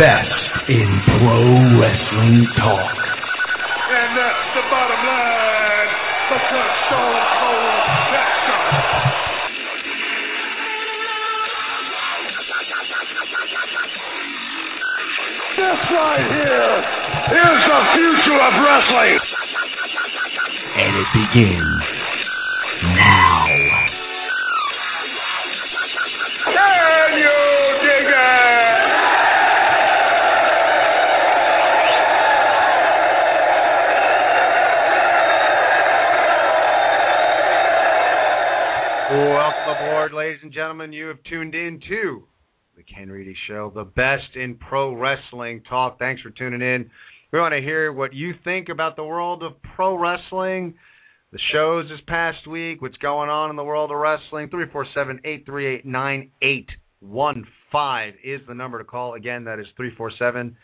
[0.00, 0.32] Best
[0.72, 1.44] in pro
[1.76, 2.96] wrestling talk.
[3.92, 5.92] And that's the bottom line.
[6.32, 8.62] Because Stone Cold Jackson.
[15.60, 16.72] This right here
[17.36, 19.20] is the future of wrestling.
[20.80, 21.99] And it begins
[43.50, 45.98] Show, the best in pro wrestling talk.
[45.98, 46.88] Thanks for tuning in.
[47.32, 50.74] We want to hear what you think about the world of pro wrestling,
[51.32, 54.50] the shows this past week, what's going on in the world of wrestling.
[54.50, 59.14] 347 838 9815 is the number to call.
[59.14, 60.56] Again, that is 347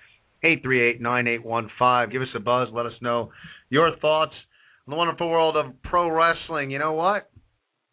[0.45, 2.13] 838 9815.
[2.13, 2.69] Give us a buzz.
[2.73, 3.33] Let us know
[3.69, 4.35] your thoughts
[4.87, 6.71] on the wonderful world of pro wrestling.
[6.71, 7.29] You know what?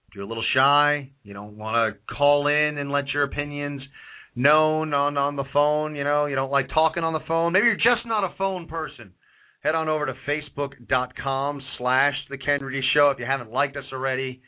[0.09, 3.81] If you're a little shy, you don't want to call in and let your opinions
[4.35, 7.53] known on on the phone, you know, you don't like talking on the phone.
[7.53, 9.13] Maybe you're just not a phone person.
[9.61, 13.11] Head on over to facebook.com slash the Ken Reedy Show.
[13.11, 14.41] If you haven't liked us already,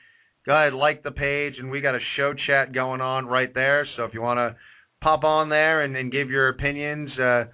[0.45, 3.87] go ahead, like the page, and we got a show chat going on right there.
[3.95, 4.55] So if you want to
[5.01, 7.45] pop on there and, and give your opinions uh,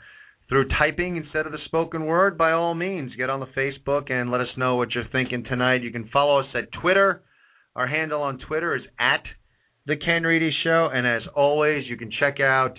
[0.50, 4.32] through typing instead of the spoken word, by all means, get on the Facebook and
[4.32, 5.84] let us know what you're thinking tonight.
[5.84, 7.22] You can follow us at Twitter.
[7.76, 9.24] Our handle on Twitter is at
[9.92, 12.78] the Ken Reedy Show, and as always, you can check out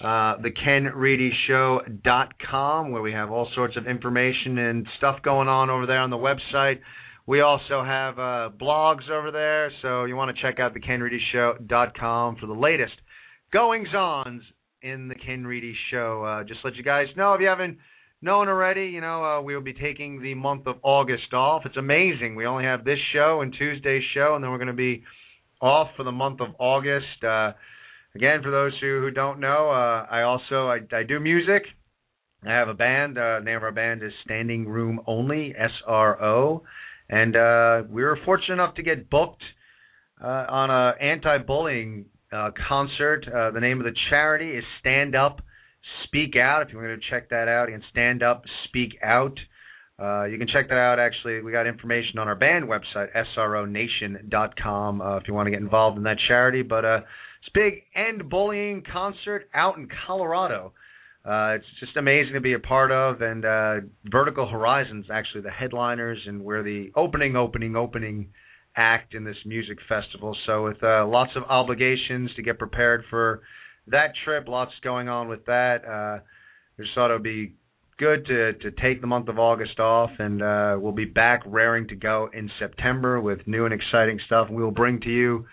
[0.00, 6.00] uh, KenReedyShow.com where we have all sorts of information and stuff going on over there
[6.00, 6.80] on the website.
[7.26, 12.36] We also have uh, blogs over there, so you want to check out the KenReedyShow.com
[12.36, 12.94] for the latest
[13.52, 14.40] goings ons
[14.80, 16.24] in the Ken Reedy Show.
[16.24, 17.76] Uh, just let you guys know if you haven't
[18.22, 21.66] known already, you know, uh, we will be taking the month of August off.
[21.66, 22.34] It's amazing.
[22.34, 25.04] We only have this show and Tuesday's show, and then we're going to be
[25.60, 27.22] off for the month of August.
[27.22, 27.52] Uh,
[28.14, 31.62] again, for those who, who don't know, uh, I also I, I do music.
[32.46, 33.18] I have a band.
[33.18, 36.62] Uh, the name of our band is Standing Room Only, S-R-O,
[37.08, 39.42] and uh, we were fortunate enough to get booked
[40.22, 43.26] uh, on a anti-bullying uh, concert.
[43.26, 45.40] Uh, the name of the charity is Stand Up
[46.04, 46.62] Speak Out.
[46.62, 49.32] If you want to check that out, you can stand up, speak out.
[49.32, 49.55] Uh,
[49.98, 50.98] you can check that out.
[50.98, 55.60] Actually, we got information on our band website, sronation.com, uh, if you want to get
[55.60, 56.62] involved in that charity.
[56.62, 57.00] But uh,
[57.40, 60.72] it's a big end bullying concert out in Colorado.
[61.24, 63.74] Uh, it's just amazing to be a part of, and uh,
[64.04, 68.28] Vertical Horizon's actually the headliners, and we're the opening, opening, opening
[68.76, 70.36] act in this music festival.
[70.46, 73.42] So with uh, lots of obligations to get prepared for
[73.88, 75.84] that trip, lots going on with that.
[75.84, 76.22] Uh,
[76.78, 77.54] just thought it would be
[77.98, 81.88] good to to take the month of August off, and uh, we'll be back raring
[81.88, 84.48] to go in September with new and exciting stuff.
[84.50, 85.46] We will bring to you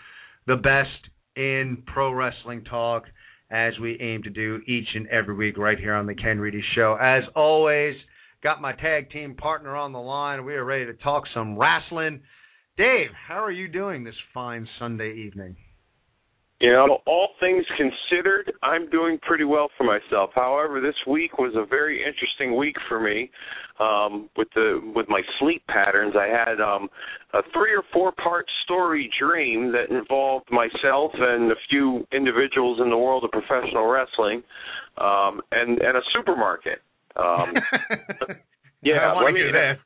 [0.48, 3.04] the best in pro wrestling talk
[3.50, 6.64] as we aim to do each and every week right here on the Ken Reedy
[6.76, 6.98] Show.
[7.00, 7.96] As always,
[8.42, 10.44] got my tag team partner on the line.
[10.46, 12.22] We are ready to talk some wrestling.
[12.78, 15.56] Dave, how are you doing this fine Sunday evening?
[16.64, 20.30] You know, all things considered, I'm doing pretty well for myself.
[20.34, 23.30] However, this week was a very interesting week for me
[23.82, 26.14] um, with the with my sleep patterns.
[26.18, 26.88] I had um,
[27.34, 32.90] a three or four part story dream that involved myself and a few individuals in
[32.90, 34.42] the world of professional wrestling,
[35.00, 36.80] um, and and a supermarket.
[37.18, 37.56] Um,
[38.82, 39.80] yeah, I want let to me- hear that.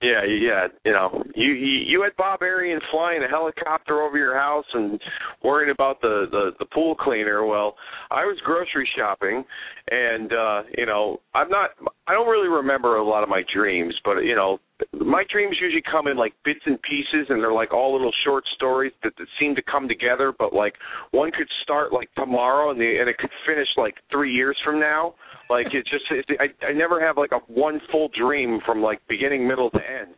[0.00, 4.64] Yeah, yeah, you know, you you, had Bob Arian flying a helicopter over your house
[4.72, 5.00] and
[5.42, 7.44] worrying about the, the the pool cleaner.
[7.44, 7.74] Well,
[8.12, 9.44] I was grocery shopping,
[9.90, 11.70] and uh, you know, I'm not.
[12.06, 14.58] I don't really remember a lot of my dreams, but you know,
[14.92, 18.44] my dreams usually come in like bits and pieces, and they're like all little short
[18.54, 20.32] stories that, that seem to come together.
[20.36, 20.74] But like
[21.10, 24.78] one could start like tomorrow, and the and it could finish like three years from
[24.78, 25.14] now.
[25.50, 29.00] Like it just, it, I I never have like a one full dream from like
[29.08, 30.14] beginning, middle to end.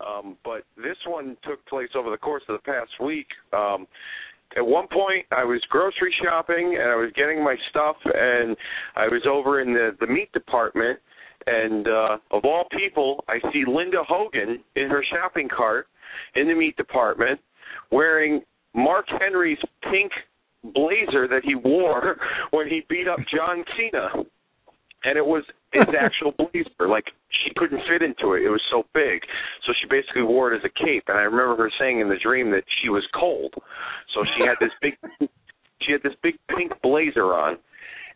[0.00, 3.26] Um, but this one took place over the course of the past week.
[3.52, 3.86] Um,
[4.56, 8.56] at one point, I was grocery shopping and I was getting my stuff, and
[8.96, 10.98] I was over in the the meat department.
[11.48, 15.86] And uh, of all people, I see Linda Hogan in her shopping cart
[16.34, 17.40] in the meat department,
[17.90, 18.42] wearing
[18.74, 19.58] Mark Henry's
[19.90, 20.12] pink
[20.74, 22.16] blazer that he wore
[22.50, 24.24] when he beat up John Cena
[25.04, 26.88] and it was his actual blazer.
[26.88, 27.04] Like
[27.44, 29.22] she couldn't fit into it; it was so big.
[29.66, 31.04] So she basically wore it as a cape.
[31.08, 33.54] And I remember her saying in the dream that she was cold,
[34.14, 34.94] so she had this big,
[35.82, 37.58] she had this big pink blazer on.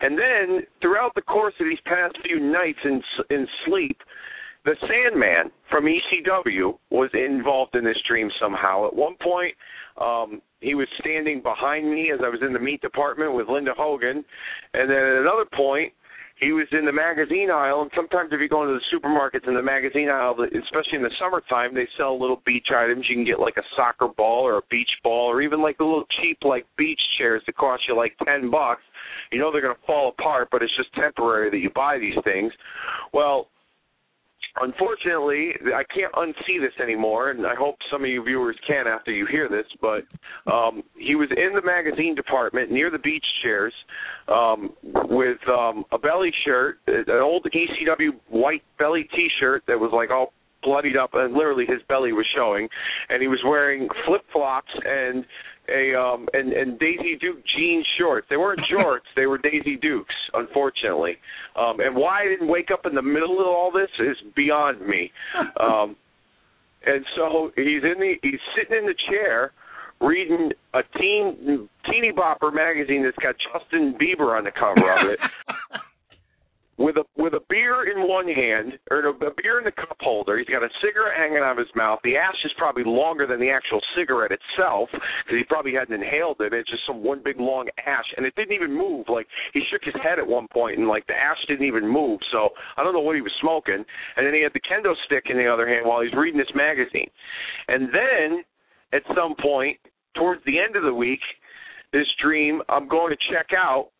[0.02, 3.00] And then throughout the course of these past few nights in
[3.31, 3.96] in sleep,
[4.64, 8.87] the Sandman from ECW was involved in this dream somehow.
[8.87, 9.54] At one point,
[10.00, 13.72] um, he was standing behind me as I was in the meat department with Linda
[13.76, 14.25] Hogan,
[14.75, 15.93] and then at another point,
[16.40, 19.55] he was in the magazine aisle, and sometimes if you go into the supermarkets in
[19.55, 23.06] the magazine aisle, especially in the summertime, they sell little beach items.
[23.08, 25.84] You can get like a soccer ball or a beach ball, or even like the
[25.84, 28.82] little cheap like beach chairs that cost you like ten bucks.
[29.31, 32.17] You know they're going to fall apart, but it's just temporary that you buy these
[32.25, 32.52] things.
[33.12, 33.49] Well,
[34.60, 39.10] unfortunately, I can't unsee this anymore, and I hope some of you viewers can after
[39.10, 39.66] you hear this.
[39.81, 40.04] But
[40.52, 43.72] um, he was in the magazine department near the beach chairs
[44.28, 50.10] um, with um, a belly shirt, an old ECW white belly T-shirt that was like
[50.10, 50.32] all
[50.62, 52.69] bloodied up, and literally his belly was showing,
[53.08, 55.25] and he was wearing flip flops and
[55.69, 58.26] a um and and Daisy Duke jean shorts.
[58.31, 61.17] They weren't shorts, they were Daisy Dukes, unfortunately.
[61.56, 64.87] Um and why I didn't wake up in the middle of all this is beyond
[64.87, 65.11] me.
[65.61, 65.97] Um
[66.85, 69.53] and so he's in the he's sitting in the chair
[70.00, 75.19] reading a teen teeny bopper magazine that's got Justin Bieber on the cover of it.
[76.82, 80.37] with a with a beer in one hand or a, beer in the cup holder.
[80.37, 82.00] He's got a cigarette hanging out of his mouth.
[82.02, 86.40] The ash is probably longer than the actual cigarette itself because he probably hadn't inhaled
[86.40, 86.52] it.
[86.52, 89.06] It's just some one big long ash, and it didn't even move.
[89.08, 92.19] Like he shook his head at one point, and like the ash didn't even move.
[92.32, 93.85] So I don't know what he was smoking.
[94.17, 96.52] And then he had the kendo stick in the other hand while he's reading this
[96.55, 97.08] magazine.
[97.69, 98.43] And then
[98.93, 99.78] at some point
[100.17, 101.23] towards the end of the week,
[101.93, 103.90] this dream, I'm going to check out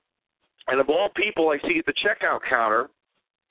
[0.69, 2.89] and of all people I see at the checkout counter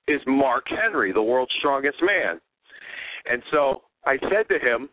[0.07, 2.39] is Mark Henry, the world's strongest man.
[3.29, 4.89] And so I said to him,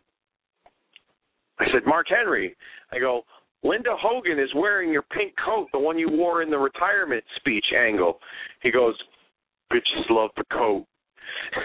[1.59, 2.55] I said, Mark Henry,
[2.91, 3.23] I go,
[3.63, 7.65] Linda Hogan is wearing your pink coat, the one you wore in the retirement speech
[7.77, 8.19] angle.
[8.61, 8.95] He goes,
[9.71, 10.85] bitches love the coat.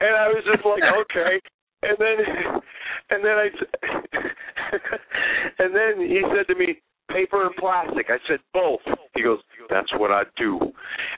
[0.00, 1.40] and I was just like, okay.
[1.82, 2.16] And then,
[3.10, 3.48] and then I,
[5.58, 8.06] and then he said to me, paper and plastic.
[8.08, 8.80] I said both.
[9.14, 9.38] He goes,
[9.70, 10.58] that's what I do.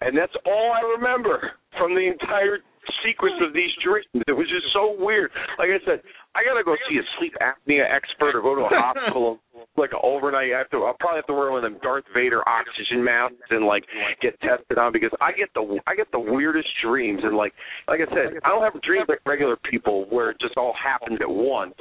[0.01, 2.59] And that's all I remember from the entire
[3.05, 4.07] sequence of these dreams.
[4.27, 5.31] It was just so weird.
[5.59, 6.03] Like I said,
[6.37, 9.41] I gotta go see a sleep apnea expert or go to a hospital
[9.81, 10.53] like an overnight.
[10.53, 10.85] I have to.
[10.85, 13.85] I'll probably have to wear one of them Darth Vader oxygen masks and like
[14.21, 17.53] get tested on because I get the I get the weirdest dreams and like
[17.89, 21.19] like I said, I don't have dreams like regular people where it just all happens
[21.21, 21.75] at once.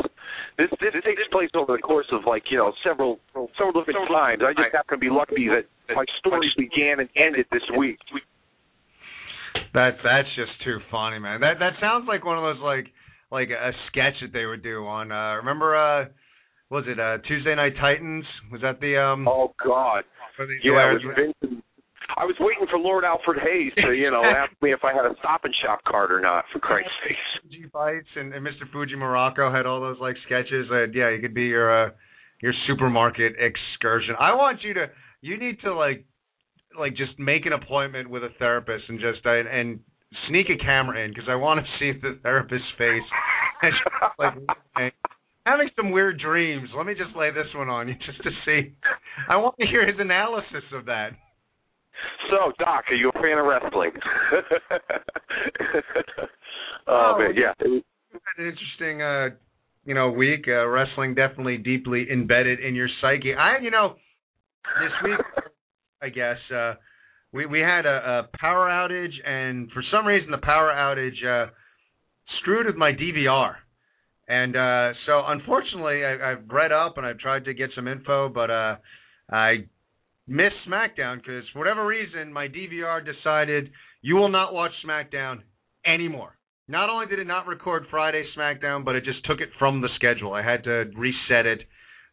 [0.58, 3.20] This this takes place over the course of like you know several
[3.60, 4.40] several different times.
[4.40, 8.00] I just happen to be lucky that my story began and ended this week.
[9.74, 11.42] That's that's just too funny, man.
[11.42, 12.88] That that sounds like one of those like
[13.32, 16.06] like a sketch that they would do on uh remember uh
[16.70, 18.26] was it uh Tuesday Night Titans?
[18.52, 20.04] Was that the um Oh God.
[20.64, 21.64] Yeah, it was Vincent.
[22.18, 25.06] I was waiting for Lord Alfred Hayes to, you know, ask me if I had
[25.06, 27.18] a stop and shop card or not, for Christ's sake.
[27.42, 28.70] Fuji Vice and, and Mr.
[28.72, 30.68] Fuji Muraco had all those like sketches.
[30.72, 31.90] Uh, yeah, you could be your uh
[32.42, 34.16] your supermarket excursion.
[34.20, 34.88] I want you to
[35.22, 36.06] you need to like
[36.80, 39.80] like just make an appointment with a therapist and just uh, and
[40.30, 43.04] sneak a camera in because I want to see the therapist's face.
[44.20, 44.94] like
[45.46, 46.70] having some weird dreams.
[46.76, 48.74] Let me just lay this one on you just to see.
[49.30, 51.12] I want to hear his analysis of that.
[52.30, 53.92] So, Doc, are you a fan of wrestling?
[56.88, 57.54] oh, man, yeah.
[57.60, 57.82] An
[58.38, 59.30] interesting, uh,
[59.86, 60.46] you know, week.
[60.48, 63.34] Uh, wrestling definitely deeply embedded in your psyche.
[63.34, 63.96] I, you know,
[64.82, 65.20] this week,
[66.02, 66.74] I guess, uh,
[67.32, 71.52] we we had a, a power outage, and for some reason, the power outage uh,
[72.40, 73.56] screwed with my DVR.
[74.28, 78.30] And uh, so, unfortunately, I, I've read up and I've tried to get some info,
[78.30, 78.78] but uh,
[79.32, 79.68] I
[80.28, 83.70] missed SmackDown because, for whatever reason, my DVR decided
[84.02, 85.42] you will not watch SmackDown
[85.86, 86.38] anymore.
[86.68, 89.90] Not only did it not record Friday SmackDown, but it just took it from the
[89.96, 90.34] schedule.
[90.34, 91.62] I had to reset it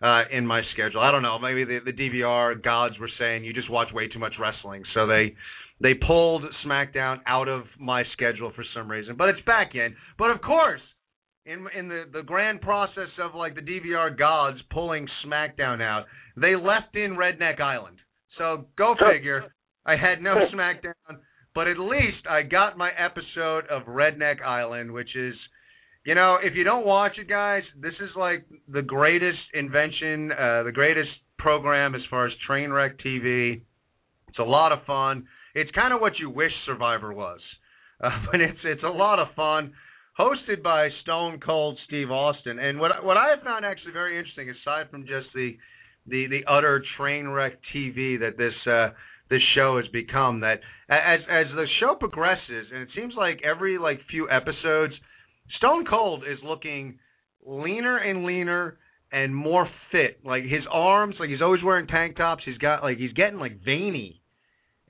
[0.02, 1.00] uh, in my schedule.
[1.00, 1.38] I don't know.
[1.38, 5.06] Maybe the, the DVR gods were saying you just watch way too much wrestling, so
[5.06, 5.34] they
[5.80, 9.94] they pulled SmackDown out of my schedule for some reason, but it's back in.
[10.18, 10.80] But of course,
[11.46, 16.04] in in the the grand process of like the DVR gods pulling SmackDown out,
[16.36, 17.98] they left in Redneck Island.
[18.38, 19.52] So go figure.
[19.84, 21.18] I had no SmackDown,
[21.54, 25.34] but at least I got my episode of Redneck Island, which is,
[26.04, 30.64] you know, if you don't watch it, guys, this is like the greatest invention, uh,
[30.64, 33.62] the greatest program as far as train wreck TV.
[34.28, 35.26] It's a lot of fun.
[35.54, 37.40] It's kind of what you wish Survivor was,
[38.02, 39.72] uh, but it's it's a lot of fun.
[40.18, 44.50] Hosted by Stone Cold Steve Austin, and what what I have found actually very interesting,
[44.50, 45.56] aside from just the
[46.06, 48.90] the the utter train wreck TV that this uh,
[49.30, 53.78] this show has become, that as as the show progresses, and it seems like every
[53.78, 54.92] like few episodes,
[55.58, 56.98] Stone Cold is looking
[57.44, 58.78] leaner and leaner
[59.10, 60.20] and more fit.
[60.24, 62.42] Like his arms, like he's always wearing tank tops.
[62.44, 64.22] He's got like he's getting like veiny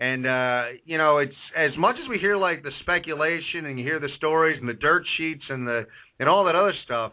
[0.03, 3.85] and uh, you know, it's as much as we hear like the speculation and you
[3.85, 5.87] hear the stories and the dirt sheets and the
[6.19, 7.13] and all that other stuff.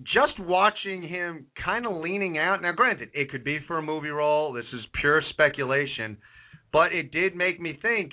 [0.00, 2.60] Just watching him kind of leaning out.
[2.60, 4.52] Now, granted, it could be for a movie role.
[4.52, 6.18] This is pure speculation,
[6.70, 8.12] but it did make me think: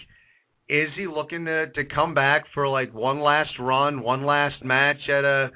[0.68, 5.10] Is he looking to to come back for like one last run, one last match
[5.10, 5.52] at a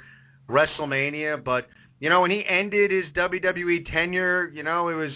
[0.49, 1.43] WrestleMania?
[1.43, 1.67] But
[1.99, 5.11] you know, when he ended his WWE tenure, you know, it was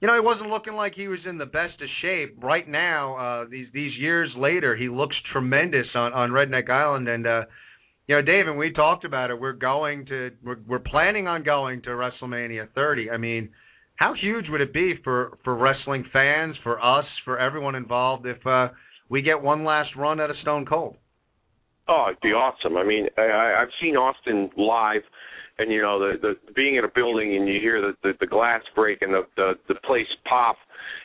[0.00, 2.42] you know, he wasn't looking like he was in the best of shape.
[2.42, 7.06] Right now, uh, these these years later, he looks tremendous on on Redneck Island.
[7.06, 7.42] And uh,
[8.08, 9.38] you know, Dave, and we talked about it.
[9.38, 13.10] We're going to we're we're planning on going to WrestleMania 30.
[13.10, 13.50] I mean,
[13.96, 18.44] how huge would it be for for wrestling fans, for us, for everyone involved if
[18.46, 18.68] uh,
[19.10, 20.96] we get one last run at a Stone Cold?
[21.88, 22.76] Oh, it'd be awesome.
[22.76, 25.02] I mean, I, I've seen Austin live
[25.60, 28.26] and you know the the being in a building and you hear the the, the
[28.26, 30.56] glass break and the, the the place pop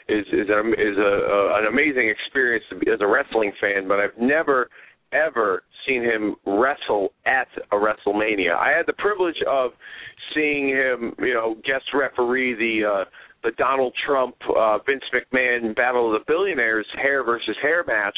[0.08, 3.88] is is a, is a, a an amazing experience to be, as a wrestling fan.
[3.88, 4.70] But I've never
[5.12, 8.56] ever seen him wrestle at a WrestleMania.
[8.56, 9.72] I had the privilege of
[10.34, 13.06] seeing him, you know, guest referee the uh
[13.46, 18.18] the Donald Trump uh Vince McMahon Battle of the Billionaires hair versus hair match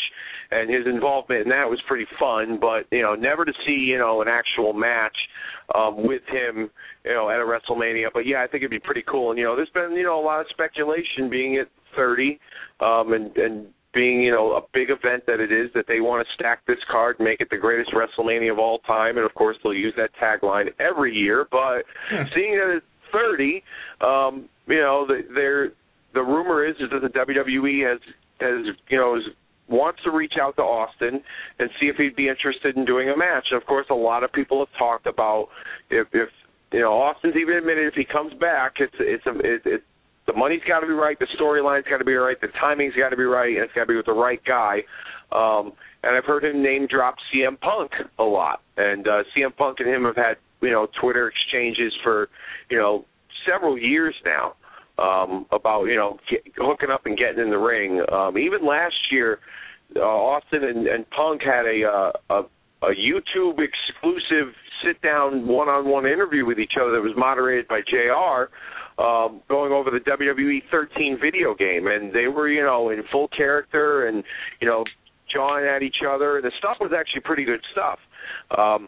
[0.51, 3.98] and his involvement in that was pretty fun, but you know, never to see, you
[3.98, 5.15] know, an actual match
[5.75, 6.69] um with him,
[7.03, 8.07] you know, at a WrestleMania.
[8.13, 9.29] But yeah, I think it'd be pretty cool.
[9.31, 12.39] And you know, there's been, you know, a lot of speculation being at 30
[12.79, 16.25] um and and being, you know, a big event that it is that they want
[16.25, 19.57] to stack this card, make it the greatest WrestleMania of all time, and of course
[19.63, 21.48] they'll use that tagline every year.
[21.50, 22.25] But yeah.
[22.36, 23.63] seeing that 30,
[24.01, 25.71] um, you know, the,
[26.13, 27.99] the rumor is, is that the WWE has
[28.39, 29.23] has you know is
[29.67, 31.21] wants to reach out to Austin
[31.59, 33.47] and see if he'd be interested in doing a match.
[33.51, 35.49] And of course, a lot of people have talked about
[35.89, 36.29] if, if
[36.71, 39.83] you know Austin's even admitted if he comes back, it's it's a it, it
[40.25, 43.09] the money's got to be right, the storyline's got to be right, the timing's got
[43.09, 44.79] to be right, and it's got to be with the right guy.
[45.31, 45.71] Um,
[46.03, 49.87] and I've heard him name drop CM Punk a lot, and uh, CM Punk and
[49.87, 52.29] him have had you know Twitter exchanges for
[52.69, 53.05] you know
[53.49, 54.53] several years now
[54.97, 58.01] um, about you know get, hooking up and getting in the ring.
[58.11, 59.39] Um, even last year,
[59.95, 62.41] uh, Austin and, and Punk had a, uh, a
[62.83, 64.53] a YouTube exclusive
[64.85, 68.49] sit down one on one interview with each other that was moderated by JR.
[69.01, 73.27] Um, going over the WWE 13 video game, and they were, you know, in full
[73.27, 74.23] character and,
[74.59, 74.83] you know,
[75.31, 76.41] jawing at each other.
[76.41, 77.99] The stuff was actually pretty good stuff.
[78.57, 78.87] Um,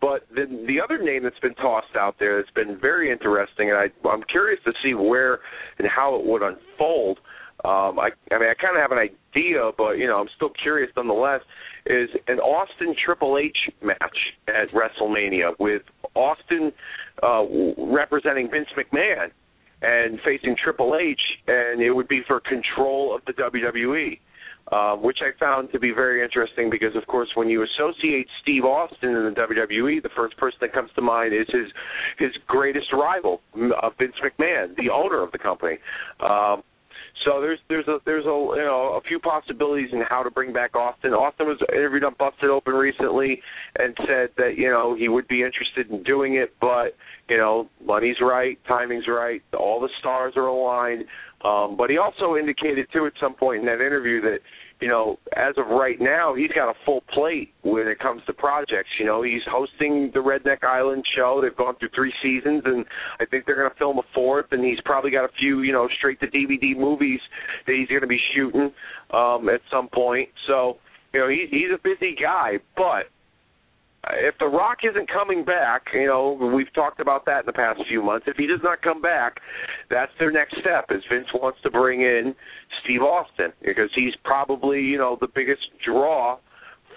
[0.00, 3.78] but then the other name that's been tossed out there that's been very interesting, and
[3.78, 5.40] I, I'm curious to see where
[5.78, 7.18] and how it would unfold.
[7.64, 10.52] Um, I, I mean, I kind of have an idea, but you know, I'm still
[10.62, 11.42] curious nonetheless.
[11.86, 15.82] Is an Austin Triple H match at WrestleMania with
[16.14, 16.72] Austin
[17.22, 17.44] uh,
[17.76, 19.30] representing Vince McMahon
[19.82, 24.18] and facing Triple H, and it would be for control of the WWE
[24.72, 28.64] uh, which I found to be very interesting because, of course, when you associate Steve
[28.64, 31.66] Austin in the WWE, the first person that comes to mind is his
[32.18, 35.78] his greatest rival, uh, Vince McMahon, the owner of the company.
[36.20, 36.62] Um,
[37.24, 40.52] so there's there's a there's a you know a few possibilities in how to bring
[40.52, 41.12] back Austin.
[41.12, 43.40] Austin was interviewed on Busted Open recently
[43.78, 46.96] and said that you know he would be interested in doing it, but
[47.28, 51.04] you know money's right, timing's right, all the stars are aligned.
[51.44, 54.38] Um, but he also indicated too at some point in that interview that
[54.80, 58.32] you know, as of right now, he's got a full plate when it comes to
[58.32, 58.88] projects.
[58.98, 61.40] You know, he's hosting the Redneck Island show.
[61.42, 62.84] They've gone through three seasons, and
[63.20, 64.46] I think they're going to film a fourth.
[64.52, 67.20] And he's probably got a few, you know, straight to DVD movies
[67.66, 68.72] that he's going to be shooting
[69.12, 70.28] um, at some point.
[70.46, 70.78] So,
[71.12, 73.04] you know, he, he's a busy guy, but
[74.12, 77.80] if The Rock isn't coming back, you know, we've talked about that in the past
[77.88, 78.26] few months.
[78.26, 79.40] If he does not come back,
[79.90, 80.86] that's their next step.
[80.90, 82.34] Is Vince wants to bring in
[82.82, 86.38] Steve Austin because he's probably you know the biggest draw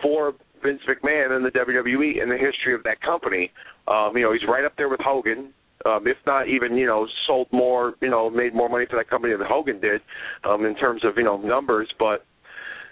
[0.01, 0.33] for
[0.63, 3.51] Vince McMahon in the WWE in the history of that company.
[3.87, 5.53] Um, you know, he's right up there with Hogan.
[5.85, 9.09] Um, if not even, you know, sold more, you know, made more money for that
[9.09, 9.99] company than Hogan did,
[10.45, 11.89] um, in terms of, you know, numbers.
[11.99, 12.25] But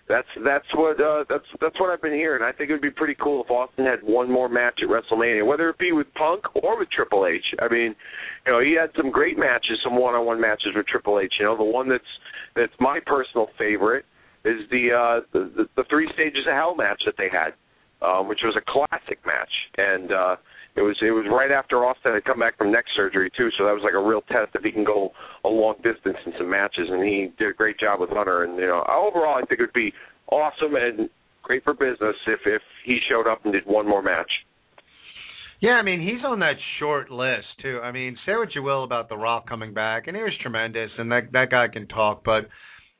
[0.07, 2.43] that's that's what uh, that's that's what I've been hearing.
[2.43, 5.45] I think it would be pretty cool if Austin had one more match at WrestleMania,
[5.45, 7.43] whether it be with Punk or with Triple H.
[7.59, 7.95] I mean,
[8.45, 11.33] you know, he had some great matches, some one-on-one matches with Triple H.
[11.39, 12.03] You know, the one that's
[12.55, 14.05] that's my personal favorite
[14.43, 17.53] is the uh, the, the, the three stages of hell match that they had,
[18.05, 20.35] um, which was a classic match, and uh,
[20.75, 23.65] it was it was right after Austin had come back from neck surgery too, so
[23.65, 25.11] that was like a real test if he can go
[25.43, 28.43] a long distance in some matches, and he did a great job with Hunter.
[28.43, 29.93] And you know, overall, I think it would be
[30.31, 31.09] awesome and
[31.43, 34.31] great for business if if he showed up and did one more match.
[35.59, 37.81] Yeah, I mean he's on that short list too.
[37.83, 40.89] I mean, say what you will about The Rock coming back, and he was tremendous,
[40.97, 42.47] and that that guy can talk, but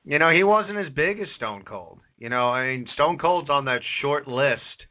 [0.04, 2.00] you know he wasn't as big as Stone Cold.
[2.18, 4.91] You know, I mean Stone Cold's on that short list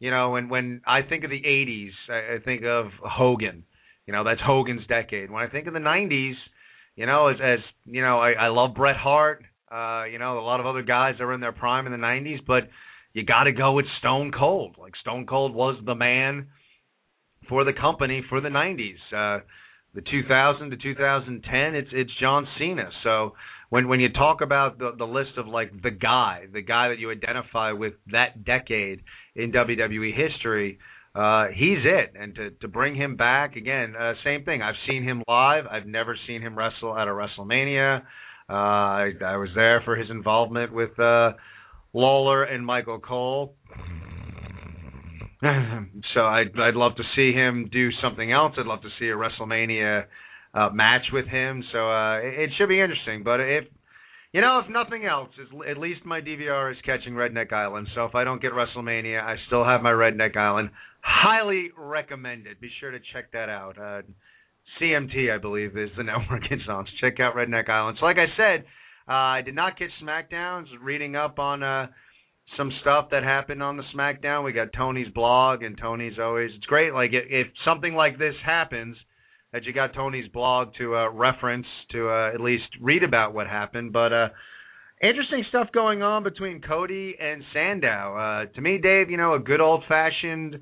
[0.00, 3.64] you know, when when I think of the '80s, I, think of Hogan.
[4.06, 5.30] You know, that's Hogan's decade.
[5.30, 6.34] When I think of the '90s,
[6.96, 9.42] you know, as as you know, I, I love Bret Hart.
[9.70, 12.38] Uh, you know, a lot of other guys were in their prime in the '90s,
[12.46, 12.64] but
[13.12, 14.76] you got to go with Stone Cold.
[14.78, 16.48] Like Stone Cold was the man
[17.48, 18.96] for the company for the '90s.
[19.12, 19.42] Uh,
[19.94, 22.90] the 2000 to 2010, it's it's John Cena.
[23.02, 23.34] So
[23.70, 26.98] when when you talk about the the list of like the guy, the guy that
[26.98, 29.00] you identify with that decade
[29.38, 30.78] in WWE history,
[31.14, 32.12] uh, he's it.
[32.20, 34.62] And to to bring him back again, uh, same thing.
[34.62, 35.64] I've seen him live.
[35.70, 38.02] I've never seen him wrestle at a WrestleMania.
[38.50, 41.32] Uh, I, I was there for his involvement with uh,
[41.92, 43.54] Lawler and Michael Cole.
[45.42, 48.54] so I'd I'd love to see him do something else.
[48.58, 50.04] I'd love to see a WrestleMania
[50.54, 51.62] uh, match with him.
[51.72, 53.22] So uh, it, it should be interesting.
[53.22, 53.64] But if
[54.32, 55.30] you know, if nothing else,
[55.68, 57.88] at least my DVR is catching Redneck Island.
[57.94, 60.70] So if I don't get WrestleMania, I still have my Redneck Island.
[61.00, 62.60] Highly recommended.
[62.60, 63.78] Be sure to check that out.
[63.78, 64.02] Uh,
[64.80, 66.84] CMT, I believe, is the network it's on.
[66.84, 67.96] So check out Redneck Island.
[68.00, 68.64] So like I said,
[69.08, 70.66] uh, I did not get SmackDowns.
[70.82, 71.86] Reading up on uh,
[72.58, 74.44] some stuff that happened on the SmackDown.
[74.44, 76.92] We got Tony's blog, and Tony's always it's great.
[76.92, 78.96] Like if, if something like this happens
[79.52, 83.46] that you got Tony's blog to uh, reference to uh, at least read about what
[83.46, 83.92] happened.
[83.92, 84.28] But uh,
[85.02, 88.16] interesting stuff going on between Cody and Sandow.
[88.16, 90.58] Uh, to me, Dave, you know, a good old fashioned,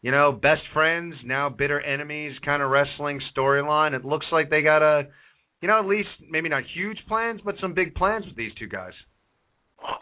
[0.00, 3.92] you know, best friends now bitter enemies kind of wrestling storyline.
[3.92, 5.08] It looks like they got a,
[5.60, 8.66] you know, at least maybe not huge plans, but some big plans with these two
[8.66, 8.94] guys.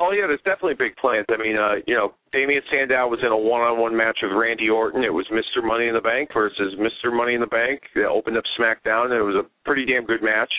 [0.00, 1.26] Oh yeah, there's definitely big plans.
[1.30, 5.02] I mean, uh, you know, Damien Sandow was in a one-on-one match with Randy Orton.
[5.02, 5.64] It was Mr.
[5.64, 7.12] Money in the Bank versus Mr.
[7.12, 7.80] Money in the Bank.
[7.94, 10.52] They opened up SmackDown, and it was a pretty damn good match.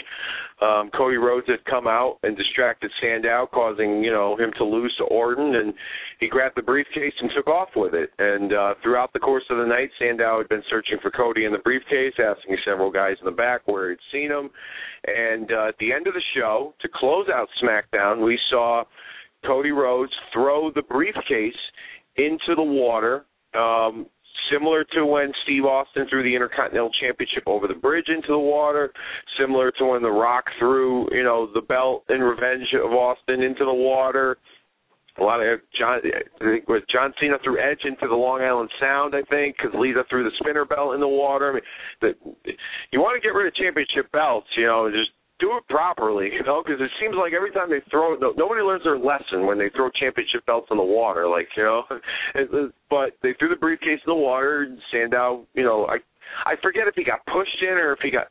[0.61, 4.93] Um, Cody Rhodes had come out and distracted Sandow, causing you know him to lose
[4.97, 5.73] to Orton, and
[6.19, 8.09] he grabbed the briefcase and took off with it.
[8.19, 11.51] And uh, throughout the course of the night, Sandow had been searching for Cody in
[11.51, 14.49] the briefcase, asking several guys in the back where he'd seen him.
[15.07, 18.83] And uh, at the end of the show, to close out SmackDown, we saw
[19.45, 21.53] Cody Rhodes throw the briefcase
[22.17, 24.05] into the water, um,
[24.51, 28.91] similar to when Steve Austin threw the Intercontinental Championship over the bridge into the water,
[29.39, 33.65] similar to when The Rock threw, you know, the belt in revenge of Austin into
[33.65, 34.37] the water.
[35.19, 38.69] A lot of John, I think was John Cena threw Edge into the Long Island
[38.79, 41.51] Sound, I think, because Lita threw the spinner belt in the water.
[41.51, 41.63] I mean,
[41.99, 42.53] the,
[42.91, 46.43] you want to get rid of championship belts, you know, just do it properly, you
[46.43, 49.57] know, because it seems like every time they throw, no, nobody learns their lesson when
[49.57, 51.83] they throw championship belts in the water, like you know.
[52.89, 54.63] but they threw the briefcase in the water.
[54.63, 55.97] And Sandow, you know, I
[56.45, 58.27] I forget if he got pushed in or if he got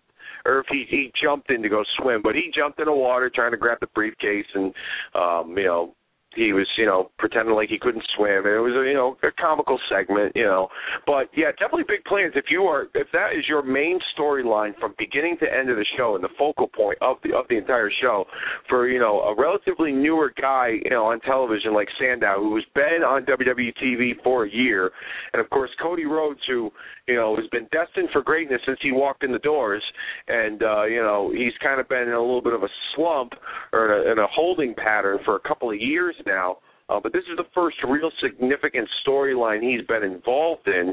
[0.46, 3.30] or if he he jumped in to go swim, but he jumped in the water
[3.34, 4.72] trying to grab the briefcase and
[5.14, 5.94] um, you know,
[6.34, 8.46] he was, you know, pretending like he couldn't swim.
[8.46, 10.68] And it was, a, you know, a comical segment, you know.
[11.06, 12.34] But yeah, definitely big plans.
[12.36, 15.86] If you are, if that is your main storyline from beginning to end of the
[15.96, 18.24] show and the focal point of the of the entire show,
[18.68, 22.64] for you know a relatively newer guy, you know, on television like Sandow, who has
[22.74, 24.90] been on WWE TV for a year,
[25.32, 26.70] and of course Cody Rhodes, who
[27.10, 29.82] you know has been destined for greatness since he walked in the doors,
[30.28, 33.32] and uh, you know he's kind of been in a little bit of a slump
[33.72, 36.58] or in a, in a holding pattern for a couple of years now.
[36.90, 40.92] Uh, but this is the first real significant storyline he's been involved in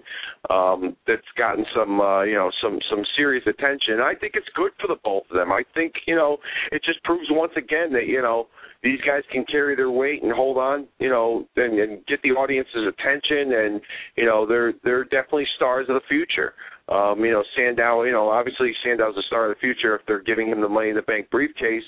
[0.49, 3.99] um, that's gotten some, uh, you know, some some serious attention.
[3.99, 5.51] I think it's good for the both of them.
[5.51, 6.37] I think, you know,
[6.71, 8.47] it just proves once again that you know
[8.83, 12.31] these guys can carry their weight and hold on, you know, and, and get the
[12.31, 13.81] audience's attention, and
[14.15, 16.53] you know they're they're definitely stars of the future.
[16.89, 20.23] Um, you know, Sandow, you know, obviously Sandow's a star of the future if they're
[20.23, 21.83] giving him the money in the bank briefcase,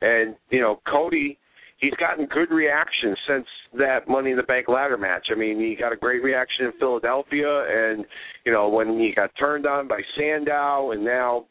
[0.00, 1.38] and you know Cody
[1.78, 3.46] he's gotten good reactions since
[3.78, 5.28] that Money in the Bank ladder match.
[5.30, 8.04] I mean, he got a great reaction in Philadelphia, and
[8.44, 11.46] you know when he got turned on by Sandow, and now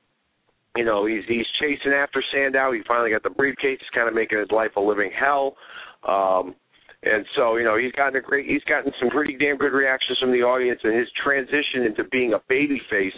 [0.77, 2.71] you know he's he's chasing after Sandow.
[2.71, 3.79] He finally got the briefcase.
[3.79, 5.55] He's kind of making his life a living hell.
[6.07, 6.55] Um,
[7.03, 10.17] and so, you know, he's gotten a great, he's gotten some pretty damn good reactions
[10.19, 13.13] from the audience, and his transition into being a baby face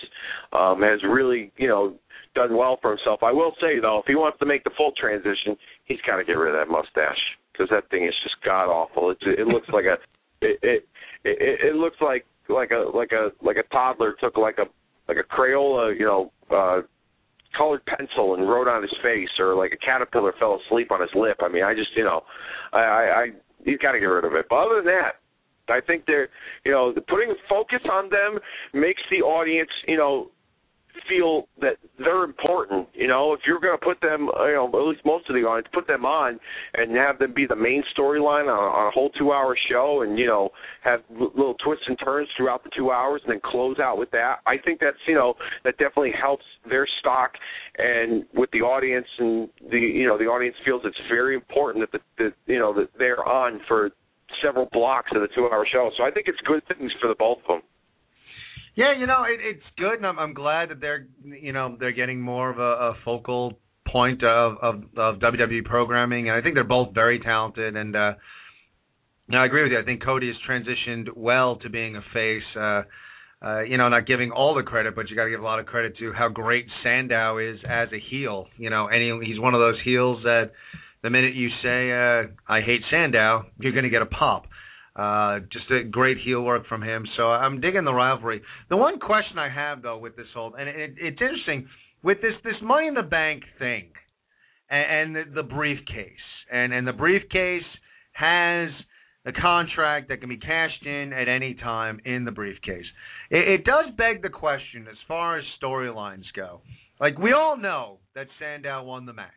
[0.51, 1.95] um, has really, you know,
[2.35, 3.23] done well for himself.
[3.23, 6.23] I will say though, if he wants to make the full transition, he's got to
[6.23, 7.17] get rid of that mustache
[7.51, 9.11] because that thing is just god awful.
[9.11, 9.93] It it looks like a
[10.45, 10.87] it, it
[11.23, 14.65] it it looks like like a like a like a toddler took like a
[15.07, 16.81] like a Crayola, you know, uh
[17.57, 21.09] colored pencil and wrote on his face or like a caterpillar fell asleep on his
[21.15, 21.37] lip.
[21.41, 22.21] I mean, I just, you know,
[22.73, 23.25] I I, I
[23.65, 24.45] he's got to get rid of it.
[24.49, 25.19] But other than that,
[25.69, 26.29] I think they're,
[26.65, 28.39] you know, putting focus on them
[28.73, 30.31] makes the audience, you know,
[31.07, 32.87] feel that they're important.
[32.93, 35.41] You know, if you're going to put them, you know, at least most of the
[35.41, 36.39] audience, put them on
[36.73, 40.27] and have them be the main storyline on, on a whole two-hour show, and you
[40.27, 40.49] know,
[40.83, 44.37] have little twists and turns throughout the two hours, and then close out with that.
[44.45, 47.31] I think that's you know that definitely helps their stock
[47.77, 52.01] and with the audience, and the you know the audience feels it's very important that
[52.17, 53.91] the, the you know that they're on for
[54.43, 55.89] several blocks of the two-hour show.
[55.97, 57.61] So I think it's good things for the both of them.
[58.79, 61.91] Yeah, you know, it, it's good, and I'm, I'm glad that they're, you know, they're
[61.91, 66.55] getting more of a, a focal point of, of of WWE programming, and I think
[66.55, 67.75] they're both very talented.
[67.75, 68.13] And uh,
[69.27, 69.79] now I agree with you.
[69.79, 72.43] I think Cody has transitioned well to being a face.
[72.55, 72.83] Uh,
[73.45, 75.59] uh, you know, not giving all the credit, but you got to give a lot
[75.59, 78.47] of credit to how great Sandow is as a heel.
[78.57, 80.51] You know, and he, he's one of those heels that
[81.03, 84.45] the minute you say uh, I hate Sandow, you're going to get a pop.
[84.99, 87.05] Uh, just a great heel work from him.
[87.15, 88.41] So I'm digging the rivalry.
[88.69, 91.69] The one question I have though with this whole, and it, it's interesting
[92.03, 93.91] with this this Money in the Bank thing,
[94.69, 97.69] and, and the, the briefcase, and and the briefcase
[98.11, 98.71] has
[99.25, 102.85] a contract that can be cashed in at any time in the briefcase.
[103.29, 106.59] It, it does beg the question as far as storylines go.
[106.99, 109.31] Like we all know that Sandow won the match.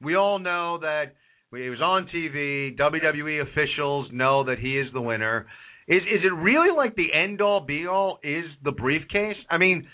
[0.00, 1.14] We all know that
[1.60, 2.76] he was on TV.
[2.78, 5.46] WWE officials know that he is the winner.
[5.86, 9.36] Is is it really like the end all be all is the briefcase?
[9.50, 9.86] I mean,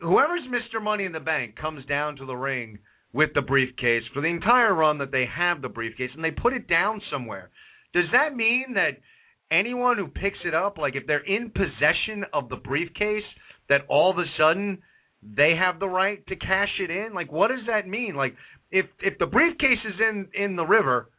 [0.00, 0.82] whoever's Mr.
[0.82, 2.78] Money in the Bank comes down to the ring
[3.12, 6.54] with the briefcase for the entire run that they have the briefcase and they put
[6.54, 7.50] it down somewhere.
[7.92, 8.98] Does that mean that
[9.50, 13.22] anyone who picks it up, like if they're in possession of the briefcase,
[13.68, 14.78] that all of a sudden
[15.22, 17.14] they have the right to cash it in?
[17.14, 18.14] Like what does that mean?
[18.14, 18.34] Like
[18.70, 21.10] if if the briefcase is in in the river,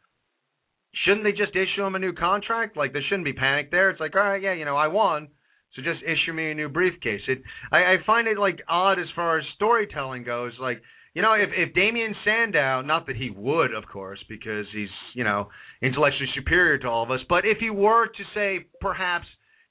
[1.04, 2.76] shouldn't they just issue him a new contract?
[2.76, 3.90] Like there shouldn't be panic there.
[3.90, 5.28] It's like, all right, yeah, you know, I won,
[5.74, 7.22] so just issue me a new briefcase.
[7.28, 10.52] It I, I find it like odd as far as storytelling goes.
[10.60, 10.82] Like
[11.14, 15.24] you know, if if Damien Sandow, not that he would, of course, because he's you
[15.24, 15.48] know
[15.82, 19.26] intellectually superior to all of us, but if he were to say perhaps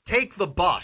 [0.09, 0.83] take the bus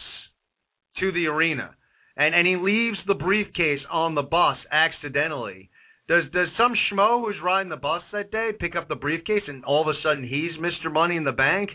[0.99, 1.75] to the arena
[2.19, 5.71] and and he leaves the briefcase on the bus accidentally
[6.09, 9.63] does does some schmo who's riding the bus that day pick up the briefcase and
[9.63, 10.91] all of a sudden he's Mr.
[10.91, 11.69] Money in the Bank?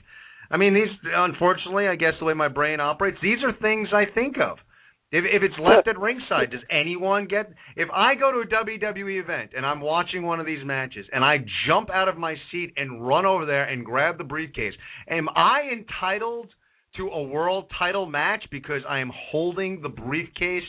[0.50, 4.04] I mean, these unfortunately, I guess the way my brain operates, these are things I
[4.12, 4.58] think of.
[5.12, 7.52] If if it's left at ringside, does anyone get?
[7.76, 11.24] If I go to a WWE event and I'm watching one of these matches and
[11.24, 14.74] I jump out of my seat and run over there and grab the briefcase,
[15.08, 16.50] am I entitled
[16.96, 20.64] to a world title match because I am holding the briefcase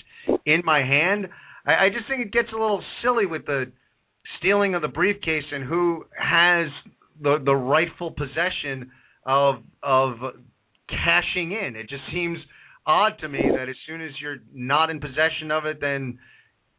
[0.45, 1.27] in my hand?
[1.65, 3.71] I, I just think it gets a little silly with the
[4.39, 6.67] stealing of the briefcase and who has
[7.21, 8.91] the the rightful possession
[9.25, 10.15] of of
[10.89, 11.75] cashing in.
[11.75, 12.37] It just seems
[12.85, 16.19] odd to me that as soon as you're not in possession of it, then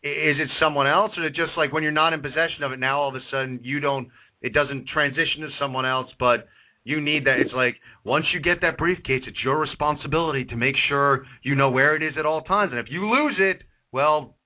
[0.02, 2.72] is it someone else, or is it just like when you're not in possession of
[2.72, 4.08] it, now all of a sudden you don't,
[4.40, 6.46] it doesn't transition to someone else, but
[6.86, 7.40] you need that.
[7.40, 11.68] It's like once you get that briefcase, it's your responsibility to make sure you know
[11.68, 14.36] where it is at all times, and if you lose it, well,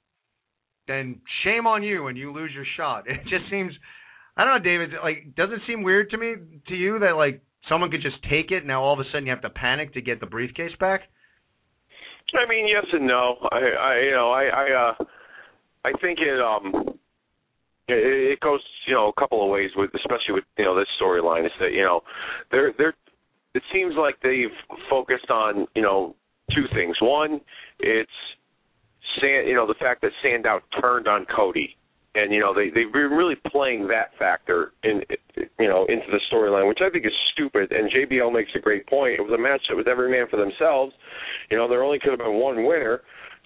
[0.88, 3.04] then shame on you and you lose your shot.
[3.08, 3.72] It just seems
[4.38, 6.34] I don't know, David, like doesn't seem weird to me
[6.68, 9.32] to you that like someone could just take it now all of a sudden you
[9.32, 11.02] have to panic to get the briefcase back?
[12.32, 13.36] I mean, yes and no.
[13.52, 15.04] I I you know, I I uh
[15.84, 16.98] I think it um
[17.96, 21.46] it, goes you know a couple of ways with especially with you know this storyline
[21.46, 22.00] is that you know
[22.50, 22.94] they're they're
[23.54, 24.54] it seems like they've
[24.88, 26.14] focused on you know
[26.54, 26.96] two things.
[27.00, 27.40] One,
[27.78, 28.10] it's
[29.20, 31.76] Sand, you know the fact that Sandow turned on Cody
[32.14, 35.02] and you know they they've been really playing that factor in
[35.58, 37.72] you know into the storyline, which I think is stupid.
[37.72, 39.14] And JBL makes a great point.
[39.18, 40.92] It was a match that was every man for themselves.
[41.50, 43.02] You know there only could have been one winner.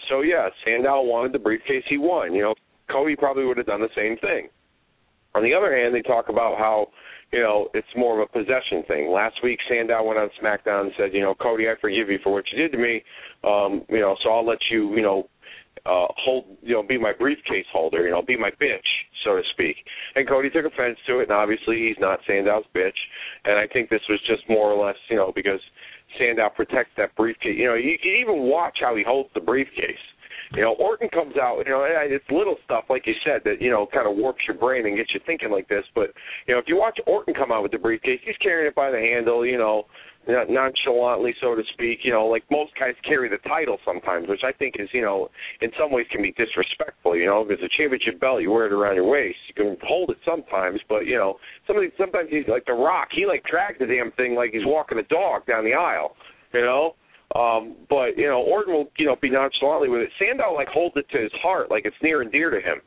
[0.09, 2.35] So yeah, Sandow wanted the briefcase, he won.
[2.35, 2.55] You know
[2.91, 4.49] Cody probably would have done the same thing.
[5.35, 6.89] On the other hand, they talk about how
[7.33, 9.11] you know it's more of a possession thing.
[9.11, 12.33] Last week, Sandow went on SmackDown and said, you know, Cody, I forgive you for
[12.33, 13.03] what you did to me.
[13.43, 15.29] Um, you know, so I'll let you, you know,
[15.87, 18.89] uh hold you know be my briefcase holder you know be my bitch
[19.23, 19.77] so to speak
[20.15, 22.97] and cody took offense to it and obviously he's not sandow's bitch
[23.45, 25.61] and i think this was just more or less you know because
[26.19, 30.01] sandow protects that briefcase you know you can even watch how he holds the briefcase
[30.53, 33.71] you know orton comes out you know it's little stuff like you said that you
[33.71, 36.11] know kind of warps your brain and gets you thinking like this but
[36.47, 38.91] you know if you watch orton come out with the briefcase he's carrying it by
[38.91, 39.85] the handle you know
[40.27, 42.01] nonchalantly, so to speak.
[42.03, 45.29] You know, like most guys carry the title sometimes, which I think is, you know,
[45.61, 47.17] in some ways can be disrespectful.
[47.17, 49.39] You know, because a championship belt, you wear it around your waist.
[49.49, 53.09] You can hold it sometimes, but you know, somebody sometimes he's like The Rock.
[53.13, 56.17] He like drags the damn thing like he's walking a dog down the aisle.
[56.53, 56.95] You know.
[57.35, 60.11] Um, but you know, Orton will you know be nonchalantly with it.
[60.19, 62.81] Sandow like holds it to his heart, like it's near and dear to him.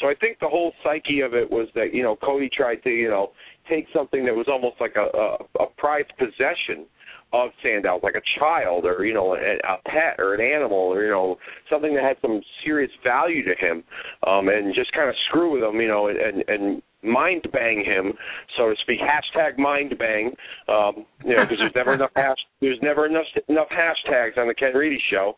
[0.00, 2.90] So I think the whole psyche of it was that you know Cody tried to
[2.90, 3.32] you know
[3.68, 6.86] take something that was almost like a, a, a prized possession
[7.32, 11.04] of Sandow, like a child or you know a, a pet or an animal or
[11.04, 11.36] you know
[11.70, 13.82] something that had some serious value to him,
[14.26, 18.12] um, and just kind of screw with him, you know, and and mind bang him,
[18.56, 19.00] so to speak.
[19.00, 20.32] Hashtag mind bang,
[20.68, 24.54] um, you know, because there's never enough hash, there's never enough enough hashtags on the
[24.54, 25.36] Ken Reedy show.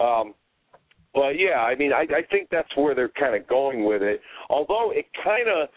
[0.00, 0.34] Um,
[1.14, 4.20] but yeah, I mean, I, I think that's where they're kind of going with it.
[4.50, 5.68] Although it kind of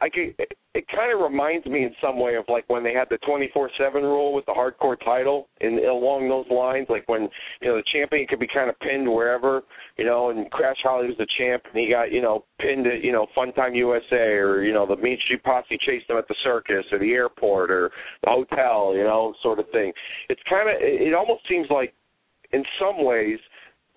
[0.00, 2.92] I could, it, it kind of reminds me in some way of like when they
[2.92, 7.22] had the 24/7 rule with the hardcore title, and along those lines, like when
[7.60, 9.62] you know the champion could be kind of pinned wherever,
[9.96, 13.02] you know, and Crash Holly was the champ, and he got you know pinned at
[13.02, 16.36] you know Funtime USA or you know the Mean Street Posse chased him at the
[16.44, 17.90] circus or the airport or
[18.22, 19.92] the hotel, you know, sort of thing.
[20.28, 21.92] It's kind of, it almost seems like,
[22.52, 23.38] in some ways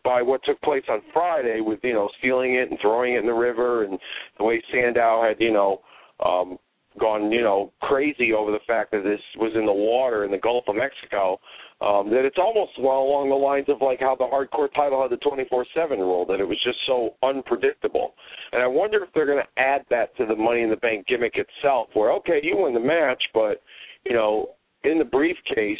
[0.03, 3.25] by what took place on Friday with you know stealing it and throwing it in
[3.27, 3.99] the river and
[4.37, 5.81] the way Sandow had you know
[6.25, 6.57] um,
[6.99, 10.38] gone, you know, crazy over the fact that this was in the water in the
[10.38, 11.39] Gulf of Mexico.
[11.81, 15.10] Um, that it's almost well along the lines of like how the hardcore title had
[15.10, 18.13] the 24/7 rule, that it was just so unpredictable.
[18.51, 21.07] And I wonder if they're going to add that to the Money in the Bank
[21.07, 23.63] gimmick itself, where okay, you win the match, but
[24.05, 24.49] you know,
[24.84, 25.79] in the briefcase,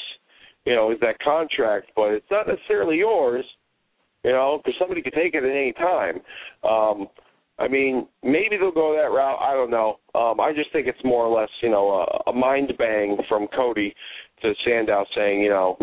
[0.66, 3.46] you know, is that contract, but it's not necessarily yours.
[4.24, 6.22] You know, because somebody could take it at any time.
[6.64, 7.08] Um,
[7.60, 9.40] I mean, maybe they'll go that route.
[9.40, 10.00] I don't know.
[10.16, 13.48] Um, I just think it's more or less, you know, a, a mind bang from
[13.56, 13.94] Cody
[14.42, 15.78] to Sandow saying, you know,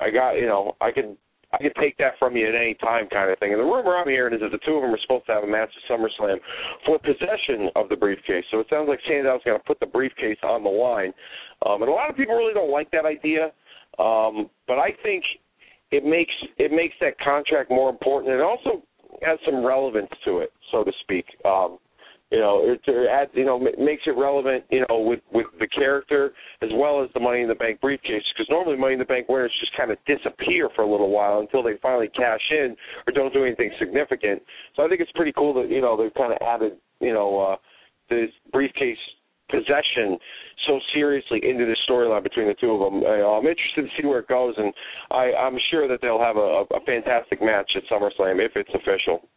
[0.00, 1.16] I got, you know, I could,
[1.52, 3.52] I could take that from you at any time, kind of thing.
[3.52, 5.44] And the rumor I'm hearing is that the two of them are supposed to have
[5.44, 6.36] a match at SummerSlam
[6.84, 8.44] for possession of the briefcase.
[8.50, 11.14] So it sounds like Sandow's going to put the briefcase on the line.
[11.64, 13.52] Um, and a lot of people really don't like that idea.
[13.98, 15.22] Um, but I think
[15.92, 18.82] it makes it makes that contract more important, and also
[19.22, 21.26] has some relevance to it, so to speak.
[21.44, 21.78] Um,
[22.30, 25.68] you know, it, it adds, you know, makes it relevant, you know, with with the
[25.68, 28.22] character as well as the Money in the Bank briefcase.
[28.34, 31.40] Because normally Money in the Bank winners just kind of disappear for a little while
[31.40, 32.74] until they finally cash in
[33.06, 34.42] or don't do anything significant.
[34.74, 37.38] So I think it's pretty cool that you know they've kind of added, you know,
[37.38, 37.56] uh,
[38.10, 38.98] this briefcase
[39.50, 40.18] possession
[40.66, 43.02] so seriously into the storyline between the two of them.
[43.02, 44.72] Uh, I'm interested to see where it goes, and
[45.10, 49.28] I, I'm sure that they'll have a, a fantastic match at SummerSlam if it's official.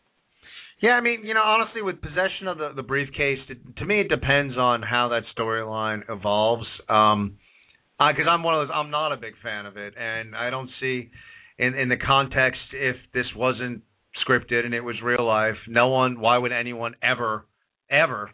[0.81, 4.01] Yeah, I mean, you know, honestly, with possession of the the briefcase, it, to me,
[4.01, 6.67] it depends on how that storyline evolves.
[6.87, 7.37] Um,
[7.97, 10.69] because I'm one of those, I'm not a big fan of it, and I don't
[10.79, 11.09] see,
[11.57, 13.81] in in the context, if this wasn't
[14.27, 17.45] scripted and it was real life, no one, why would anyone ever,
[17.89, 18.29] ever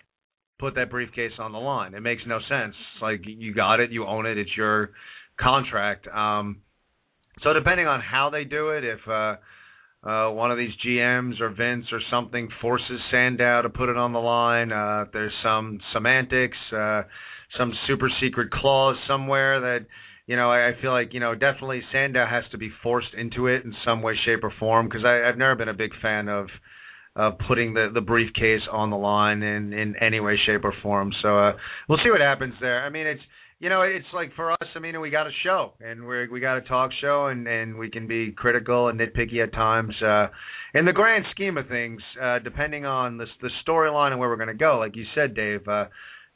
[0.64, 1.94] put that briefcase on the line.
[1.94, 2.74] It makes no sense.
[3.02, 4.92] Like you got it, you own it, it's your
[5.38, 6.08] contract.
[6.08, 6.62] Um,
[7.44, 9.36] so depending on how they do it, if uh,
[10.08, 14.14] uh, one of these GMs or Vince or something forces Sandow to put it on
[14.14, 17.02] the line, uh, there's some semantics, uh,
[17.58, 19.86] some super secret clause somewhere that
[20.28, 23.48] you know, I, I feel like you know definitely Sandow has to be forced into
[23.48, 26.48] it in some way, shape, or form because I've never been a big fan of
[27.16, 31.12] of putting the the briefcase on the line in in any way, shape, or form.
[31.22, 31.52] So uh,
[31.88, 32.84] we'll see what happens there.
[32.84, 33.22] I mean, it's
[33.60, 34.68] you know, it's like for us.
[34.76, 37.78] I mean, we got a show, and we we got a talk show, and and
[37.78, 39.94] we can be critical and nitpicky at times.
[40.02, 40.28] Uh,
[40.74, 44.36] in the grand scheme of things, uh, depending on the the storyline and where we're
[44.36, 45.86] going to go, like you said, Dave, uh,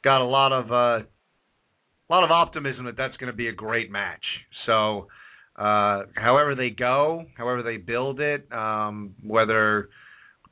[0.02, 3.52] got a lot of uh, a lot of optimism that that's going to be a
[3.52, 4.24] great match.
[4.64, 5.08] So,
[5.56, 9.90] uh, however they go, however they build it, um, whether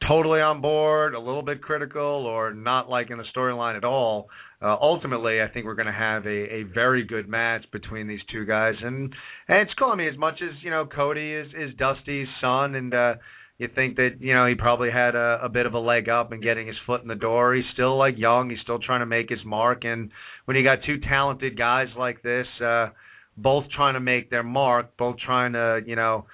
[0.07, 4.29] totally on board, a little bit critical, or not liking the storyline at all.
[4.61, 8.21] Uh, ultimately, I think we're going to have a, a very good match between these
[8.33, 9.15] two guys, and
[9.49, 9.91] and it's cool.
[9.91, 13.15] I mean, as much as you know, Cody is is Dusty's son, and uh,
[13.59, 16.33] you think that you know he probably had a, a bit of a leg up
[16.33, 17.55] in getting his foot in the door.
[17.55, 18.49] He's still like young.
[18.49, 20.11] He's still trying to make his mark, and
[20.47, 22.89] when you got two talented guys like this, uh,
[23.37, 26.27] both trying to make their mark, both trying to you know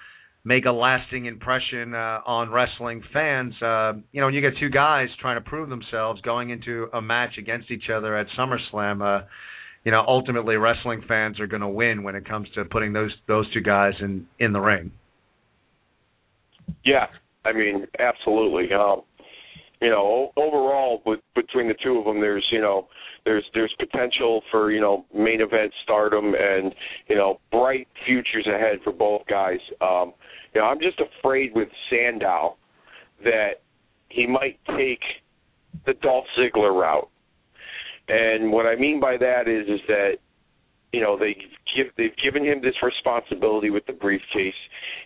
[0.45, 3.53] make a lasting impression uh, on wrestling fans.
[3.61, 7.01] Uh, you know, when you get two guys trying to prove themselves going into a
[7.01, 9.25] match against each other at SummerSlam, uh,
[9.85, 13.11] you know, ultimately wrestling fans are going to win when it comes to putting those
[13.27, 14.91] those two guys in in the ring.
[16.85, 17.07] Yeah,
[17.45, 18.73] I mean, absolutely.
[18.73, 19.01] Um,
[19.83, 22.87] you know, overall, with, between the two of them, there's you know,
[23.25, 26.73] there's there's potential for you know main event stardom and
[27.09, 29.59] you know bright futures ahead for both guys.
[29.81, 30.13] Um,
[30.55, 32.55] you know, I'm just afraid with Sandow
[33.25, 33.61] that
[34.07, 35.01] he might take
[35.85, 37.09] the Dolph Ziggler route.
[38.07, 40.13] And what I mean by that is is that
[40.93, 41.35] you know they
[41.75, 44.53] give they've given him this responsibility with the briefcase.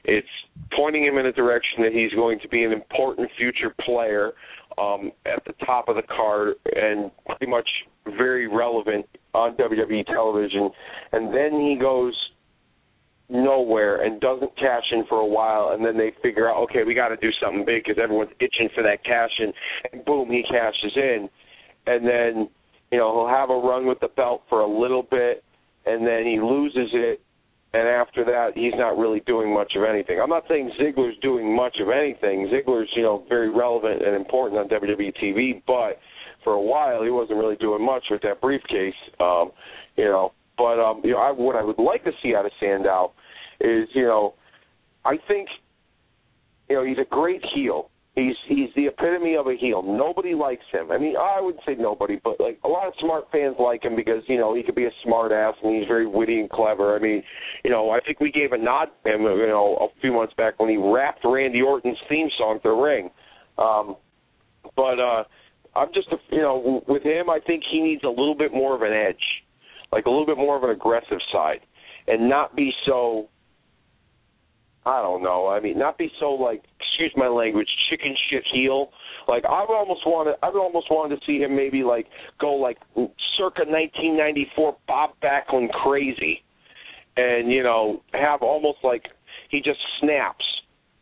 [0.04, 0.28] It's
[0.76, 4.34] pointing him in a direction that he's going to be an important future player
[4.78, 7.68] um, at the top of the card and pretty much
[8.06, 10.70] very relevant on WWE television.
[11.14, 12.14] And then he goes
[13.30, 16.94] nowhere and doesn't cash in for a while, and then they figure out, okay, we
[16.94, 19.52] got to do something big because everyone's itching for that cash in,
[19.92, 21.30] and boom, he cashes in,
[21.88, 22.50] and then
[22.92, 25.44] you know he'll have a run with the belt for a little bit,
[25.88, 27.22] and then he loses it,
[27.74, 30.20] and after that he's not really doing much of anything.
[30.22, 32.50] I'm not saying Ziggler's doing much of anything.
[32.54, 36.00] Ziggler's you know very relevant and important on WWE TV, but
[36.44, 38.94] for a while he wasn't really doing much with that briefcase.
[39.20, 39.52] Um,
[39.96, 42.52] you know, but um, you know, I, what I would like to see out of
[42.60, 43.14] Sandow
[43.62, 44.34] is, you know,
[45.06, 45.48] I think,
[46.70, 47.90] you know, he's a great heel.
[48.18, 49.84] He's he's the epitome of a heel.
[49.84, 50.92] Nobody likes him.
[50.92, 53.96] I mean, I would say nobody, but like a lot of smart fans like him
[53.96, 56.96] because you know he could be a smart ass and he's very witty and clever.
[56.96, 57.22] I mean,
[57.64, 60.34] you know, I think we gave a nod to him, you know, a few months
[60.36, 63.12] back when he rapped Randy Orton's theme song to the ring.
[63.60, 63.98] Um,
[64.76, 65.24] but uh,
[65.76, 68.82] I'm just, you know, with him, I think he needs a little bit more of
[68.82, 69.24] an edge
[69.92, 71.60] like a little bit more of an aggressive side,
[72.08, 73.30] and not be so.
[74.88, 75.48] I don't know.
[75.48, 78.90] I mean, not be so like, excuse my language, chicken shit heel.
[79.28, 82.08] Like I would almost want to, I would almost wanted to see him maybe like
[82.40, 82.78] go like
[83.38, 86.42] circa 1994 Bob Backlund crazy,
[87.18, 89.08] and you know have almost like
[89.50, 90.46] he just snaps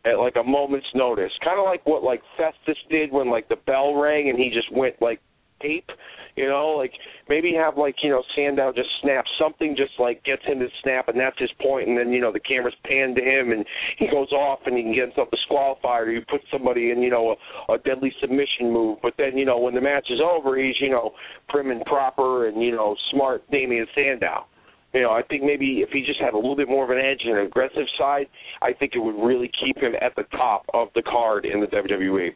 [0.03, 3.57] at like a moment's notice, kind of like what like Festus did when like the
[3.67, 5.21] bell rang and he just went like
[5.65, 5.89] ape.
[6.35, 6.91] You know, like
[7.29, 11.07] maybe have like you know Sandow just snap something, just like gets him to snap,
[11.07, 11.87] and that's his point.
[11.87, 13.65] And then you know the camera's panned to him, and
[13.97, 17.09] he goes off, and he can get himself disqualified, or you put somebody in you
[17.09, 17.35] know
[17.69, 18.99] a, a deadly submission move.
[19.01, 21.11] But then you know when the match is over, he's you know
[21.47, 24.45] prim and proper and you know smart Damien Sandow.
[24.93, 27.03] You know, I think maybe if he just had a little bit more of an
[27.03, 28.27] edge and an aggressive side,
[28.61, 31.67] I think it would really keep him at the top of the card in the
[31.67, 32.29] WWE.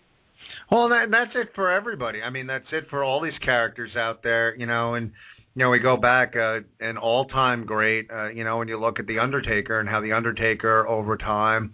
[0.71, 2.21] Well, that, that's it for everybody.
[2.21, 5.12] I mean, that's it for all these characters out there, you know, and
[5.55, 8.99] you know, we go back uh, an all-time great, uh, you know, when you look
[8.99, 11.73] at the Undertaker and how the Undertaker over time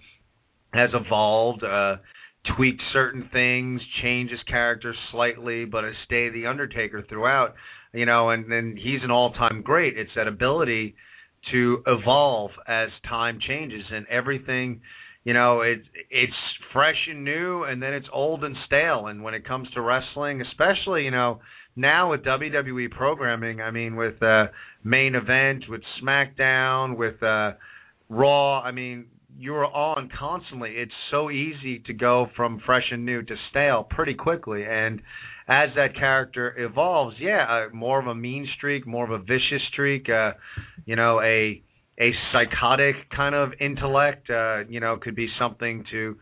[0.74, 1.98] has evolved, uh
[2.56, 7.56] tweaked certain things, changed his character slightly, but has stayed the Undertaker throughout,
[7.94, 9.98] you know, and then he's an all-time great.
[9.98, 10.96] It's that ability
[11.52, 14.82] to evolve as time changes and everything
[15.26, 16.34] you know it's it's
[16.72, 19.08] fresh and new and then it's old and stale.
[19.08, 21.42] And when it comes to wrestling especially you know
[21.76, 24.46] now with WWE programming I mean with uh
[24.84, 27.54] main event with SmackDown with uh
[28.08, 29.08] Raw I mean
[29.38, 30.76] you're on constantly.
[30.78, 34.64] It's so easy to go from fresh and new to stale pretty quickly.
[34.64, 35.02] And
[35.48, 39.62] as that character evolves yeah uh, more of a mean streak more of a vicious
[39.72, 40.32] streak uh
[40.86, 41.62] you know a
[42.00, 44.30] a psychotic kind of intellect.
[44.30, 46.18] Uh, you know, could be something to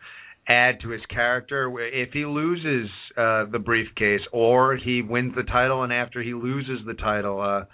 [0.48, 1.72] add to his character.
[1.80, 6.80] If he loses uh, the briefcase, or he wins the title, and after he loses
[6.86, 7.64] the title, uh,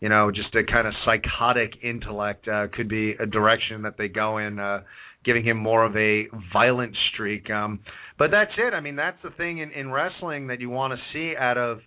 [0.00, 4.08] you know, just a kind of psychotic intellect uh, could be a direction that they
[4.08, 4.58] go in.
[4.58, 4.80] Uh,
[5.26, 7.50] giving him more of a violent streak.
[7.50, 7.80] Um,
[8.16, 8.72] but that's it.
[8.72, 11.80] I mean, that's the thing in, in wrestling that you want to see out of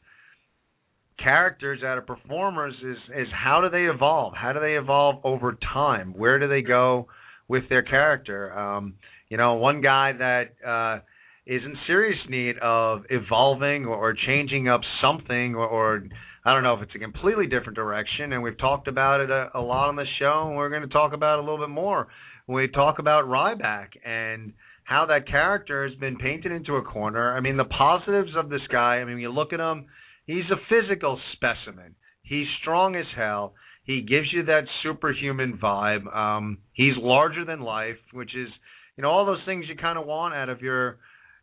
[1.23, 4.33] characters, out of performers, is is how do they evolve?
[4.35, 6.13] How do they evolve over time?
[6.15, 7.07] Where do they go
[7.47, 8.57] with their character?
[8.57, 8.95] Um,
[9.29, 11.01] you know, one guy that uh,
[11.45, 16.03] is in serious need of evolving or, or changing up something, or, or
[16.45, 18.33] I don't know if it's a completely different direction.
[18.33, 20.87] And we've talked about it a, a lot on the show, and we're going to
[20.87, 22.07] talk about it a little bit more
[22.45, 24.53] when we talk about Ryback and
[24.83, 27.37] how that character has been painted into a corner.
[27.37, 28.95] I mean, the positives of this guy.
[28.95, 29.85] I mean, you look at him
[30.29, 31.95] He's a physical specimen.
[32.21, 33.55] He's strong as hell.
[33.83, 36.15] He gives you that superhuman vibe.
[36.15, 38.47] Um, he's larger than life, which is,
[38.95, 40.99] you know, all those things you kind of want out of your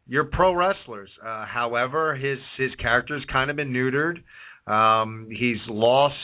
[0.06, 1.10] your pro wrestlers.
[1.20, 4.18] Uh, however, his his character's kind of been neutered.
[4.72, 6.14] Um, he's lost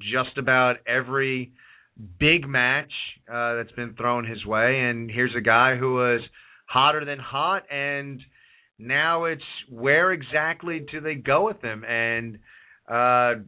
[0.00, 1.52] just about every
[2.18, 2.90] big match
[3.32, 6.20] uh, that's been thrown his way, and here's a guy who was
[6.66, 8.20] hotter than hot and
[8.78, 11.84] now it's where exactly do they go with him?
[11.84, 12.38] And
[12.88, 13.42] uh,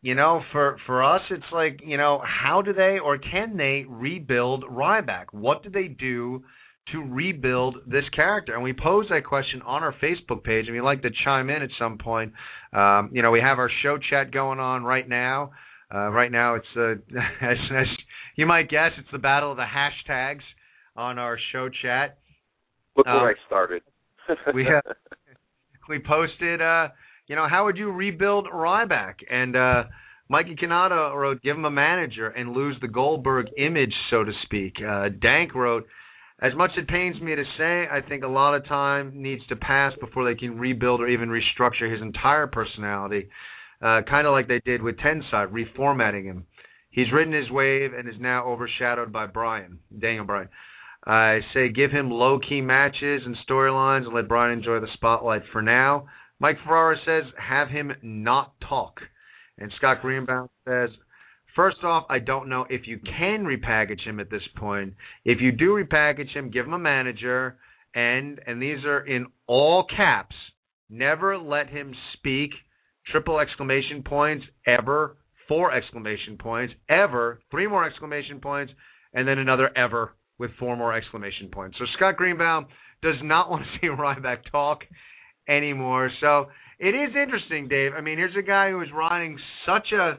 [0.00, 3.84] you know, for for us, it's like you know, how do they or can they
[3.88, 5.26] rebuild Ryback?
[5.32, 6.44] What do they do?
[6.90, 8.54] to rebuild this character?
[8.54, 11.62] And we pose that question on our Facebook page, and we'd like to chime in
[11.62, 12.32] at some point.
[12.72, 15.52] Um, you know, we have our show chat going on right now.
[15.94, 16.90] Uh, right now, it's uh,
[17.40, 17.86] as, as
[18.36, 20.42] you might guess, it's the battle of the hashtags
[20.96, 22.18] on our show chat.
[22.96, 23.82] Look where um, I started.
[24.54, 24.82] we have
[25.88, 26.88] we posted uh
[27.26, 29.84] you know how would you rebuild Ryback and uh
[30.28, 34.74] Mikey Kanata wrote give him a manager and lose the Goldberg image so to speak.
[34.86, 35.86] Uh Dank wrote
[36.42, 39.46] as much as it pains me to say, I think a lot of time needs
[39.46, 43.28] to pass before they can rebuild or even restructure his entire personality,
[43.80, 46.46] uh, kind of like they did with Tensai, reformatting him.
[46.90, 50.48] He's ridden his wave and is now overshadowed by Bryan, Daniel Bryan.
[51.04, 55.42] I say give him low key matches and storylines and let Bryan enjoy the spotlight
[55.52, 56.06] for now.
[56.38, 59.00] Mike Ferrara says have him not talk.
[59.58, 60.90] And Scott Greenbaum says,
[61.56, 64.94] first off, I don't know if you can repackage him at this point.
[65.24, 67.58] If you do repackage him, give him a manager
[67.94, 70.36] and and these are in all caps.
[70.88, 72.50] Never let him speak.
[73.10, 75.16] Triple exclamation points ever.
[75.48, 77.40] Four exclamation points ever.
[77.50, 78.72] Three more exclamation points
[79.12, 81.76] and then another ever with four more exclamation points.
[81.78, 82.66] So Scott Greenbaum
[83.00, 84.80] does not want to see Ryback talk
[85.48, 86.10] anymore.
[86.20, 86.46] So
[86.78, 87.92] it is interesting, Dave.
[87.96, 90.18] I mean, here's a guy who is riding such a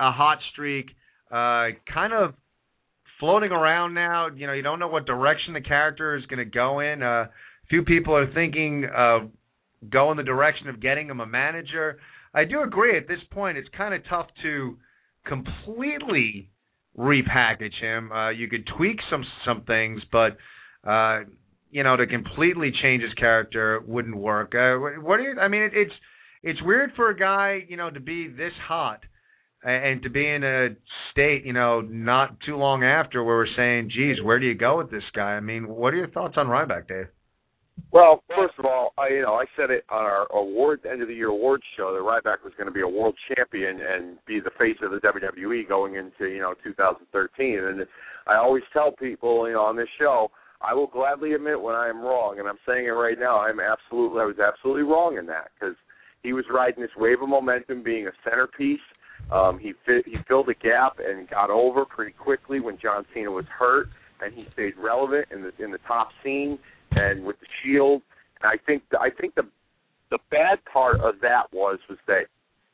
[0.00, 0.86] a hot streak,
[1.30, 2.34] uh, kind of
[3.18, 4.28] floating around now.
[4.28, 7.02] You know, you don't know what direction the character is going to go in.
[7.02, 7.26] Uh,
[7.68, 9.22] few people are thinking of
[9.90, 11.98] go in the direction of getting him a manager.
[12.32, 14.78] I do agree at this point it's kind of tough to
[15.26, 16.48] completely
[16.98, 18.10] repackage him.
[18.10, 20.36] Uh, you could tweak some some things, but
[20.88, 21.20] uh,
[21.70, 24.54] you know to completely change his character wouldn't work.
[24.54, 25.38] Uh, what do you?
[25.40, 25.92] I mean, it, it's
[26.42, 29.00] it's weird for a guy you know to be this hot
[29.62, 30.68] and to be in a
[31.10, 34.78] state you know not too long after where we're saying, "Geez, where do you go
[34.78, 37.06] with this guy?" I mean, what are your thoughts on Ryback, Dave?
[37.90, 41.08] Well, first of all, I you know I said it on our award end of
[41.08, 44.40] the year awards show that Ryback was going to be a world champion and be
[44.40, 47.58] the face of the WWE going into you know 2013.
[47.58, 47.86] And
[48.26, 51.88] I always tell people you know on this show I will gladly admit when I
[51.88, 53.40] am wrong, and I'm saying it right now.
[53.40, 55.76] I'm absolutely I was absolutely wrong in that because
[56.22, 58.80] he was riding this wave of momentum, being a centerpiece.
[59.32, 63.30] Um, he fit, he filled a gap and got over pretty quickly when John Cena
[63.30, 63.88] was hurt,
[64.20, 66.58] and he stayed relevant in the in the top scene
[66.92, 68.02] and with the Shield.
[68.42, 69.44] And I think I think the
[70.10, 72.26] the bad part of that was was that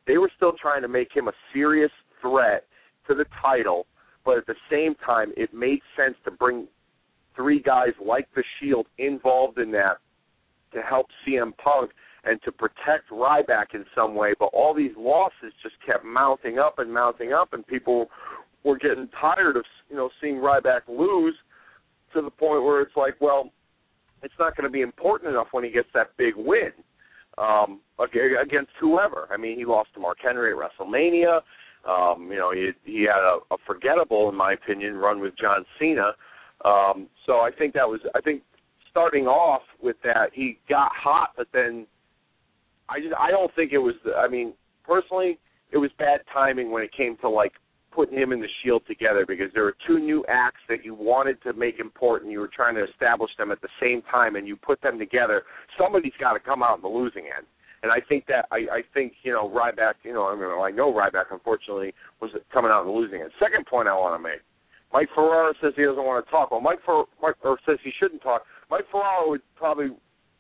[0.06, 1.90] they were still trying to make him a serious
[2.20, 2.64] threat
[3.08, 3.86] to the title,
[4.24, 6.66] but at the same time, it made sense to bring
[7.34, 9.98] three guys like the Shield involved in that
[10.72, 11.90] to help CM Punk
[12.24, 14.32] and to protect Ryback in some way.
[14.38, 18.08] But all these losses just kept mounting up and mounting up, and people
[18.64, 21.34] were getting tired of you know seeing Ryback lose
[22.14, 23.50] to the point where it's like, well,
[24.24, 26.72] it's not going to be important enough when he gets that big win
[27.38, 29.28] um, against whoever.
[29.30, 31.40] I mean, he lost to Mark Henry at WrestleMania.
[31.88, 35.64] Um, you know, he he had a, a forgettable, in my opinion, run with John
[35.78, 36.12] Cena.
[36.64, 38.42] Um, so I think that was I think
[38.90, 41.86] starting off with that he got hot, but then
[42.88, 43.94] I just I don't think it was.
[44.16, 44.54] I mean,
[44.86, 45.38] personally,
[45.72, 47.52] it was bad timing when it came to like
[47.94, 51.40] putting him and the Shield together because there were two new acts that you wanted
[51.42, 52.32] to make important.
[52.32, 55.42] You were trying to establish them at the same time, and you put them together.
[55.78, 57.46] Somebody's got to come out on the losing end.
[57.82, 59.94] And I think that I, I think you know Ryback.
[60.04, 61.26] You know, I mean, I know Ryback.
[61.30, 63.30] Unfortunately, was coming out on the losing end.
[63.38, 64.40] Second point I want to make.
[64.92, 66.52] Mike Ferrara says he doesn't want to talk.
[66.52, 68.42] Well, Mike, Fer, Mike or says he shouldn't talk.
[68.70, 69.88] Mike Ferrara would probably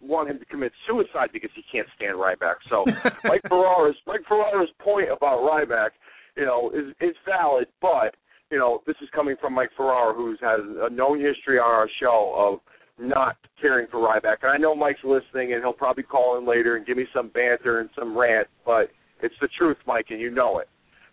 [0.00, 2.62] want him to commit suicide because he can't stand Ryback.
[2.70, 2.84] So
[3.24, 5.90] Mike Ferrara's Mike Ferrara's point about Ryback,
[6.36, 8.16] you know, is is valid, but
[8.50, 11.88] you know, this is coming from Mike Ferrara, who's has a known history on our
[12.00, 12.60] show of
[13.04, 14.36] not caring for Ryback.
[14.42, 17.28] And I know Mike's listening, and he'll probably call in later and give me some
[17.28, 18.90] banter and some rant, but
[19.22, 20.68] it's the truth, Mike, and you know it.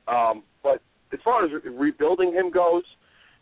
[0.08, 0.82] Um, but
[1.14, 2.84] as far as rebuilding him goes,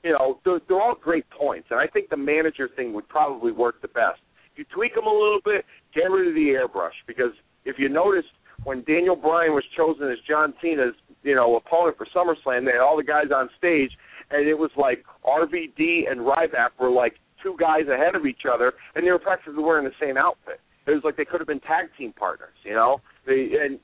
[0.03, 3.51] you know, they're, they're all great points, and I think the manager thing would probably
[3.51, 4.21] work the best.
[4.55, 7.33] You tweak him a little bit, get rid of the airbrush, because
[7.65, 8.29] if you noticed
[8.63, 12.81] when Daniel Bryan was chosen as John Cena's, you know, opponent for SummerSlam, they had
[12.81, 13.91] all the guys on stage,
[14.31, 18.73] and it was like RVD and Ryback were like two guys ahead of each other,
[18.95, 20.59] and they were practically wearing the same outfit.
[20.87, 23.01] It was like they could have been tag team partners, you know.
[23.25, 23.79] They and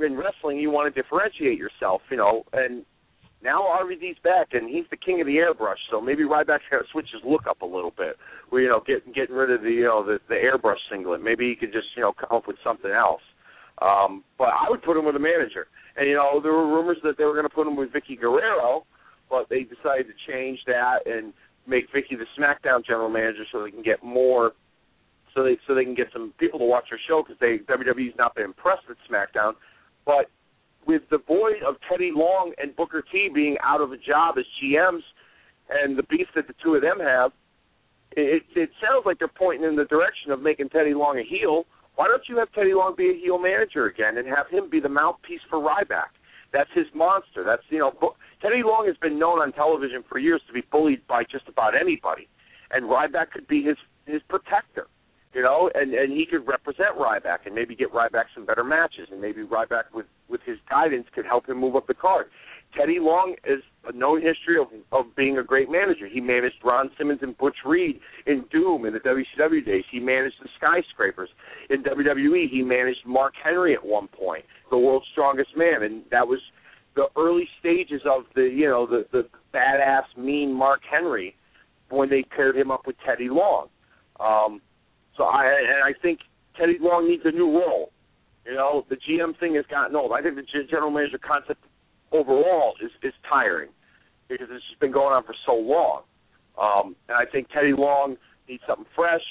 [0.00, 2.44] in wrestling, you want to differentiate yourself, you know.
[2.52, 2.84] And
[3.42, 5.80] now RVD's back, and he's the king of the airbrush.
[5.90, 8.16] So maybe Ryback's got to switch his look up a little bit.
[8.50, 11.22] Where you know, getting getting rid of the you know the, the airbrush singlet.
[11.22, 13.22] Maybe he could just you know come up with something else.
[13.80, 15.66] Um, but I would put him with a manager.
[15.96, 18.18] And you know, there were rumors that they were going to put him with Vickie
[18.20, 18.84] Guerrero,
[19.30, 21.32] but they decided to change that and
[21.66, 24.52] make Vickie the SmackDown general manager so they can get more,
[25.34, 28.16] so they so they can get some people to watch their show because they WWE's
[28.18, 29.52] not been impressed with SmackDown,
[30.04, 30.26] but
[30.86, 34.44] with the void of Teddy Long and Booker T being out of a job as
[34.62, 35.02] GMs,
[35.70, 37.32] and the beef that the two of them have,
[38.12, 41.64] it it sounds like they're pointing in the direction of making Teddy Long a heel.
[41.94, 44.80] Why don't you have Teddy Long be a heel manager again and have him be
[44.80, 46.16] the mouthpiece for Ryback?
[46.52, 47.44] That's his monster.
[47.44, 47.92] That's you know,
[48.40, 51.74] Teddy Long has been known on television for years to be bullied by just about
[51.74, 52.28] anybody,
[52.70, 53.76] and Ryback could be his
[54.06, 54.86] his protector,
[55.32, 59.08] you know, and and he could represent Ryback and maybe get Ryback some better matches,
[59.10, 62.26] and maybe Ryback with with his guidance could help him move up the card.
[62.76, 66.06] Teddy Long is a known history of of being a great manager.
[66.10, 69.84] He managed Ron Simmons and Butch Reed in Doom in the WCW days.
[69.90, 71.28] He managed the Skyscrapers
[71.70, 72.48] in WWE.
[72.50, 76.40] He managed Mark Henry at one point, the world's strongest man, and that was
[76.94, 81.34] the early stages of the you know the the badass mean Mark Henry
[81.90, 83.68] when they paired him up with Teddy Long.
[84.18, 84.60] Um,
[85.16, 86.20] so I and I think
[86.58, 87.90] Teddy Long needs a new role.
[88.46, 90.12] You know, the GM thing has gotten old.
[90.12, 91.64] I think the general manager concept
[92.12, 93.70] overall is is tiring
[94.28, 96.02] because it's just been going on for so long.
[96.60, 98.16] Um, and I think Teddy Long
[98.48, 99.22] needs something fresh,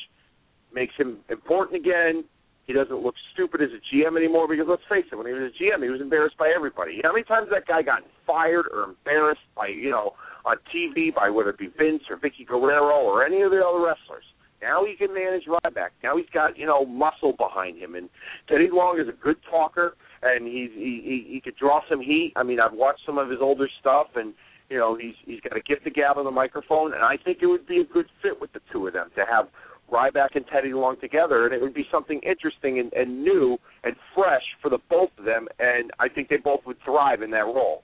[0.74, 2.24] makes him important again.
[2.66, 5.52] He doesn't look stupid as a GM anymore because let's face it, when he was
[5.52, 6.94] a GM, he was embarrassed by everybody.
[6.94, 10.14] You know how many times that guy got fired or embarrassed by you know
[10.46, 13.80] on TV by whether it be Vince or Vickie Guerrero or any of the other
[13.80, 14.24] wrestlers.
[14.62, 15.90] Now he can manage Ryback.
[16.04, 18.10] Now he's got you know muscle behind him, and
[18.48, 22.34] Teddy Long is a good talker and he's he, he he could draw some heat.
[22.36, 24.34] I mean, I've watched some of his older stuff, and
[24.70, 27.40] you know he's he's got a gift of gab on the microphone, and I think
[27.42, 29.48] it would be a good fit with the two of them to have
[29.92, 33.96] Ryback and Teddy Long together, and it would be something interesting and, and new and
[34.16, 37.46] fresh for the both of them, and I think they both would thrive in that
[37.46, 37.84] role.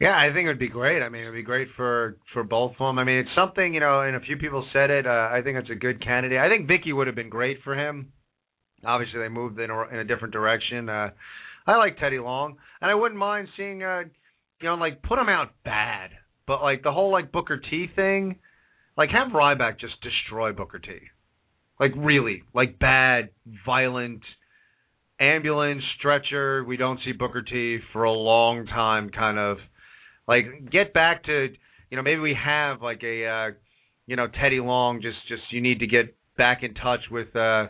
[0.00, 1.02] Yeah, I think it would be great.
[1.02, 2.98] I mean, it would be great for for both of them.
[2.98, 5.06] I mean, it's something you know, and a few people said it.
[5.06, 6.38] Uh, I think it's a good candidate.
[6.38, 8.12] I think Vickie would have been great for him.
[8.86, 10.88] Obviously, they moved in a, in a different direction.
[10.88, 11.10] Uh,
[11.66, 14.02] I like Teddy Long, and I wouldn't mind seeing, uh,
[14.60, 16.10] you know, like put him out bad,
[16.46, 18.36] but like the whole like Booker T thing,
[18.96, 20.90] like have Ryback just destroy Booker T,
[21.80, 23.30] like really, like bad,
[23.64, 24.20] violent,
[25.18, 26.62] ambulance stretcher.
[26.64, 29.56] We don't see Booker T for a long time, kind of
[30.28, 31.48] like get back to,
[31.90, 33.50] you know, maybe we have like a, uh,
[34.06, 35.00] you know, Teddy Long.
[35.00, 37.34] Just just you need to get back in touch with.
[37.34, 37.68] uh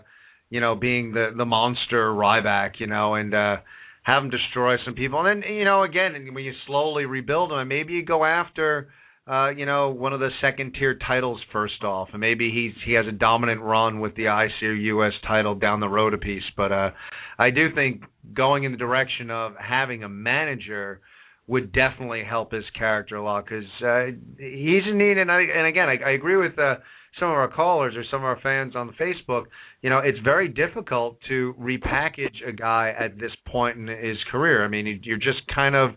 [0.51, 3.57] you know, being the the monster Ryback, you know, and uh
[4.03, 5.25] have him destroy some people.
[5.25, 8.89] And then, you know, again, when you slowly rebuild him, maybe you go after
[9.27, 12.93] uh, you know, one of the second tier titles first off, and maybe he's he
[12.93, 16.43] has a dominant run with the IC US title down the road a piece.
[16.57, 16.91] But uh,
[17.39, 18.03] I do think
[18.35, 21.01] going in the direction of having a manager
[21.47, 25.17] would definitely help his character a lot because uh, he's in need.
[25.17, 26.77] And I and again, I, I agree with uh,
[27.19, 29.45] some of our callers or some of our fans on Facebook,
[29.83, 34.65] you know, it's very difficult to repackage a guy at this point in his career.
[34.65, 35.91] I mean, you're just kind of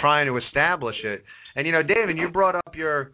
[0.00, 1.24] trying to establish it.
[1.56, 3.12] And you know, David, you brought up your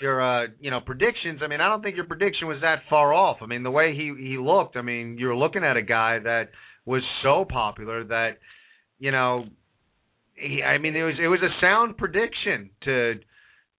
[0.00, 1.40] your uh, you know predictions.
[1.42, 3.38] I mean, I don't think your prediction was that far off.
[3.40, 4.76] I mean, the way he he looked.
[4.76, 6.50] I mean, you're looking at a guy that
[6.84, 8.38] was so popular that
[8.98, 9.44] you know,
[10.34, 13.14] he, I mean, it was it was a sound prediction to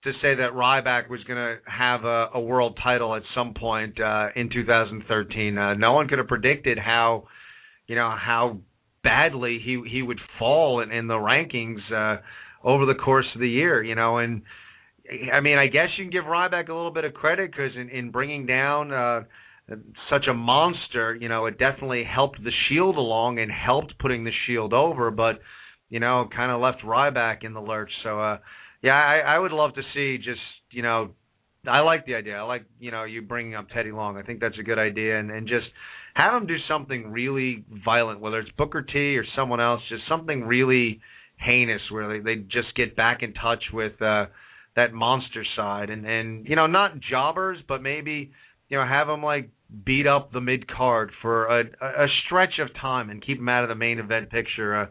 [0.06, 4.00] to say that Ryback was going to have a, a world title at some point
[4.00, 5.58] uh, in 2013.
[5.58, 7.28] Uh, no one could have predicted how,
[7.88, 8.60] you know, how
[9.04, 12.22] badly he he would fall in, in the rankings uh,
[12.64, 13.84] over the course of the year.
[13.84, 14.44] You know, and
[15.34, 17.90] I mean, I guess you can give Ryback a little bit of credit because in,
[17.90, 19.22] in bringing down uh,
[20.10, 24.32] such a monster, you know, it definitely helped the Shield along and helped putting the
[24.46, 25.40] Shield over, but
[25.90, 27.92] you know, kind of left Ryback in the lurch.
[28.04, 28.38] So, uh,
[28.86, 31.10] yeah, I, I would love to see just you know,
[31.68, 32.38] I like the idea.
[32.38, 34.16] I like you know you bringing up Teddy Long.
[34.16, 35.66] I think that's a good idea, and and just
[36.14, 40.44] have him do something really violent, whether it's Booker T or someone else, just something
[40.44, 41.02] really
[41.38, 44.26] heinous where they, they just get back in touch with uh
[44.76, 48.32] that monster side and and you know not jobbers but maybe
[48.70, 49.50] you know have them like
[49.86, 53.64] beat up the mid card for a a stretch of time and keep them out
[53.64, 54.86] of the main event picture uh,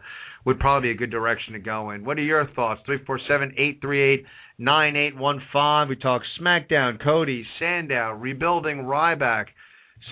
[0.45, 2.05] would probably be a good direction to go in.
[2.05, 2.81] What are your thoughts?
[2.87, 4.25] Three four seven eight three eight
[4.59, 5.89] nine eight one five.
[5.89, 9.47] We talk SmackDown, Cody, Sandow, rebuilding Ryback.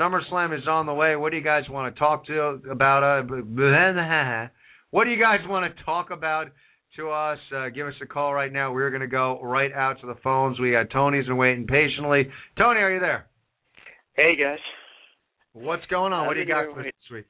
[0.00, 1.16] SummerSlam is on the way.
[1.16, 3.02] What do you guys want to talk to about?
[3.02, 3.22] Uh,
[4.90, 6.46] what do you guys want to talk about
[6.96, 7.38] to us?
[7.54, 8.72] Uh, give us a call right now.
[8.72, 10.58] We're going to go right out to the phones.
[10.58, 12.28] We got Tony's been waiting patiently.
[12.56, 13.26] Tony, are you there?
[14.14, 14.58] Hey guys.
[15.52, 16.26] What's going on?
[16.26, 17.26] What do you got for this week?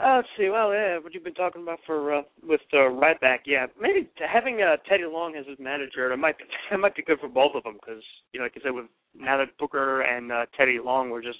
[0.00, 0.48] Uh, let's see.
[0.48, 2.90] Well, yeah, what you've been talking about for uh, with uh,
[3.20, 6.96] back, yeah, maybe having uh, Teddy Long as his manager, it might be, it might
[6.96, 8.86] be good for both of them because you know, like I said, with
[9.16, 11.38] now that Booker and uh, Teddy Long were just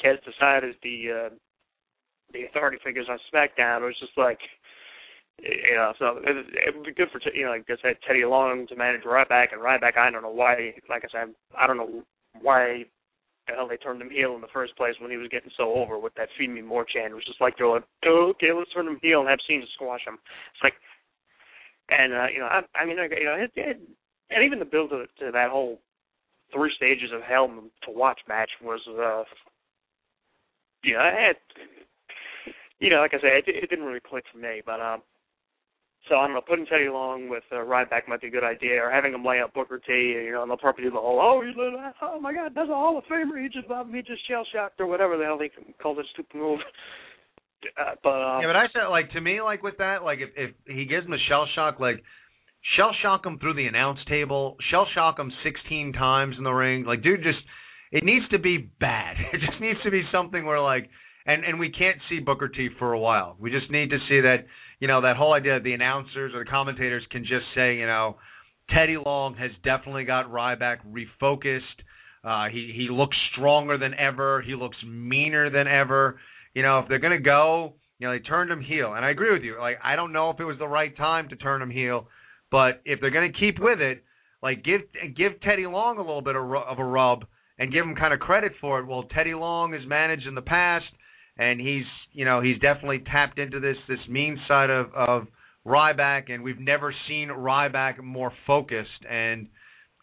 [0.00, 1.34] cast aside as the uh,
[2.34, 4.38] the authority figures on SmackDown, it was just like.
[5.38, 8.24] You know, so it, it would be good for you know, like I said, Teddy
[8.24, 9.98] Long to manage Ryback and Ryback.
[9.98, 10.72] I don't know why.
[10.88, 12.04] Like I said, I don't know
[12.40, 12.86] why
[13.46, 15.74] the hell they turned him heel in the first place when he was getting so
[15.74, 17.12] over with that "Feed Me More" chant.
[17.12, 20.02] It was just like they're like, okay, let's turn him heel and have Cena squash
[20.06, 20.18] him.
[20.54, 20.74] It's like,
[21.88, 23.80] and uh, you know, I, I mean, you know, it, it,
[24.30, 25.80] and even the build to, to that whole
[26.52, 29.24] three stages of hell to watch match was, uh,
[30.82, 31.38] you know, it,
[32.78, 35.02] you know, like I said, it, it didn't really click for me, but um.
[36.08, 38.80] So I don't know, putting Teddy Long with uh, Ryback might be a good idea,
[38.82, 39.92] or having him lay out Booker T.
[39.92, 41.56] You know, and they'll probably do the whole, oh, he's
[42.02, 43.42] oh my God, that's a Hall of Famer.
[43.42, 45.50] He just, he just shell shocked or whatever the hell they
[45.82, 46.60] call this stupid move.
[47.80, 50.30] Uh, but um, Yeah, but I said like to me like with that like if
[50.36, 52.02] if he gives him a shell shock like
[52.76, 56.84] shell shock him through the announce table, shell shock him 16 times in the ring.
[56.84, 57.38] Like dude just
[57.90, 59.16] it needs to be bad.
[59.32, 60.88] It just needs to be something where like
[61.26, 63.36] and and we can't see Booker T for a while.
[63.40, 64.46] We just need to see that
[64.80, 67.86] you know that whole idea that the announcers or the commentators can just say you
[67.86, 68.16] know
[68.70, 71.60] Teddy Long has definitely got Ryback refocused.
[72.24, 74.42] Uh, he he looks stronger than ever.
[74.42, 76.18] He looks meaner than ever.
[76.54, 79.32] You know if they're gonna go, you know they turned him heel, and I agree
[79.32, 79.58] with you.
[79.58, 82.08] Like I don't know if it was the right time to turn him heel,
[82.50, 84.02] but if they're gonna keep with it,
[84.42, 84.80] like give
[85.16, 87.24] give Teddy Long a little bit of, of a rub
[87.58, 88.86] and give him kind of credit for it.
[88.86, 90.84] Well, Teddy Long has managed in the past
[91.38, 95.26] and he's you know he's definitely tapped into this this mean side of of
[95.66, 99.48] Ryback, and we've never seen Ryback more focused and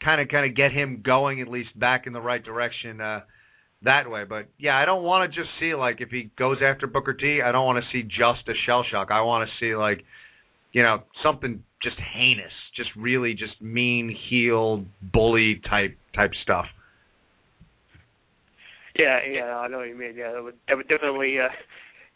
[0.03, 3.21] kind of kind of get him going at least back in the right direction uh,
[3.83, 4.25] that way.
[4.27, 7.41] But yeah, I don't want to just see like if he goes after Booker T,
[7.43, 9.09] I don't want to see just a shell shock.
[9.11, 10.03] I want to see like
[10.73, 16.65] you know something just heinous, just really just mean heel bully type type stuff.
[18.95, 20.15] Yeah, yeah, I know what you mean.
[20.15, 21.49] Yeah, that would that would definitely uh,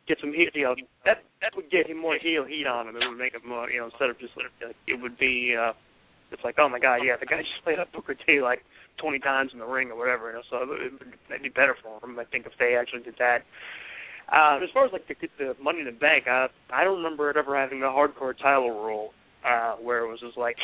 [0.07, 0.49] get some heat.
[0.53, 0.75] You know,
[1.05, 2.95] that that would get him more heel heat on him.
[2.95, 4.33] It would make him more, you know, instead of just
[4.87, 5.55] it would be.
[5.57, 5.73] uh
[6.31, 8.61] It's like, oh my god, yeah, the guy just played up Booker T like
[9.01, 10.29] 20 times in the ring or whatever.
[10.29, 12.19] You know, so it would that'd be better for him.
[12.19, 13.43] I think if they actually did that.
[14.31, 17.29] Uh, as far as like the, the Money in the Bank, uh, I don't remember
[17.29, 19.13] it ever having a hardcore title rule
[19.47, 20.57] uh, where it was just like,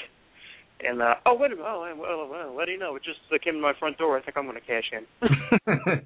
[0.86, 2.95] and uh, oh wait a minute, oh well, well, what do you know?
[2.95, 4.17] It just uh, came to my front door.
[4.17, 5.05] I think I'm going to cash in.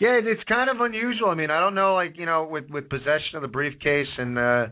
[0.00, 1.28] yeah, it's kind of unusual.
[1.28, 4.38] I mean, I don't know, like you know, with with possession of the briefcase and.
[4.38, 4.66] uh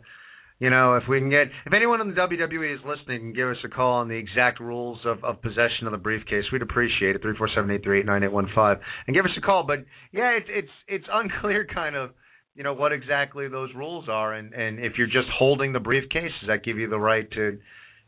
[0.60, 3.48] you know, if we can get, if anyone in the WWE is listening, can give
[3.48, 6.44] us a call on the exact rules of, of possession of the briefcase.
[6.52, 7.22] We'd appreciate it.
[7.22, 9.64] Three four seven eight three eight nine eight one five, and give us a call.
[9.66, 12.10] But yeah, it's it's it's unclear, kind of,
[12.54, 16.30] you know, what exactly those rules are, and and if you're just holding the briefcase,
[16.42, 17.58] does that give you the right to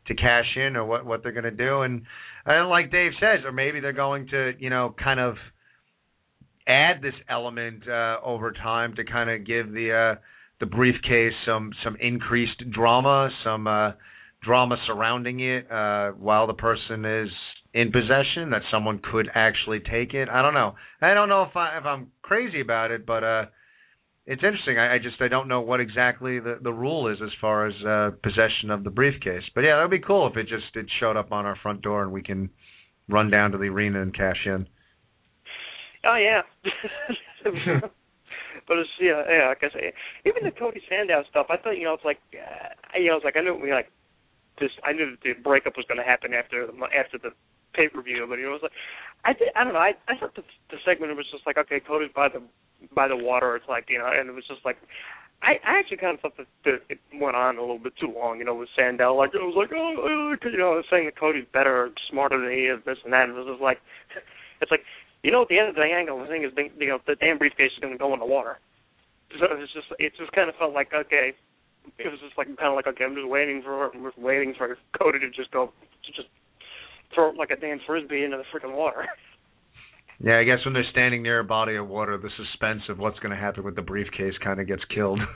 [0.07, 1.81] to cash in, or what what they're going to do?
[1.81, 2.03] And
[2.45, 5.35] and like Dave says, or maybe they're going to, you know, kind of
[6.67, 10.19] add this element uh, over time to kind of give the uh,
[10.59, 13.91] the briefcase some some increased drama, some uh,
[14.43, 17.29] drama surrounding it uh, while the person is
[17.73, 20.29] in possession that someone could actually take it.
[20.29, 20.75] I don't know.
[21.01, 23.45] I don't know if I if I'm crazy about it, but uh
[24.25, 24.79] it's interesting.
[24.79, 27.73] I, I just I don't know what exactly the the rule is as far as
[27.85, 29.43] uh possession of the briefcase.
[29.53, 31.81] But yeah, that would be cool if it just it showed up on our front
[31.81, 32.49] door and we can
[33.09, 34.67] run down to the arena and cash in.
[36.05, 36.41] Oh yeah.
[38.67, 39.47] but it's yeah, yeah.
[39.49, 39.93] Like I say,
[40.25, 43.25] even the Cody Sandow stuff, I thought you know it's like, uh, you know, it's
[43.25, 43.91] like I knew we like
[44.59, 44.71] this.
[44.83, 46.67] I knew that the breakup was going to happen after
[46.97, 47.31] after the
[47.73, 48.75] pay per view, but it was like
[49.25, 49.79] I did, I don't know.
[49.79, 52.41] I I thought the the segment was just like okay, Cody's by the
[52.95, 53.55] by the water.
[53.55, 54.77] It's like you know, and it was just like
[55.43, 58.07] I, I actually kind of thought that, that it went on a little bit too
[58.07, 59.11] long, you know, with Sandow.
[59.11, 62.55] Like it was like, oh, oh, oh you know, saying that Cody's better, smarter than
[62.55, 63.27] he is, this and that.
[63.27, 63.83] And it was just like,
[64.63, 64.87] it's like,
[65.21, 67.37] you know, at the end of the angle, the thing is, you know, the damn
[67.37, 68.55] briefcase is going to go in the water.
[69.35, 71.35] So it's just, it just kind of felt like, okay,
[71.99, 74.55] it was just like kind of like, okay, I'm just waiting for, I'm just waiting
[74.55, 76.31] for Cody to just go, to just
[77.13, 79.05] throw it like a damn frisbee into the freaking water.
[80.19, 83.19] Yeah, I guess when they're standing near a body of water, the suspense of what's
[83.19, 85.19] going to happen with the briefcase kind of gets killed.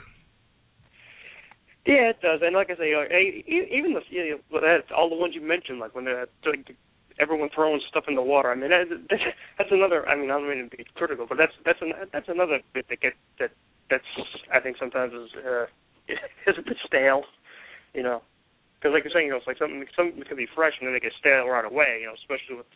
[1.86, 2.40] Yeah, it does.
[2.44, 3.08] And like I say, like,
[3.48, 6.76] even the you know, all the ones you mentioned, like when they're like,
[7.18, 8.50] everyone throwing stuff in the water.
[8.50, 8.86] I mean, that,
[9.56, 10.06] that's another.
[10.06, 12.86] I mean, I don't mean to be critical, but that's that's an, that's another bit
[12.90, 13.52] that get that
[13.90, 14.04] that's
[14.52, 15.64] I think sometimes is uh,
[16.46, 17.22] is a bit stale,
[17.94, 18.22] you know,
[18.78, 20.94] because like you're saying, you know, it's like something something can be fresh and then
[20.94, 22.70] they get stale right away, you know, especially with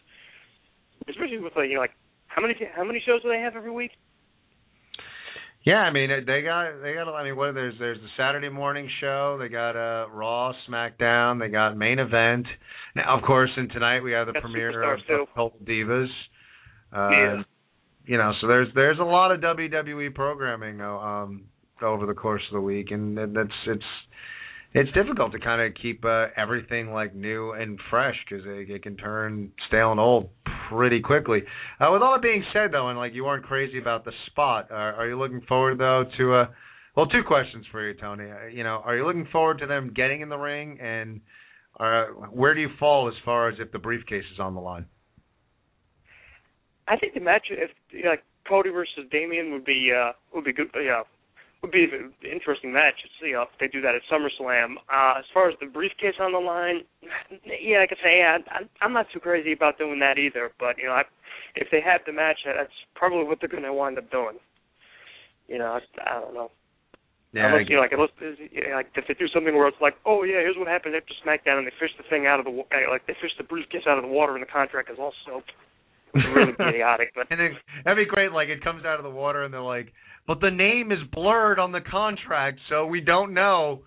[1.09, 1.95] especially with like you know like
[2.27, 3.93] how many how many shows do they have every week?
[5.65, 8.89] Yeah, I mean they got they got I mean what there's there's the Saturday morning
[9.01, 12.47] show, they got uh Raw, SmackDown, they got main event.
[12.97, 16.09] Now of course and tonight we have the That's premiere of, of Total Divas.
[16.93, 17.43] Uh Yeah.
[18.07, 21.45] you know, so there's there's a lot of WWE programming um
[21.81, 23.85] over the course of the week and that's it's
[24.75, 28.83] it's difficult to kind of keep uh, everything like new and fresh because it, it
[28.83, 30.31] can turn stale and old
[30.69, 31.41] pretty quickly.
[31.81, 34.71] Uh, with all that being said, though, and like you weren't crazy about the spot,
[34.71, 36.47] are, are you looking forward though to uh
[36.95, 38.31] well, two questions for you, Tony.
[38.31, 41.21] Uh, you know, are you looking forward to them getting in the ring, and
[41.81, 44.85] uh, where do you fall as far as if the briefcase is on the line?
[46.87, 50.45] I think the match, if you know, like Cody versus Damien, would be uh would
[50.45, 50.67] be good.
[50.75, 51.03] Yeah,
[51.63, 52.95] would be an interesting match.
[53.03, 54.75] To see if they do that at SummerSlam.
[54.93, 56.83] Uh, as far as the briefcase on the line,
[57.47, 60.51] yeah, like I say, yeah, I, I'm not too crazy about doing that either.
[60.59, 61.03] But you know, I,
[61.55, 64.39] if they have the match, that's probably what they're going to wind up doing.
[65.49, 66.51] You know, I, I don't know.
[67.33, 69.81] Yeah, Unless you know, like unless you know, like if they do something where it's
[69.81, 72.45] like, oh yeah, here's what happened after SmackDown, and they fish the thing out of
[72.45, 74.99] the uh, like they fish the briefcase out of the water, and the contract is
[75.01, 75.51] all soaked.
[76.13, 78.33] It's really idiotic, but and then, that'd be great.
[78.33, 79.95] Like it comes out of the water, and they're like,
[80.27, 83.83] "But the name is blurred on the contract, so we don't know."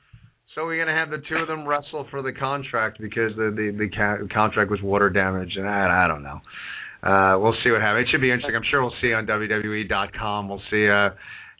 [0.55, 3.75] So we're gonna have the two of them wrestle for the contract because the the,
[3.77, 6.39] the ca- contract was water damaged, and I, I don't know.
[7.03, 8.07] Uh, we'll see what happens.
[8.07, 8.55] It should be interesting.
[8.55, 10.49] I'm sure we'll see on WWE.com.
[10.49, 11.09] We'll see, uh,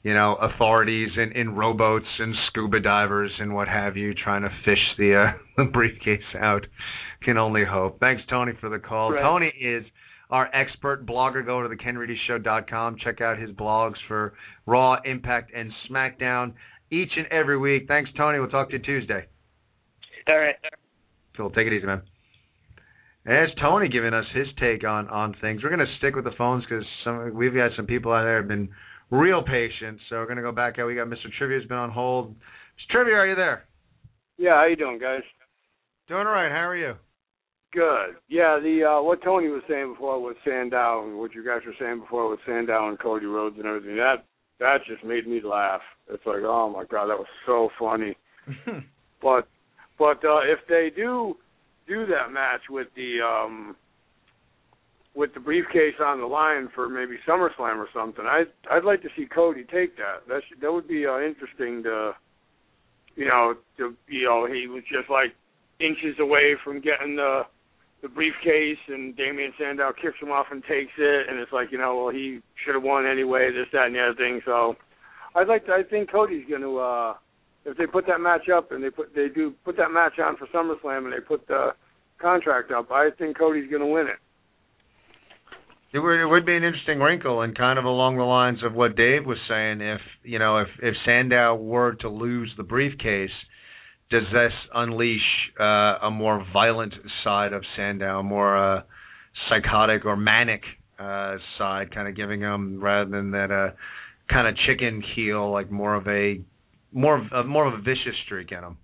[0.02, 4.50] you know, authorities in in rowboats and scuba divers and what have you trying to
[4.64, 6.66] fish the uh, the briefcase out.
[7.24, 8.00] Can only hope.
[8.00, 9.12] Thanks, Tony, for the call.
[9.12, 9.22] Right.
[9.22, 9.84] Tony is
[10.30, 11.46] our expert blogger.
[11.46, 12.98] Go to the KenReadyShow.com.
[13.04, 14.34] Check out his blogs for
[14.66, 16.54] Raw, Impact, and SmackDown
[16.92, 17.86] each and every week.
[17.88, 18.40] Thanks, Tony.
[18.40, 19.26] We'll talk to you Tuesday.
[20.28, 20.56] all right.
[21.38, 21.50] Cool.
[21.52, 22.02] Take it easy, man.
[23.26, 25.64] And There's Tony giving us his take on on things.
[25.64, 28.48] We're gonna stick with the phones because some we've got some people out there have
[28.48, 28.70] been
[29.10, 30.00] real patient.
[30.10, 30.86] So we're gonna go back out.
[30.88, 31.32] We got Mr.
[31.38, 32.36] Trivia's been on hold.
[32.36, 32.92] Mr.
[32.92, 33.66] Trivia, are you there?
[34.38, 35.22] Yeah, how you doing, guys?
[36.08, 36.52] Doing all right.
[36.52, 36.94] How are you?
[37.74, 38.16] Good.
[38.30, 41.76] Yeah, the uh what Tony was saying before with Sandow and what you guys were
[41.80, 44.26] saying before with Sandow and Cody Rhodes and everything, that
[44.60, 45.82] that just made me laugh.
[46.10, 48.16] It's like, oh my god, that was so funny.
[49.22, 49.48] But
[49.98, 51.36] but uh if they do
[51.88, 53.76] do that match with the um
[55.16, 59.10] with the briefcase on the line for maybe SummerSlam or something, I'd I'd like to
[59.18, 60.28] see Cody take that.
[60.28, 62.14] That should, that would be uh, interesting to
[63.16, 65.34] you know, to you know, he was just like
[65.80, 67.44] inches away from getting the
[68.06, 71.80] the briefcase and Damien Sandow kicks him off and takes it and it's like, you
[71.80, 74.42] know, well he should have won anyway, this, that and the other thing.
[74.46, 74.76] So
[75.34, 77.16] I'd like to I think Cody's gonna uh
[77.66, 80.38] if they put that match up and they put they do put that match on
[80.38, 81.70] for SummerSlam and they put the
[82.22, 84.22] contract up, I think Cody's gonna win it.
[85.92, 88.74] It would, it would be an interesting wrinkle, and kind of along the lines of
[88.74, 89.82] what Dave was saying.
[89.82, 93.34] If you know, if if Sandow were to lose the briefcase,
[94.12, 95.22] does this unleash
[95.60, 96.94] uh, a more violent
[97.24, 98.82] side of Sandow, a more uh,
[99.50, 100.62] psychotic or manic
[101.00, 103.76] uh, side, kind of giving him rather than that uh,
[104.32, 106.40] kind of chicken heel, like more of a
[106.92, 108.78] more of a, more of a vicious streak in him.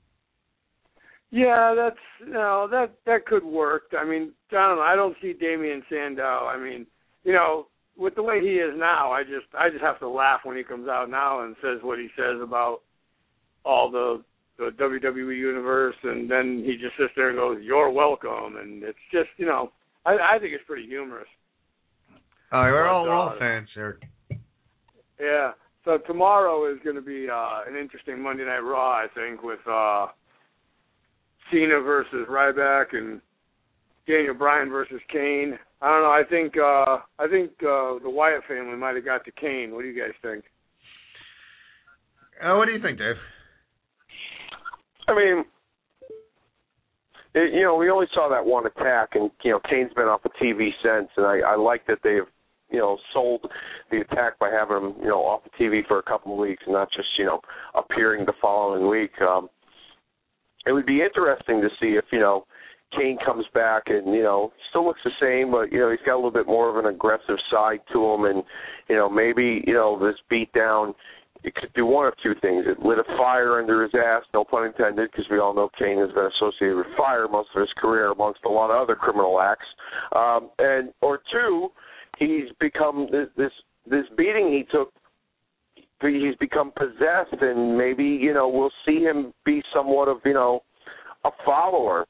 [1.30, 3.84] Yeah, that's you know that that could work.
[3.97, 4.82] I mean, I don't know.
[4.82, 6.47] I don't see Damien Sandow.
[6.47, 6.86] I mean,
[7.24, 10.41] you know, with the way he is now, I just I just have to laugh
[10.43, 12.80] when he comes out now and says what he says about
[13.63, 14.24] all the
[14.58, 18.97] the WWE universe, and then he just sits there and goes, "You're welcome," and it's
[19.12, 19.72] just you know,
[20.06, 21.28] I I think it's pretty humorous.
[22.54, 23.99] Oh, we're all, we're all uh, fans here.
[25.20, 25.52] Yeah.
[25.86, 29.60] So tomorrow is going to be uh, an interesting Monday Night Raw, I think, with
[29.68, 30.08] uh,
[31.49, 33.22] Cena versus Ryback and
[34.08, 35.58] Daniel Bryan versus Kane.
[35.82, 36.12] I don't know.
[36.12, 39.74] I think uh I think uh the Wyatt family might have got to Kane.
[39.74, 40.45] What do you guys think?
[42.43, 43.16] Uh, what do you think, Dave?
[45.08, 45.45] I mean,
[47.34, 50.24] it, you know, we only saw that one attack, and you know, Kane's been off
[50.24, 52.28] the TV since, and I, I like that they've
[52.70, 53.45] you know sold
[53.91, 56.64] the attack by having him you know off the TV for a couple of weeks,
[56.66, 57.39] and not just you know
[57.76, 59.12] appearing the following week.
[59.22, 59.49] Um,
[60.66, 62.45] it would be interesting to see if you know
[62.97, 66.16] Kane comes back and you know still looks the same, but you know he's got
[66.16, 68.43] a little bit more of an aggressive side to him, and
[68.89, 70.93] you know maybe you know this beat down
[71.44, 72.66] it could do one of two things.
[72.68, 75.98] It lit a fire under his ass, no pun intended, because we all know Kane
[75.98, 79.42] has been associated with fire most of his career, amongst a lot of other criminal
[79.42, 79.66] acts.
[80.16, 81.70] Um, and or two,
[82.20, 83.52] he's become this this,
[83.89, 84.94] this beating he took.
[86.02, 90.62] He's become possessed, and maybe you know we'll see him be somewhat of you know
[91.26, 92.06] a follower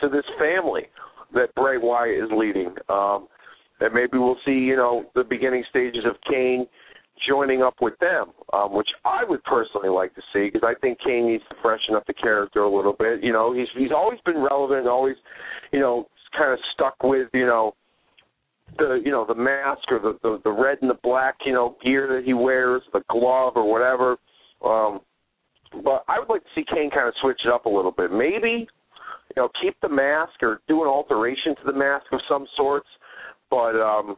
[0.00, 0.84] to this family
[1.34, 2.74] that Bray Wyatt is leading.
[2.88, 3.28] Um,
[3.80, 6.66] and maybe we'll see you know the beginning stages of Kane
[7.26, 10.98] joining up with them, um, which I would personally like to see because I think
[11.04, 13.22] Kane needs to freshen up the character a little bit.
[13.22, 15.16] You know, he's he's always been relevant, always,
[15.72, 17.74] you know, kind of stuck with you know
[18.76, 21.76] the you know the mask or the, the the red and the black you know
[21.82, 24.16] gear that he wears, the glove or whatever.
[24.64, 25.00] Um,
[25.84, 28.10] but I would like to see Kane kind of switch it up a little bit.
[28.10, 28.66] Maybe
[29.36, 32.88] you know keep the mask or do an alteration to the mask of some sorts,
[33.50, 34.16] but um,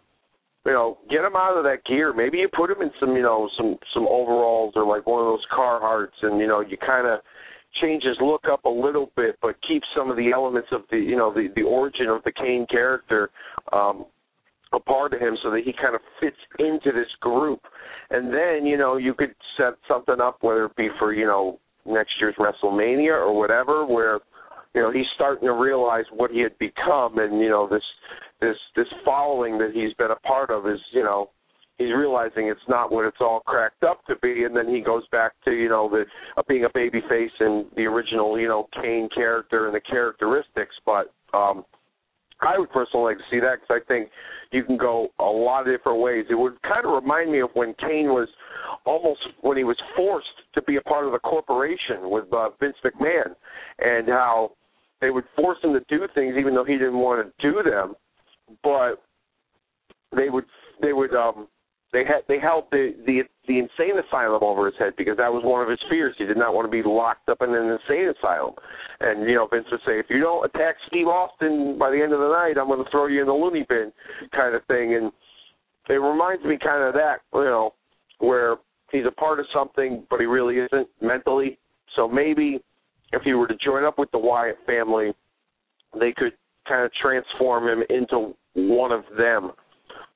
[0.66, 2.12] you know, get him out of that gear.
[2.12, 5.26] Maybe you put him in some, you know, some some overalls or like one of
[5.26, 7.20] those Carhartts, and you know, you kind of
[7.80, 10.98] change his look up a little bit, but keep some of the elements of the,
[10.98, 13.30] you know, the the origin of the Kane character
[13.72, 14.06] um,
[14.72, 17.60] a part of him, so that he kind of fits into this group.
[18.10, 21.58] And then, you know, you could set something up, whether it be for, you know,
[21.86, 24.20] next year's WrestleMania or whatever, where
[24.74, 27.82] you know he's starting to realize what he had become, and you know this
[28.40, 31.30] this this following that he's been a part of is you know
[31.80, 35.02] he's realizing it's not what it's all cracked up to be, and then he goes
[35.10, 36.04] back to you know the
[36.36, 40.74] uh, being a baby face and the original you know Kane character and the characteristics.
[40.84, 41.64] But um,
[42.40, 44.08] I would personally like to see that because I think
[44.52, 46.26] you can go a lot of different ways.
[46.30, 48.28] It would kind of remind me of when Kane was
[48.84, 52.76] almost when he was forced to be a part of the corporation with uh, Vince
[52.84, 53.34] McMahon,
[53.78, 54.52] and how
[55.00, 57.94] they would force him to do things even though he didn't want to do them
[58.62, 59.02] but
[60.16, 60.44] they would
[60.82, 61.46] they would um
[61.92, 65.42] they had they held the the the insane asylum over his head because that was
[65.44, 66.14] one of his fears.
[66.18, 68.54] He did not want to be locked up in an insane asylum.
[69.00, 72.12] And you know, Vince would say, if you don't attack Steve Austin by the end
[72.12, 73.92] of the night, I'm going to throw you in the loony bin,
[74.30, 74.94] kind of thing.
[74.94, 75.10] And
[75.88, 77.74] it reminds me kind of that, you know,
[78.18, 78.56] where
[78.92, 81.58] he's a part of something, but he really isn't mentally.
[81.96, 82.62] So maybe
[83.12, 85.12] if he were to join up with the Wyatt family,
[85.98, 86.32] they could
[86.68, 89.52] kind of transform him into one of them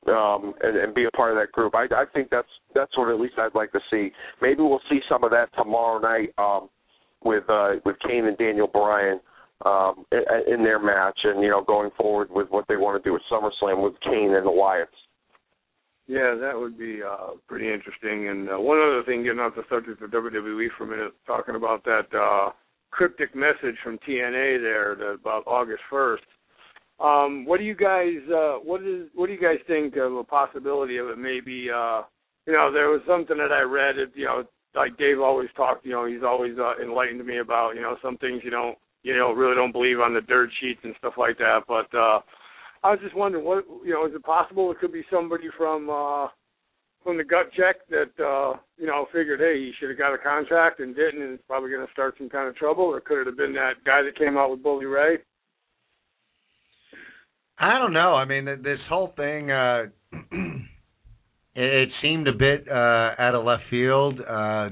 [0.08, 1.74] um, and, and be a part of that group.
[1.74, 4.10] I, I think that's that's what at least I'd like to see.
[4.40, 6.68] Maybe we'll see some of that tomorrow night um,
[7.24, 9.20] with uh, with Kane and Daniel Bryan
[9.64, 13.08] um, in, in their match, and you know going forward with what they want to
[13.08, 14.86] do with SummerSlam with Kane and the Wyatts.
[16.06, 18.28] Yeah, that would be uh, pretty interesting.
[18.28, 21.54] And uh, one other thing, getting off the subject of WWE for a minute, talking
[21.54, 22.50] about that uh,
[22.94, 26.18] cryptic message from TNA there about August 1st.
[27.00, 30.22] Um, what do you guys uh, what is what do you guys think of a
[30.22, 31.18] possibility of it?
[31.18, 32.02] Maybe uh,
[32.46, 33.98] you know there was something that I read.
[33.98, 34.44] It, you know,
[34.76, 35.84] like Dave always talked.
[35.84, 39.16] You know, he's always uh, enlightened me about you know some things you don't you
[39.16, 41.62] know really don't believe on the dirt sheets and stuff like that.
[41.66, 42.20] But uh,
[42.84, 45.90] I was just wondering, what you know, is it possible it could be somebody from
[45.90, 46.28] uh,
[47.04, 50.18] from the gut check that uh, you know figured, hey, he should have got a
[50.18, 53.20] contract and didn't, and it's probably going to start some kind of trouble, or could
[53.20, 55.18] it have been that guy that came out with Bully Ray?
[57.58, 58.14] I don't know.
[58.14, 59.84] I mean, this whole thing, uh,
[61.54, 64.18] it, seemed a bit uh, out of left field.
[64.20, 64.70] Uh,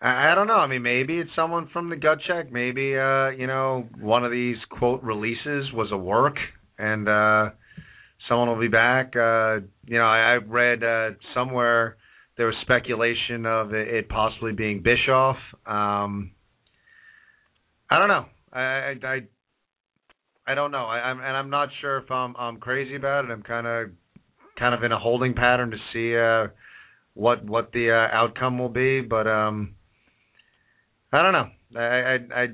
[0.00, 0.54] I, I don't know.
[0.54, 2.52] I mean, maybe it's someone from the gut check.
[2.52, 6.36] Maybe uh, you know, one of these quote releases was a work,
[6.78, 7.50] and uh,
[8.28, 9.14] someone will be back.
[9.16, 11.96] Uh, you know, I, I read uh, somewhere
[12.36, 15.36] there was speculation of it, it possibly being Bischoff.
[15.66, 16.32] Um,
[17.90, 18.26] I don't know.
[18.52, 19.20] I, I, I
[20.46, 20.84] I don't know.
[20.84, 23.30] I, I'm and I'm not sure if I'm I'm crazy about it.
[23.30, 23.90] I'm kind of
[24.58, 26.52] kind of in a holding pattern to see uh,
[27.14, 29.00] what what the uh, outcome will be.
[29.00, 29.74] But um,
[31.12, 31.48] I don't know.
[31.76, 32.46] I I I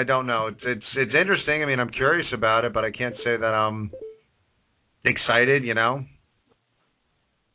[0.00, 0.48] I don't know.
[0.48, 1.62] It's it's it's interesting.
[1.62, 3.90] I mean, I'm curious about it, but I can't say that I'm
[5.06, 5.64] excited.
[5.64, 6.04] You know.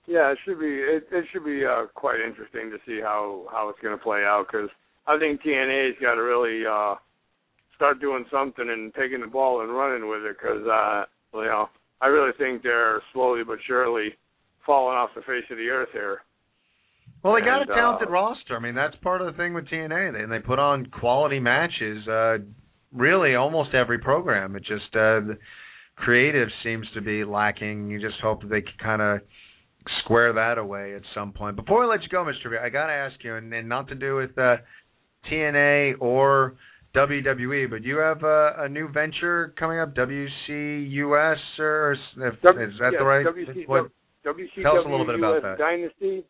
[0.08, 0.68] Yeah, it should be.
[0.68, 4.24] It, it should be uh, quite interesting to see how how it's going to play
[4.24, 4.70] out because
[5.08, 6.96] I think TNA's got to really uh,
[7.76, 11.70] start doing something and taking the ball and running with it because uh, you know
[12.02, 14.10] I really think they're slowly but surely
[14.66, 16.22] falling off the face of the earth here.
[17.24, 18.58] Well, they got And, a talented uh, roster.
[18.58, 20.14] I mean, that's part of the thing with TNA.
[20.14, 22.08] They, and they put on quality matches.
[22.08, 22.38] Uh,
[22.92, 24.56] really, almost every program.
[24.56, 25.22] It just uh,
[26.02, 27.88] creative seems to be lacking.
[27.90, 29.22] You just hope that they can kind of
[30.04, 31.56] square that away at some point.
[31.56, 32.50] Before I let you go, Mr.
[32.50, 34.58] V, I got to ask you, and, and not to do with uh,
[35.32, 36.56] TNA or
[36.96, 42.68] WWE, but you have a, a new venture coming up, WCUS, or is, if, W-
[42.68, 43.26] is that yeah, the right?
[43.26, 43.92] WC, what-
[44.26, 45.58] WCW Tell us a little bit about US that.
[45.58, 46.24] Dynasty,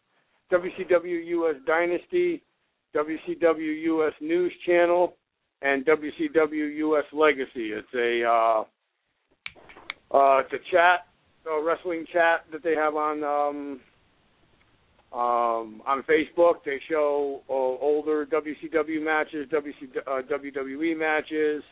[0.51, 2.41] WCW US Dynasty,
[2.95, 5.15] WCW US News Channel,
[5.61, 7.73] and WCW US Legacy.
[7.73, 8.63] It's a uh,
[10.13, 11.07] uh, a chat,
[11.49, 13.79] a wrestling chat that they have on um,
[15.13, 16.63] um, on Facebook.
[16.65, 21.63] They show uh, older WCW matches, WC, uh, WWE matches.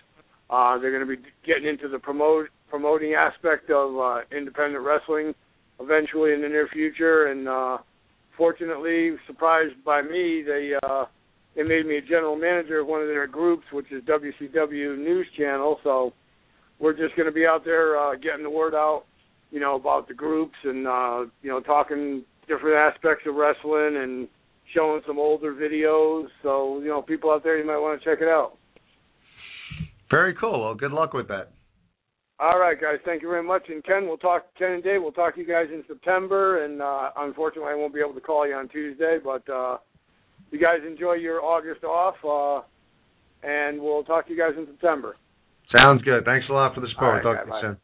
[0.49, 5.33] Uh, they're going to be getting into the promote promoting aspect of uh, independent wrestling
[5.79, 7.27] eventually in the near future.
[7.27, 7.77] And uh,
[8.37, 11.05] fortunately, surprised by me, they uh,
[11.55, 15.27] they made me a general manager of one of their groups, which is WCW News
[15.37, 15.79] Channel.
[15.83, 16.13] So
[16.79, 19.03] we're just going to be out there uh, getting the word out,
[19.51, 24.27] you know, about the groups and uh, you know talking different aspects of wrestling and
[24.73, 26.27] showing some older videos.
[26.43, 28.53] So you know, people out there, you might want to check it out.
[30.09, 30.61] Very cool.
[30.61, 31.51] Well, good luck with that.
[32.39, 32.99] All right, guys.
[33.03, 33.63] Thank you very much.
[33.67, 34.45] And Ken, we'll talk.
[34.57, 36.63] Ken and Dave, we'll talk to you guys in September.
[36.63, 39.77] And uh, unfortunately, I won't be able to call you on Tuesday, but uh,
[40.49, 42.15] you guys enjoy your August off.
[42.23, 42.65] Uh,
[43.43, 45.15] and we'll talk to you guys in September.
[45.75, 46.25] Sounds good.
[46.25, 47.23] Thanks a lot for the support.
[47.23, 47.61] right, Talk to you bye-bye.
[47.61, 47.77] soon.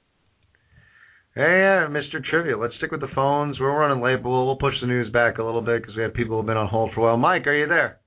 [1.36, 2.24] Hey, uh, yeah, Mr.
[2.24, 2.58] Trivia.
[2.58, 3.60] Let's stick with the phones.
[3.60, 6.02] We're running late, but we'll, we'll push the news back a little bit because we
[6.04, 7.18] have people who've been on hold for a while.
[7.18, 8.00] Mike, are you there?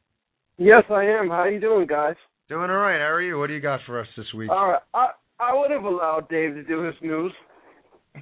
[0.56, 1.28] Yes, I am.
[1.28, 2.16] How you doing, guys?
[2.48, 2.98] Doing all right.
[2.98, 3.38] How are you?
[3.38, 4.50] What do you got for us this week?
[4.50, 4.80] All right.
[4.94, 5.08] I
[5.38, 7.32] I would have allowed Dave to do his news.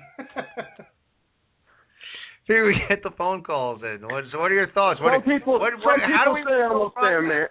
[2.46, 4.02] Here we get the phone calls in.
[4.02, 5.00] What, so what are your thoughts?
[5.00, 7.28] What, some people, what, some what, how do people we say I'm a fair process?
[7.28, 7.48] man.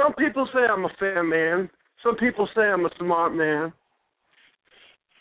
[0.00, 1.68] Some people say I'm a fair man.
[2.02, 3.72] Some people say I'm a smart man.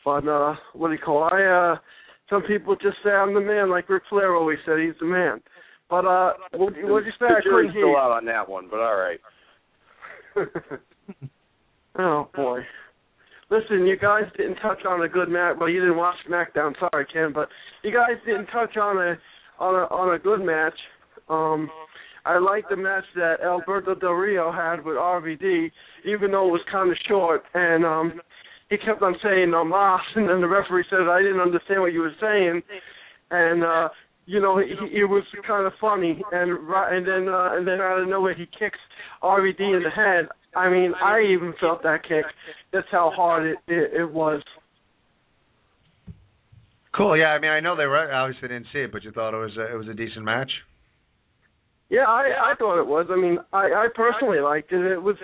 [0.03, 1.27] But uh, what do you call?
[1.27, 1.33] it?
[1.33, 1.77] I uh,
[2.29, 5.41] some people just say I'm the man, like Ric Flair always said he's the man.
[5.89, 7.27] But uh, what what you say?
[7.27, 9.19] The I jury's still out on that one, but all right.
[11.99, 12.61] oh boy.
[13.49, 15.57] Listen, you guys didn't touch on a good match.
[15.59, 16.73] Well, you didn't watch SmackDown.
[16.79, 17.49] Sorry, Ken, but
[17.83, 19.17] you guys didn't touch on a
[19.59, 20.77] on a on a good match.
[21.27, 21.69] Um,
[22.25, 25.71] I liked the match that Alberto Del Rio had with RVD,
[26.05, 27.43] even though it was kind of short.
[27.53, 28.21] And um,
[28.69, 31.93] he kept on saying "no mas," and then the referee said, "I didn't understand what
[31.93, 32.61] you were saying."
[33.31, 33.89] And uh,
[34.25, 36.21] you know, he, it was kind of funny.
[36.31, 38.79] And and then uh, and then out of nowhere, he kicks
[39.23, 40.29] RVD in the head.
[40.55, 42.25] I mean, I even felt that kick.
[42.73, 44.41] That's how hard it it, it was.
[46.95, 47.17] Cool.
[47.17, 49.37] Yeah, I mean, I know they were obviously didn't see it, but you thought it
[49.37, 50.51] was a, it was a decent match.
[51.91, 53.07] Yeah, I I thought it was.
[53.11, 54.79] I mean, I I personally liked it.
[54.79, 55.17] It was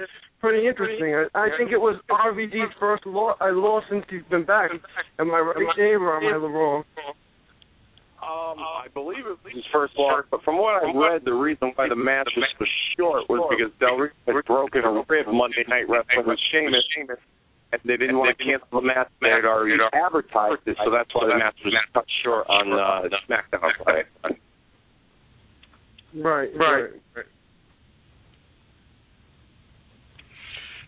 [0.44, 1.16] pretty interesting.
[1.16, 4.72] I, I think it was RVD's first loss, I lost since he's been back.
[5.18, 6.84] Am I right, Dave, or am I wrong?
[8.20, 11.72] Um, I believe it was his first loss, but from what I read, the reason
[11.76, 12.66] why the match was so
[13.00, 16.84] short was because Del Rio had broken a rib Monday Night Wrestling with Sheamus,
[17.72, 19.08] and they didn't want to cancel the match.
[19.22, 23.08] They had already advertised it, so that's why the match was cut short on uh,
[23.24, 23.72] SmackDown
[26.22, 26.48] play.
[26.58, 27.26] Right, right.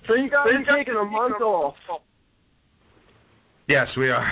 [0.08, 1.76] So you guys are taking a month off.
[3.68, 4.28] Yes, we are.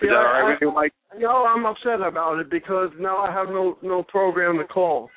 [0.00, 0.92] Is that all right with you, Mike?
[1.18, 5.10] No, I'm upset about it because now I have no no program to call.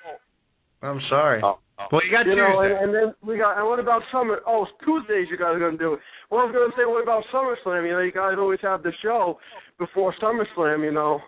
[0.81, 1.41] I'm sorry.
[1.43, 1.59] Oh.
[1.91, 2.41] Well, you got you Tuesday.
[2.41, 3.57] know, and, and then we got.
[3.57, 4.41] And what about summer?
[4.45, 5.99] Oh, Tuesdays you guys are gonna do it.
[6.29, 7.85] Well, I was gonna say, what about SummerSlam?
[7.85, 9.39] You know, you guys always have the show
[9.79, 10.83] before SummerSlam.
[10.83, 11.21] You know.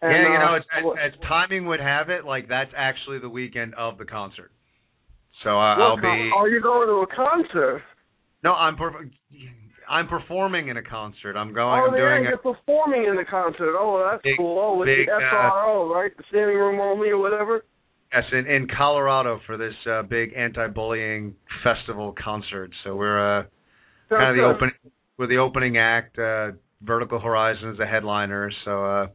[0.00, 0.66] And, yeah, you know, uh, it's,
[1.02, 4.52] as, as timing would have it, like that's actually the weekend of the concert.
[5.42, 6.30] So uh, what I'll con- be.
[6.36, 7.82] Are you going to a concert?
[8.44, 8.76] No, I'm.
[8.76, 9.10] Per-
[9.90, 11.34] I'm performing in a concert.
[11.36, 11.80] I'm going.
[11.82, 12.24] oh, I'm yeah, doing.
[12.24, 13.74] you're A, performing in the concert.
[13.78, 14.58] Oh, that's Big- cool.
[14.60, 16.14] Oh, with big, the uh, SRO, right?
[16.16, 17.64] The standing room only or whatever.
[18.12, 21.34] yes, in, in Colorado for this uh, big anti-bullying
[21.64, 22.70] festival concert.
[22.84, 23.42] So we're uh,
[24.10, 24.74] kind of the opening
[25.18, 26.18] with the opening act.
[26.18, 26.50] Uh,
[26.82, 28.50] Vertical Horizon is the headliner.
[28.64, 29.06] So uh,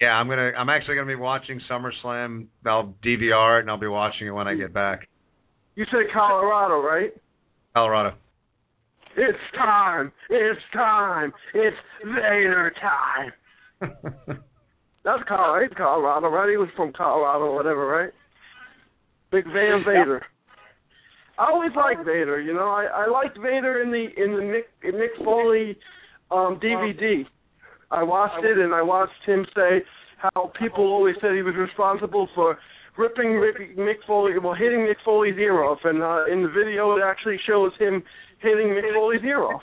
[0.00, 0.52] yeah, I'm gonna.
[0.56, 2.46] I'm actually gonna be watching SummerSlam.
[2.66, 5.06] I'll DVR it and I'll be watching it when I get back.
[5.74, 7.10] You said Colorado, right?
[7.74, 8.16] Colorado.
[9.16, 10.12] It's time.
[10.30, 11.32] It's time.
[11.54, 13.32] It's Vader time.
[15.04, 15.66] That's Colorado.
[15.66, 16.50] He's Colorado, right?
[16.50, 18.10] He was from Colorado or whatever, right?
[19.30, 20.22] Big Van Vader.
[21.38, 22.40] I always liked Vader.
[22.40, 25.76] You know, I I liked Vader in the in the Mick in Mick Foley
[26.30, 27.24] um DVD.
[27.90, 29.82] I watched it and I watched him say
[30.16, 32.58] how people always said he was responsible for
[32.96, 36.96] ripping Rick, Mick Foley, well, hitting Mick Foley's ear off, and uh, in the video
[36.96, 38.02] it actually shows him
[38.40, 39.62] hitting Mick Foley's ear off.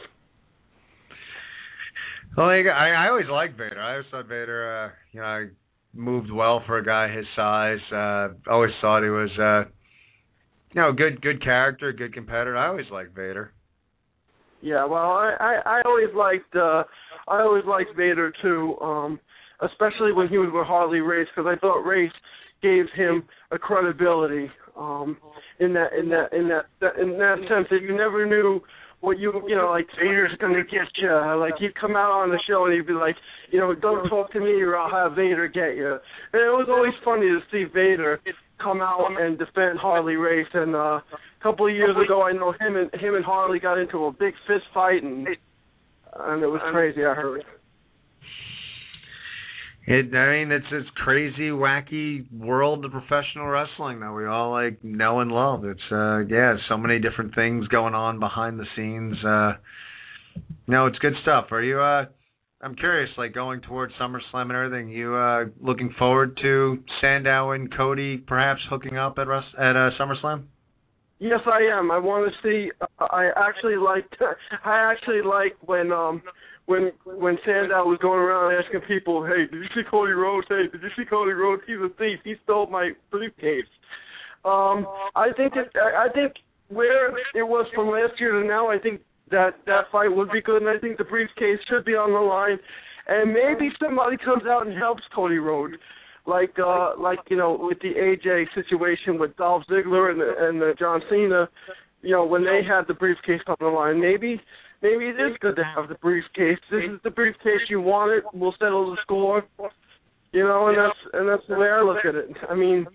[2.36, 3.82] Well, I, I always liked Vader.
[3.82, 5.50] I always thought Vader, uh, you know,
[5.94, 7.80] moved well for a guy his size.
[7.92, 9.70] Uh, always thought he was, uh,
[10.74, 12.58] you know, good, good character, good competitor.
[12.58, 13.52] I always liked Vader.
[14.62, 16.84] Yeah, well, I, I, I always liked, uh,
[17.28, 19.20] I always liked Vader too, um,
[19.62, 22.12] especially when he was with Harley Race, because I thought Race
[22.62, 25.18] gave him a credibility, um,
[25.60, 26.66] in that, in that, in that,
[27.02, 28.62] in that sense that you never knew
[29.02, 31.12] what you you know like Vader's gonna get you.
[31.40, 33.16] Like he'd come out on the show and he'd be like,
[33.52, 35.98] you know, don't talk to me or I'll have Vader get you.
[36.34, 38.20] And it was always funny to see Vader
[38.62, 40.48] come out and defend Harley Race.
[40.54, 41.04] And uh, a
[41.42, 44.34] couple of years ago, I know him and him and Harley got into a big
[44.48, 45.28] fist fight and
[46.14, 47.06] and it was crazy.
[47.06, 47.44] I heard.
[49.88, 54.84] It, I mean, it's this crazy, wacky world of professional wrestling that we all like
[54.84, 55.66] know and love.
[55.66, 59.16] It's uh, yeah, so many different things going on behind the scenes.
[59.26, 59.54] Uh,
[60.68, 61.48] no, it's good stuff.
[61.52, 61.80] Are you?
[61.80, 62.06] uh
[62.64, 64.90] I'm curious, like going towards SummerSlam and everything.
[64.90, 69.90] You uh looking forward to Sandow and Cody perhaps hooking up at Rus- at uh,
[70.00, 70.44] SummerSlam?
[71.20, 71.92] Yes, I am.
[71.92, 72.72] I want to see.
[73.00, 74.06] I actually like.
[74.66, 76.22] I actually like when um
[76.66, 80.48] when when Sandow was going around asking people, "Hey, did you see Cody Rhodes?
[80.50, 81.64] Hey, did you see Cody Rhodes?
[81.66, 82.20] He's a thief.
[82.24, 83.70] He stole my briefcase."
[84.46, 86.34] Um, I think it, I think
[86.70, 89.02] where it was from last year to now, I think
[89.32, 92.20] that that fight would be good, and I think the briefcase should be on the
[92.20, 92.60] line,
[93.08, 95.76] and maybe somebody comes out and helps Cody Rhodes,
[96.26, 100.62] like uh like you know with the AJ situation with Dolph Ziggler and the, and
[100.62, 101.50] the John Cena,
[102.02, 104.40] you know when they had the briefcase on the line, maybe
[104.82, 106.60] maybe it is good to have the briefcase.
[106.70, 108.24] This is the briefcase you wanted.
[108.34, 109.44] We'll settle the score.
[110.32, 112.30] You know, and that's and that's the way I look at it.
[112.50, 112.86] I mean,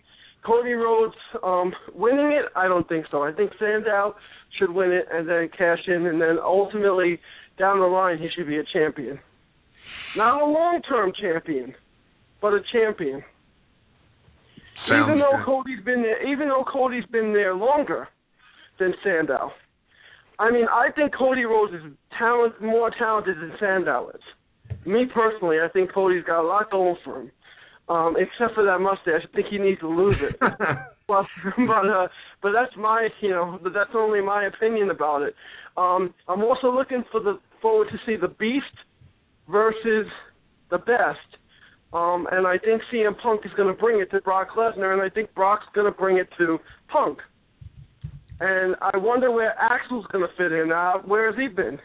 [0.45, 3.23] Cody Rhodes um winning it, I don't think so.
[3.23, 4.15] I think Sandow
[4.59, 7.21] should win it and then cash in, and then ultimately
[7.59, 9.19] down the line he should be a champion.
[10.17, 11.75] Not a long-term champion,
[12.41, 13.23] but a champion.
[14.89, 15.47] Sounds even though good.
[15.47, 18.09] Cody's been there, even though Cody's been there longer
[18.79, 19.51] than Sandow.
[20.39, 24.21] I mean, I think Cody Rhodes is talent more talented than Sandow is.
[24.87, 27.31] Me personally, I think Cody's got a lot going for him.
[27.89, 30.37] Um, except for that mustache, I think he needs to lose it.
[31.09, 31.27] Well,
[31.57, 32.09] but uh,
[32.43, 35.35] but that's my you know that's only my opinion about it.
[35.77, 38.67] Um, I'm also looking for the forward to see the Beast
[39.49, 40.07] versus
[40.71, 41.39] the Best,
[41.93, 45.01] um, and I think CM Punk is going to bring it to Brock Lesnar, and
[45.01, 47.19] I think Brock's going to bring it to Punk.
[48.41, 50.73] And I wonder where Axel's going to fit in.
[50.73, 51.79] Uh, where has he been?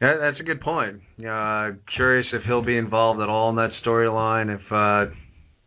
[0.00, 1.00] Yeah, that's a good point.
[1.18, 4.54] Uh, curious if he'll be involved at all in that storyline.
[4.54, 5.12] If uh,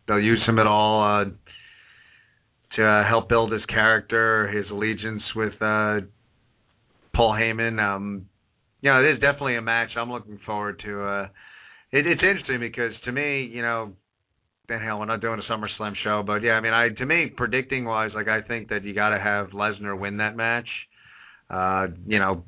[0.07, 1.25] they'll use him at all uh,
[2.75, 5.99] to uh, help build his character, his allegiance with uh,
[7.13, 7.79] Paul Heyman.
[7.79, 8.27] Um,
[8.81, 11.03] you know, it is definitely a match I'm looking forward to.
[11.03, 11.23] Uh,
[11.91, 13.93] it, it's interesting because to me, you know,
[14.67, 17.31] then hell, we're not doing a SummerSlam show, but yeah, I mean, I to me,
[17.35, 20.67] predicting wise, like I think that you got to have Lesnar win that match.
[21.49, 22.45] Uh, you know,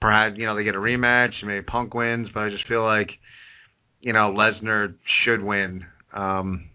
[0.00, 3.10] perhaps you know they get a rematch, maybe Punk wins, but I just feel like
[4.00, 4.94] you know Lesnar
[5.24, 5.84] should win.
[6.12, 6.68] Um,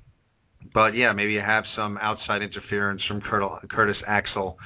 [0.73, 4.57] but yeah, maybe you have some outside interference from Curt- Curtis Axel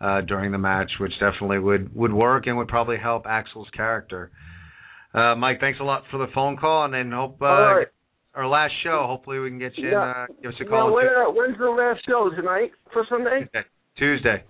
[0.00, 4.30] uh, during the match, which definitely would would work and would probably help Axel's character.
[5.12, 7.86] Uh, Mike, thanks a lot for the phone call, and then hope uh, right.
[8.34, 9.04] our last show.
[9.06, 9.92] Hopefully, we can get you in.
[9.92, 10.02] Yeah.
[10.02, 13.40] Uh, give us a Now, when, when's the last show tonight for Sunday?
[13.40, 13.64] Tuesday.
[13.98, 14.44] Tuesday.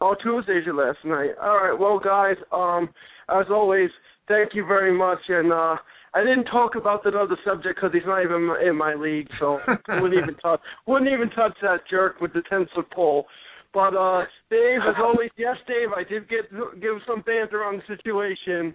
[0.00, 1.30] Oh, Tuesday's your last night.
[1.42, 1.78] All right.
[1.78, 2.90] Well, guys, um,
[3.30, 3.88] as always,
[4.28, 5.18] thank you very much.
[5.28, 5.76] And uh,
[6.16, 9.58] I didn't talk about that other subject because he's not even in my league, so
[10.00, 13.26] wouldn't even touch wouldn't even touch that jerk with the ten foot pole.
[13.74, 16.50] But uh, Dave, as always, yes, Dave, I did get
[16.80, 18.74] give some banter on the situation.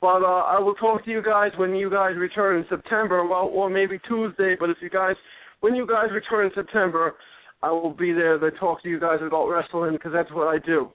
[0.00, 3.50] But uh, I will talk to you guys when you guys return in September, well,
[3.52, 4.56] or maybe Tuesday.
[4.58, 5.16] But if you guys,
[5.60, 7.16] when you guys return in September,
[7.62, 10.58] I will be there to talk to you guys about wrestling because that's what I
[10.64, 10.90] do.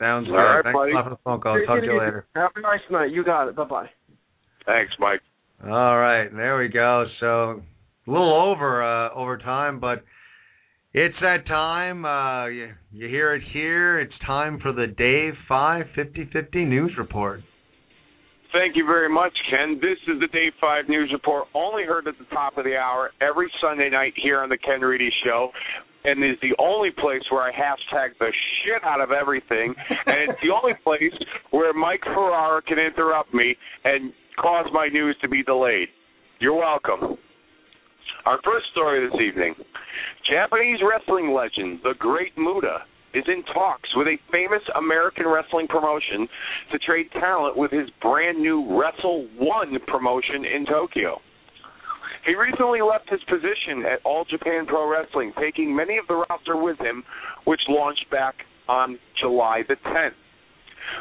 [0.00, 0.38] Sounds All good.
[0.38, 0.92] right, Thanks buddy.
[0.92, 1.60] for the phone call.
[1.66, 2.26] Talk to you later.
[2.34, 3.12] Have a nice night.
[3.12, 3.54] You got it.
[3.54, 3.90] Bye bye.
[4.66, 5.20] Thanks, Mike.
[5.62, 7.06] All right, there we go.
[7.20, 7.62] So
[8.06, 10.04] a little over uh, over time, but
[10.92, 12.04] it's that time.
[12.04, 13.98] Uh, you, you hear it here.
[14.00, 17.40] It's time for the Dave Five Fifty Fifty News Report.
[18.52, 19.80] Thank you very much, Ken.
[19.82, 23.10] This is the Day 5 News Report, only heard at the top of the hour
[23.20, 25.50] every Sunday night here on the Ken Reedy Show.
[26.04, 28.30] and is the only place where I hashtag the
[28.62, 29.74] shit out of everything,
[30.06, 31.12] and it's the only place
[31.50, 35.88] where Mike Ferrara can interrupt me and cause my news to be delayed.
[36.40, 37.16] You're welcome.
[38.26, 39.54] Our first story this evening
[40.30, 42.84] Japanese wrestling legend, the Great Muta,
[43.14, 46.26] is in talks with a famous American wrestling promotion
[46.72, 51.20] to trade talent with his brand new Wrestle One promotion in Tokyo.
[52.26, 56.56] He recently left his position at All Japan Pro Wrestling, taking many of the roster
[56.56, 57.04] with him,
[57.44, 58.34] which launched back
[58.68, 60.16] on July the 10th.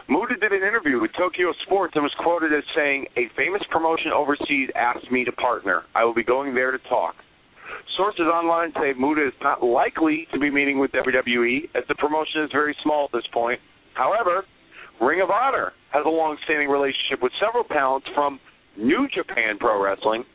[0.09, 4.11] Muta did an interview with Tokyo Sports and was quoted as saying, A famous promotion
[4.11, 5.83] overseas asked me to partner.
[5.95, 7.15] I will be going there to talk.
[7.97, 12.43] Sources online say Muta is not likely to be meeting with WWE, as the promotion
[12.43, 13.59] is very small at this point.
[13.93, 14.45] However,
[15.01, 18.39] Ring of Honor has a long standing relationship with several talents from
[18.77, 20.25] New Japan Pro Wrestling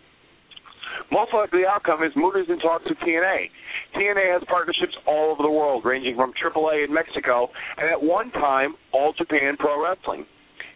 [1.10, 3.50] most likely outcome is Muta's in talks with TNA.
[3.96, 8.30] TNA has partnerships all over the world, ranging from AAA in Mexico and at one
[8.32, 10.26] time All Japan Pro Wrestling.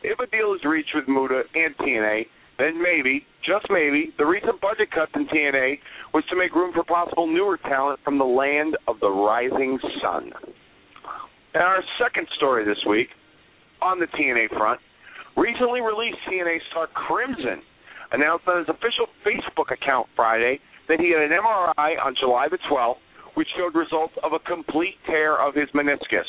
[0.03, 2.27] If a deal is reached with Muta and TNA,
[2.59, 5.79] then maybe, just maybe, the recent budget cuts in TNA
[6.13, 10.33] was to make room for possible newer talent from the land of the rising sun.
[11.55, 13.09] And our second story this week,
[13.81, 14.81] on the TNA front,
[15.37, 17.63] recently released TNA star Crimson
[18.13, 22.59] announced on his official Facebook account Friday that he had an MRI on July the
[22.71, 22.97] 12th,
[23.35, 26.29] which showed results of a complete tear of his meniscus.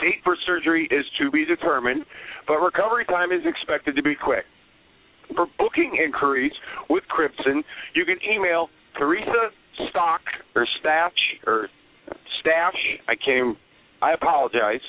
[0.00, 2.04] Date for surgery is to be determined,
[2.46, 4.44] but recovery time is expected to be quick.
[5.34, 6.52] For booking inquiries
[6.90, 7.64] with Crimson,
[7.94, 8.68] you can email
[8.98, 9.50] Teresa
[9.90, 10.20] Stock
[10.54, 11.12] or Stash
[11.46, 11.68] or
[12.40, 12.98] Stash.
[13.08, 13.56] I can't.
[14.02, 14.82] I apologize.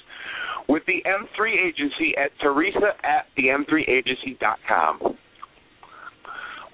[0.68, 5.18] With the M3 Agency at Teresa at the M3Agency.com.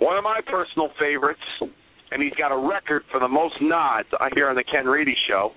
[0.01, 1.45] One of my personal favorites,
[2.09, 5.51] and he's got a record for the most nods here on the Ken Reedy Show.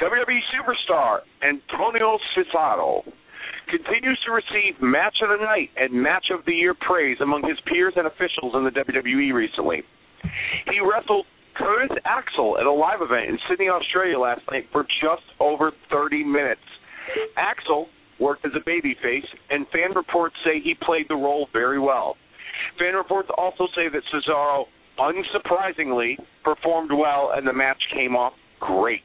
[0.00, 3.04] WWE superstar Antonio Cesaro
[3.68, 7.58] continues to receive Match of the Night and Match of the Year praise among his
[7.66, 9.82] peers and officials in the WWE recently.
[10.72, 15.28] He wrestled Curtis Axel at a live event in Sydney, Australia last night for just
[15.40, 16.64] over 30 minutes.
[17.36, 17.88] Axel
[18.18, 22.16] worked as a babyface, and fan reports say he played the role very well.
[22.78, 24.64] Fan reports also say that Cesaro,
[24.98, 29.02] unsurprisingly, performed well and the match came off great.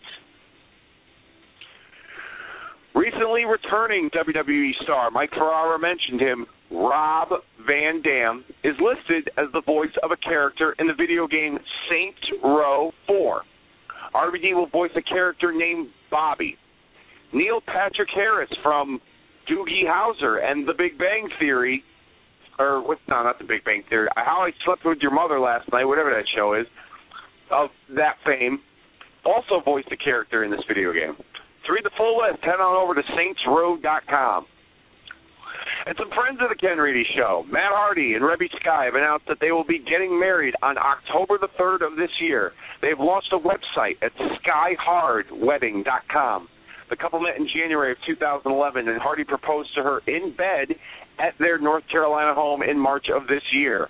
[2.95, 6.45] Recently returning WWE star Mike Ferrara mentioned him.
[6.71, 7.29] Rob
[7.65, 11.57] Van Dam is listed as the voice of a character in the video game
[11.89, 13.41] Saints Row 4.
[14.13, 16.57] RVD will voice a character named Bobby.
[17.31, 18.99] Neil Patrick Harris from
[19.49, 21.83] Doogie Howser and The Big Bang Theory
[22.59, 22.99] or what?
[23.07, 24.09] No, not The Big Bang Theory.
[24.15, 26.67] How I Slept with Your Mother Last Night, whatever that show is,
[27.51, 28.59] of that fame,
[29.25, 31.15] also voiced a character in this video game.
[31.65, 34.45] To read the full list, head on over to saintsrow.com.
[35.85, 39.27] And some friends of the Ken Reedy Show, Matt Hardy and Reby Sky, have announced
[39.27, 42.53] that they will be getting married on October the 3rd of this year.
[42.81, 44.11] They've launched a website at
[44.43, 46.49] skyhardwedding.com.
[46.89, 50.73] The couple met in January of 2011, and Hardy proposed to her in bed
[51.19, 53.87] at their North Carolina home in March of this year.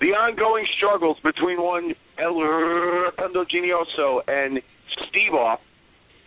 [0.00, 4.60] The ongoing struggles between one El Rapido Genioso and
[5.08, 5.60] Steve Off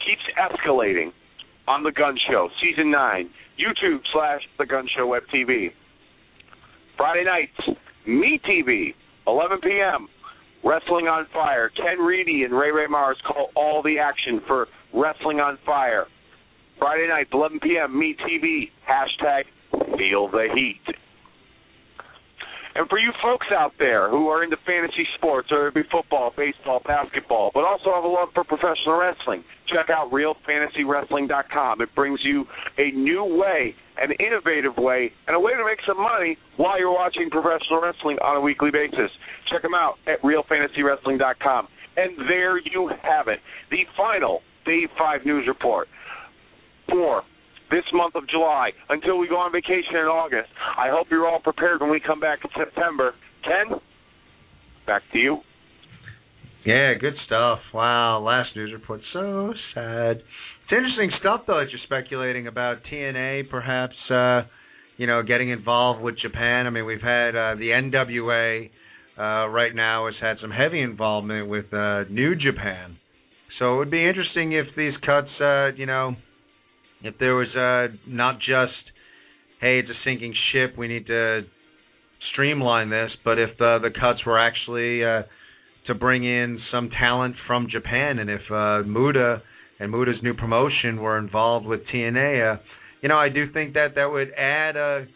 [0.06, 1.12] keeps escalating
[1.68, 3.30] on The Gun Show, Season 9,
[3.60, 5.72] YouTube slash The Gun Show Web TV.
[6.98, 8.94] Friday nights, Me TV,
[9.28, 10.08] 11 p.m.
[10.64, 11.70] Wrestling on Fire.
[11.70, 16.06] Ken Reedy and Ray Ray Mars call all the action for Wrestling on Fire.
[16.82, 17.98] Friday night, 11 p.m.
[17.98, 18.72] Me TV.
[18.90, 19.44] Hashtag
[20.00, 20.82] Feel the Heat.
[22.74, 26.34] And for you folks out there who are into fantasy sports, whether it be football,
[26.36, 31.82] baseball, basketball, but also have a love for professional wrestling, check out RealFantasyWrestling.com.
[31.82, 32.46] It brings you
[32.80, 36.92] a new way, an innovative way, and a way to make some money while you're
[36.92, 39.12] watching professional wrestling on a weekly basis.
[39.52, 41.68] Check them out at RealFantasyWrestling.com.
[41.98, 43.40] And there you have it,
[43.70, 45.88] the final Day 5 news report
[46.92, 47.24] for
[47.72, 50.50] this month of July until we go on vacation in August.
[50.78, 53.14] I hope you're all prepared when we come back in September.
[53.44, 53.80] Ken,
[54.86, 55.38] back to you.
[56.66, 57.60] Yeah, good stuff.
[57.74, 60.18] Wow, last news report so sad.
[60.18, 64.42] It's interesting stuff though that you're speculating about TNA perhaps uh
[64.98, 66.68] you know getting involved with Japan.
[66.68, 68.70] I mean, we've had uh the NWA
[69.18, 72.98] uh right now has had some heavy involvement with uh New Japan.
[73.58, 76.16] So it would be interesting if these cuts uh you know
[77.04, 78.74] if there was uh, not just,
[79.60, 81.42] hey, it's a sinking ship, we need to
[82.34, 85.24] streamline this, but if the the cuts were actually uh,
[85.88, 89.42] to bring in some talent from Japan, and if uh, Muta
[89.80, 92.62] and Muta's new promotion were involved with TNA, uh,
[93.02, 95.08] you know, I do think that that would add a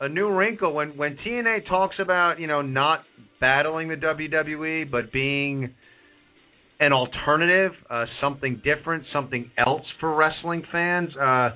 [0.00, 0.72] a new wrinkle.
[0.72, 3.04] When when TNA talks about you know not
[3.40, 5.74] battling the WWE but being
[6.80, 11.10] an alternative, uh, something different, something else for wrestling fans.
[11.16, 11.50] Uh,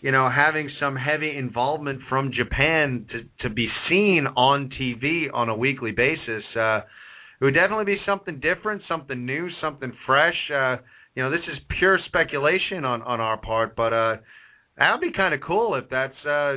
[0.00, 5.48] you know, having some heavy involvement from Japan to to be seen on TV on
[5.48, 6.44] a weekly basis.
[6.56, 6.82] Uh,
[7.40, 10.36] it would definitely be something different, something new, something fresh.
[10.54, 10.76] Uh,
[11.14, 14.16] you know, this is pure speculation on on our part, but uh,
[14.76, 16.56] that would be kind of cool if that's uh,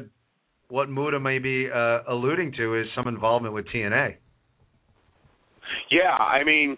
[0.69, 4.15] what Muta may be uh, alluding to is some involvement with TNA.
[5.89, 6.77] Yeah, I mean,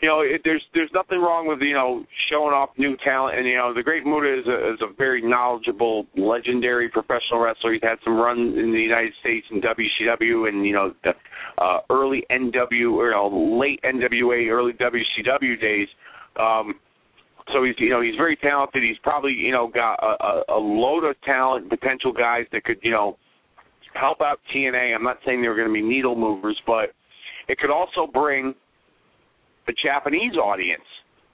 [0.00, 3.46] you know, it, there's there's nothing wrong with you know showing off new talent, and
[3.46, 7.72] you know the Great Muta is a, is a very knowledgeable, legendary professional wrestler.
[7.72, 11.12] He's had some run in the United States in WCW, and you know the
[11.58, 15.88] uh, early NW or you know, late NWA, early WCW days.
[16.38, 16.74] Um,
[17.52, 18.82] so he's you know he's very talented.
[18.82, 22.78] He's probably you know got a, a, a load of talent, potential guys that could
[22.82, 23.16] you know
[23.94, 24.94] help out TNA.
[24.94, 26.90] I'm not saying they were going to be needle movers, but
[27.48, 28.54] it could also bring
[29.66, 30.84] the Japanese audience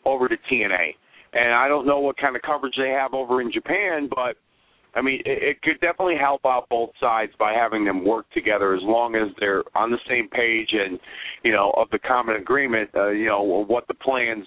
[0.05, 0.95] over to TNA.
[1.33, 4.37] And I don't know what kind of coverage they have over in Japan, but
[4.95, 8.75] I mean, it, it could definitely help out both sides by having them work together
[8.75, 10.99] as long as they're on the same page and,
[11.45, 14.45] you know, of the common agreement, uh, you know, what the plans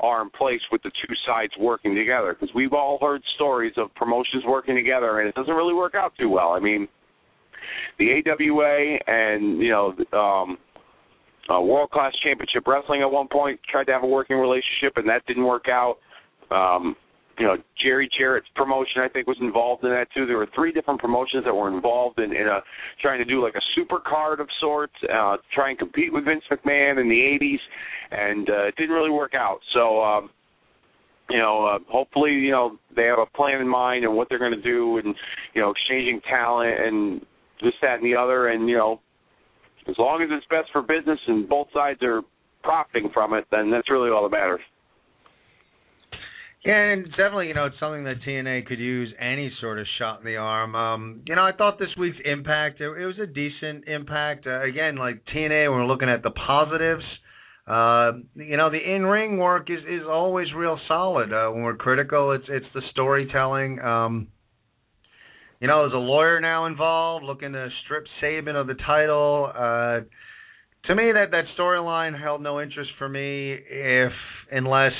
[0.00, 2.36] are in place with the two sides working together.
[2.38, 6.12] Because we've all heard stories of promotions working together, and it doesn't really work out
[6.18, 6.50] too well.
[6.50, 6.86] I mean,
[7.98, 10.58] the AWA and you know um,
[11.50, 15.08] uh, World Class Championship Wrestling at one point tried to have a working relationship, and
[15.08, 15.96] that didn't work out.
[16.50, 16.96] Um,
[17.38, 20.26] you know, Jerry Jarrett's promotion I think was involved in that too.
[20.26, 22.60] There were three different promotions that were involved in, in a
[23.02, 26.44] trying to do like a super card of sorts, uh, try and compete with Vince
[26.50, 27.58] McMahon in the '80s,
[28.10, 29.58] and uh, it didn't really work out.
[29.74, 30.02] So.
[30.02, 30.30] um
[31.28, 34.38] you know, uh, hopefully, you know, they have a plan in mind and what they're
[34.38, 35.12] going to do, and
[35.54, 37.20] you know, exchanging talent and
[37.62, 39.00] this, that, and the other, and you know,
[39.88, 42.22] as long as it's best for business and both sides are
[42.62, 44.60] profiting from it, then that's really all that matters.
[46.64, 50.18] Yeah, and definitely, you know, it's something that TNA could use any sort of shot
[50.18, 50.74] in the arm.
[50.74, 54.48] Um, you know, I thought this week's impact it, it was a decent impact.
[54.48, 57.04] Uh, again, like TNA, we're looking at the positives.
[57.68, 61.32] Uh, you know, the in-ring work is is always real solid.
[61.32, 63.78] Uh, when we're critical, it's it's the storytelling.
[63.78, 64.28] Um,
[65.60, 69.50] you know, there's a lawyer now involved looking to strip Sabin of the title.
[69.54, 70.00] Uh,
[70.86, 74.12] to me, that that storyline held no interest for me, if
[74.52, 74.92] unless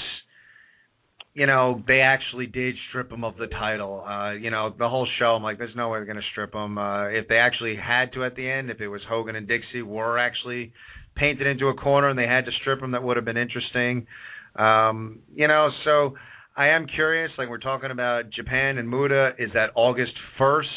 [1.35, 4.03] you know they actually did strip him of the title.
[4.03, 6.79] Uh, you know, the whole show, I'm like, there's no way they're gonna strip him.
[6.79, 9.83] Uh, if they actually had to at the end, if it was Hogan and Dixie
[9.83, 10.73] were actually
[11.15, 14.07] painted into a corner and they had to strip him, that would have been interesting.
[14.57, 16.15] Um, you know, so
[16.57, 17.31] I am curious.
[17.37, 20.69] Like we're talking about Japan and Muta, is that August first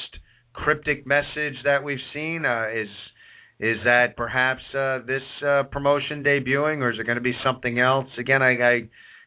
[0.52, 2.46] cryptic message that we've seen?
[2.46, 2.90] Uh, is
[3.62, 7.80] is that perhaps uh, this uh, promotion debuting, or is it going to be something
[7.80, 8.08] else?
[8.18, 8.80] Again, I, I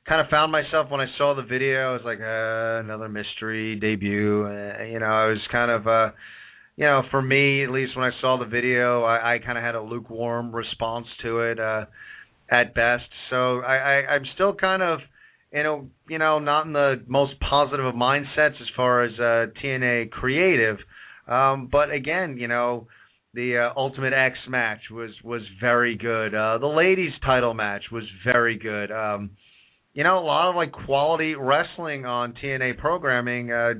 [0.06, 1.90] kind of found myself when I saw the video.
[1.90, 4.44] I was like, uh, another mystery debut.
[4.44, 6.10] Uh, you know, I was kind of, uh,
[6.76, 9.64] you know, for me at least when I saw the video, I, I kind of
[9.64, 11.86] had a lukewarm response to it uh,
[12.50, 13.04] at best.
[13.30, 15.00] So I, I, I'm still kind of
[15.52, 19.52] you know, you know, not in the most positive of mindsets as far as uh,
[19.62, 20.78] TNA creative.
[21.28, 22.88] Um, but again, you know,
[23.34, 26.34] the uh, Ultimate X match was was very good.
[26.34, 28.90] Uh, the ladies' title match was very good.
[28.90, 29.30] Um,
[29.94, 33.52] you know, a lot of like quality wrestling on TNA programming.
[33.52, 33.74] Uh,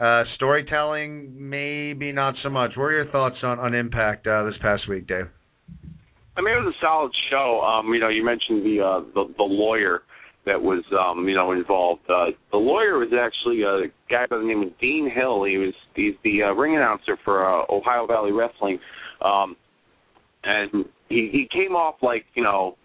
[0.00, 2.72] uh, storytelling, maybe not so much.
[2.76, 5.26] What are your thoughts on on Impact uh, this past week, Dave?
[6.36, 7.62] I mean, it was a solid show.
[7.62, 10.02] Um, you know, you mentioned the uh, the, the lawyer
[10.46, 12.02] that was um, you know involved.
[12.08, 15.44] Uh, the lawyer was actually a guy by the name of Dean Hill.
[15.44, 18.78] He was he's the uh, ring announcer for uh, Ohio Valley Wrestling,
[19.20, 19.56] um,
[20.44, 22.76] and he he came off like you know,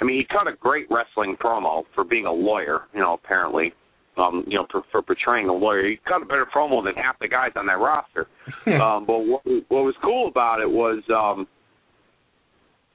[0.00, 2.82] I mean he cut a great wrestling promo for being a lawyer.
[2.92, 3.72] You know apparently.
[4.16, 7.18] Um, you know, for, for portraying a lawyer, he cut a better promo than half
[7.18, 8.28] the guys on that roster.
[8.80, 11.48] um, but what, what was cool about it was um,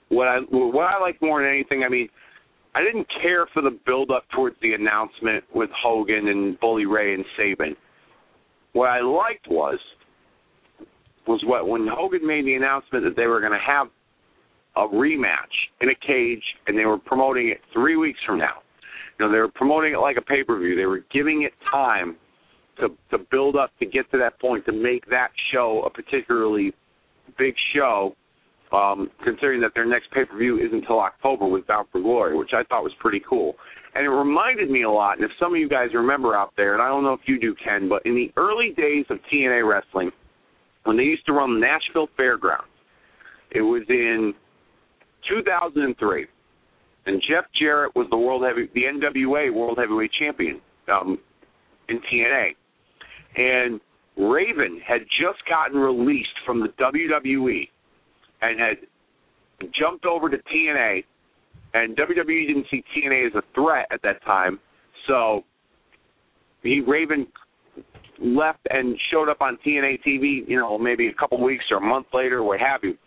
[0.08, 1.84] what I what I like more than anything.
[1.84, 2.08] I mean,
[2.76, 7.14] I didn't care for the build up towards the announcement with Hogan and Bully Ray
[7.14, 7.76] and Sabin.
[8.74, 9.80] What I liked was
[11.28, 13.88] was what when Hogan made the announcement that they were going to have
[14.76, 15.36] a rematch
[15.82, 18.62] in a cage and they were promoting it 3 weeks from now.
[19.18, 20.76] You know, they were promoting it like a pay-per-view.
[20.76, 22.16] They were giving it time
[22.80, 26.72] to to build up to get to that point to make that show a particularly
[27.38, 28.16] big show
[28.72, 32.38] um, considering that their next pay per view is until October with Bound for Glory,
[32.38, 33.56] which I thought was pretty cool.
[33.96, 36.74] And it reminded me a lot, and if some of you guys remember out there,
[36.74, 39.68] and I don't know if you do, Ken, but in the early days of TNA
[39.68, 40.12] wrestling,
[40.84, 42.68] when they used to run the Nashville Fairgrounds,
[43.52, 44.34] it was in
[45.28, 46.28] 2003,
[47.08, 51.18] and Jeff Jarrett was the world heavy, the NWA World Heavyweight Champion um,
[51.90, 52.50] in TNA,
[53.36, 53.82] and
[54.18, 57.70] Raven had just gotten released from the WWE
[58.42, 58.78] and had
[59.80, 61.04] jumped over to TNA,
[61.74, 64.60] and WWE didn't see TNA as a threat at that time,
[65.08, 65.44] so
[66.64, 67.28] he Raven
[68.22, 71.82] left and showed up on TNA TV, you know, maybe a couple weeks or a
[71.82, 72.98] month later, what have you.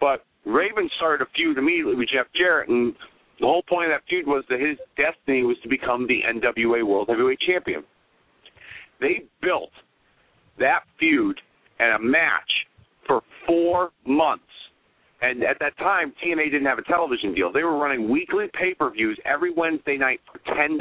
[0.00, 2.94] But Raven started a feud immediately with Jeff Jarrett, and
[3.40, 6.86] the whole point of that feud was that his destiny was to become the NWA
[6.86, 7.82] World Heavyweight Champion.
[9.00, 9.70] They built
[10.58, 11.40] that feud
[11.78, 12.50] and a match
[13.06, 14.44] for four months.
[15.22, 17.52] And at that time, TNA didn't have a television deal.
[17.52, 20.78] They were running weekly pay per views every Wednesday night for $10.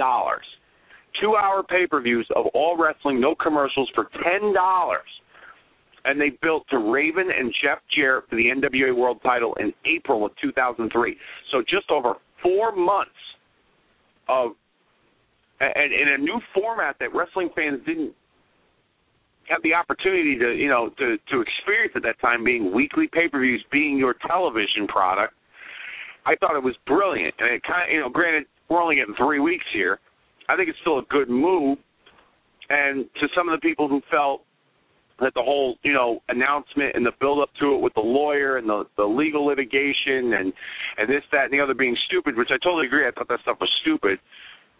[1.22, 4.96] Two hour pay per views of all wrestling, no commercials, for $10.
[6.06, 10.26] And they built to Raven and Jeff Jarrett for the NWA World title in April
[10.26, 11.16] of 2003.
[11.52, 13.12] So just over four months
[14.28, 14.54] of,
[15.60, 18.14] and in a new format that wrestling fans didn't
[19.50, 23.64] have the opportunity to you know to to experience at that time being weekly pay-per-views
[23.72, 25.34] being your television product.
[26.26, 27.34] I thought it was brilliant.
[27.40, 30.00] And it kind of you know granted we're only getting three weeks here.
[30.50, 31.78] I think it's still a good move.
[32.70, 34.44] And to some of the people who felt
[35.22, 38.58] that the whole you know announcement and the build up to it with the lawyer
[38.58, 40.52] and the the legal litigation and
[40.98, 43.40] and this that and the other being stupid which i totally agree i thought that
[43.42, 44.20] stuff was stupid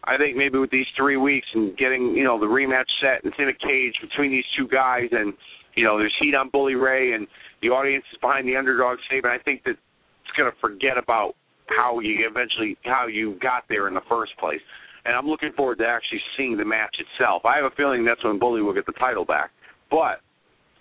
[0.06, 3.34] I think maybe with these three weeks and getting you know the rematch set and
[3.38, 5.34] in a cage between these two guys and
[5.76, 7.28] you know there's heat on Bully Ray and
[7.62, 9.40] the audience is behind the underdog statement.
[9.40, 11.36] I think that it's going to forget about
[11.68, 14.62] how you eventually how you got there in the first place.
[15.06, 17.44] And I'm looking forward to actually seeing the match itself.
[17.46, 19.52] I have a feeling that's when Bully will get the title back,
[19.90, 20.22] but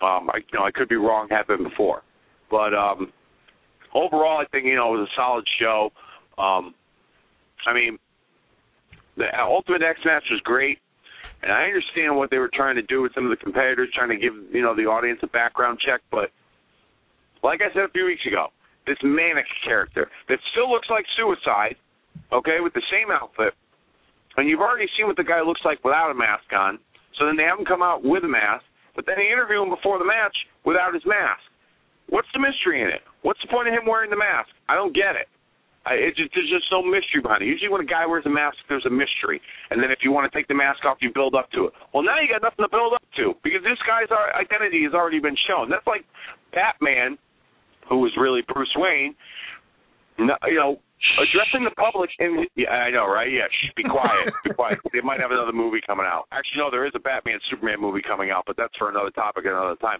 [0.03, 1.27] um, I you know I could be wrong.
[1.29, 2.01] Happened before,
[2.49, 3.13] but um,
[3.93, 5.91] overall I think you know it was a solid show.
[6.39, 6.73] Um,
[7.67, 7.99] I mean
[9.17, 10.79] the Ultimate X match was great,
[11.43, 14.09] and I understand what they were trying to do with some of the competitors, trying
[14.09, 16.01] to give you know the audience a background check.
[16.11, 16.31] But
[17.43, 18.47] like I said a few weeks ago,
[18.87, 21.75] this Manik character that still looks like Suicide,
[22.31, 23.53] okay, with the same outfit,
[24.37, 26.79] and you've already seen what the guy looks like without a mask on.
[27.19, 28.63] So then they have him come out with a mask,
[28.95, 30.35] but then they interview him before the match
[30.65, 31.43] without his mask.
[32.09, 33.03] What's the mystery in it?
[33.21, 34.49] What's the point of him wearing the mask?
[34.67, 35.27] I don't get it.
[35.85, 37.47] I, it just, there's just no mystery behind it.
[37.47, 39.41] Usually, when a guy wears a mask, there's a mystery,
[39.71, 41.73] and then if you want to take the mask off, you build up to it.
[41.93, 45.19] Well, now you got nothing to build up to because this guy's identity has already
[45.19, 45.69] been shown.
[45.69, 46.05] That's like
[46.53, 47.17] Batman,
[47.89, 49.15] who was really Bruce Wayne.
[50.19, 50.79] You know,
[51.17, 53.31] addressing the public and yeah, I know, right?
[53.31, 54.79] Yeah, shh, be quiet, be quiet.
[54.93, 56.25] They might have another movie coming out.
[56.31, 59.45] Actually, no, there is a Batman Superman movie coming out, but that's for another topic
[59.45, 59.99] at another time.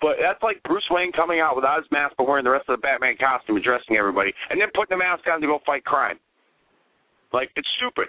[0.00, 2.76] But that's like Bruce Wayne coming out without his mask but wearing the rest of
[2.76, 6.18] the Batman costume, addressing everybody, and then putting the mask on to go fight crime.
[7.32, 8.08] Like it's stupid.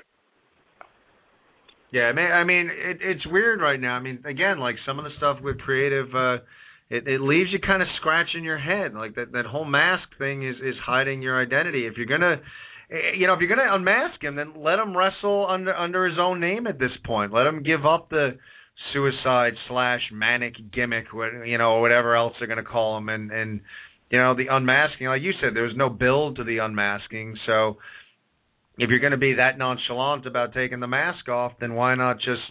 [1.91, 3.95] Yeah, I mean, I mean, it, it's weird right now.
[3.95, 6.37] I mean, again, like some of the stuff with creative, uh,
[6.89, 8.93] it, it leaves you kind of scratching your head.
[8.93, 11.87] Like that that whole mask thing is is hiding your identity.
[11.87, 12.41] If you're gonna,
[12.91, 16.19] eh, you know, if you're gonna unmask him, then let him wrestle under under his
[16.19, 17.33] own name at this point.
[17.33, 18.37] Let him give up the
[18.93, 21.05] suicide slash Manik gimmick,
[21.45, 23.61] you know, whatever else they're going to call him, and and
[24.09, 25.07] you know the unmasking.
[25.07, 27.77] Like you said, there was no build to the unmasking, so
[28.77, 32.17] if you're going to be that nonchalant about taking the mask off, then why not
[32.17, 32.41] just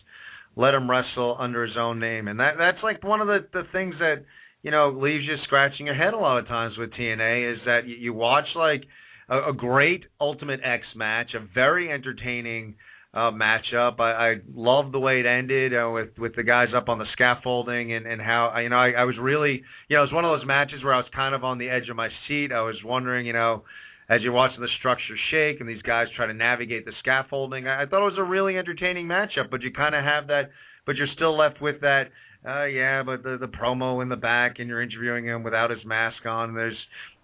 [0.57, 2.29] let him wrestle under his own name?
[2.29, 4.25] And that that's like one of the the things that
[4.63, 7.87] you know leaves you scratching your head a lot of times with TNA is that
[7.87, 8.85] you, you watch like
[9.29, 12.77] a, a great Ultimate X match, a very entertaining
[13.15, 14.01] uh, matchup.
[14.01, 17.07] I, I love the way it ended uh, with with the guys up on the
[17.13, 20.25] scaffolding and and how you know I, I was really you know it was one
[20.25, 22.51] of those matches where I was kind of on the edge of my seat.
[22.53, 23.63] I was wondering you know
[24.09, 27.67] as you're watching the structure shake and these guys try to navigate the scaffolding.
[27.67, 30.51] I, I thought it was a really entertaining matchup, but you kind of have that,
[30.87, 32.05] but you're still left with that.
[32.47, 35.83] Uh, yeah, but the the promo in the back, and you're interviewing him without his
[35.87, 36.55] mask on.
[36.55, 36.77] There's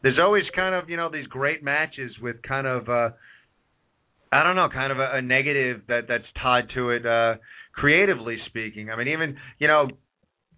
[0.03, 3.11] there's always kind of you know these great matches with kind of uh
[4.33, 7.35] I don't know, kind of a, a negative that that's tied to it, uh,
[7.75, 8.91] creatively speaking.
[8.91, 9.89] I mean, even you know,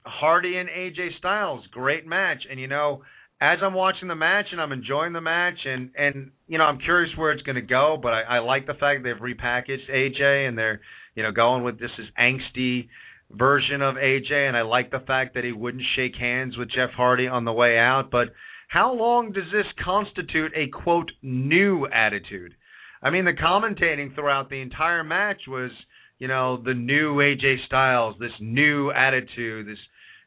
[0.04, 3.02] Hardy and AJ Styles, great match, and you know,
[3.42, 6.78] as I'm watching the match and I'm enjoying the match, and and you know, I'm
[6.78, 10.48] curious where it's going to go, but I, I like the fact they've repackaged AJ
[10.48, 10.80] and they're
[11.16, 12.88] you know going with this is angsty
[13.32, 16.90] version of AJ, and I like the fact that he wouldn't shake hands with Jeff
[16.96, 18.28] Hardy on the way out, but
[18.68, 22.54] how long does this constitute a quote new attitude?
[23.02, 25.72] I mean, the commentating throughout the entire match was,
[26.20, 29.78] you know, the new AJ Styles, this new attitude, this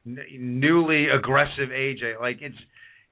[0.06, 2.20] n- newly aggressive AJ.
[2.20, 2.58] Like it's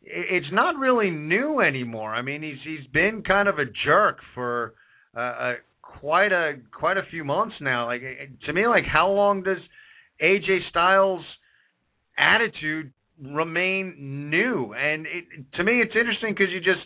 [0.04, 2.14] it's not really new anymore.
[2.14, 4.74] I mean, he's he's been kind of a jerk for
[5.16, 7.86] uh, a quite a quite a few months now.
[7.86, 8.02] Like
[8.46, 9.58] to me, like how long does
[10.22, 11.24] AJ Styles'
[12.18, 14.74] attitude remain new?
[14.74, 15.24] And it,
[15.56, 16.86] to me, it's interesting because you just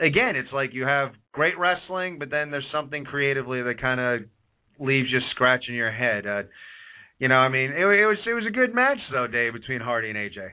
[0.00, 4.28] again, it's like you have great wrestling, but then there's something creatively that kind of
[4.78, 6.26] leaves you scratching your head.
[6.26, 6.42] Uh,
[7.18, 9.80] you know, I mean, it, it was it was a good match though, Dave, between
[9.80, 10.50] Hardy and AJ.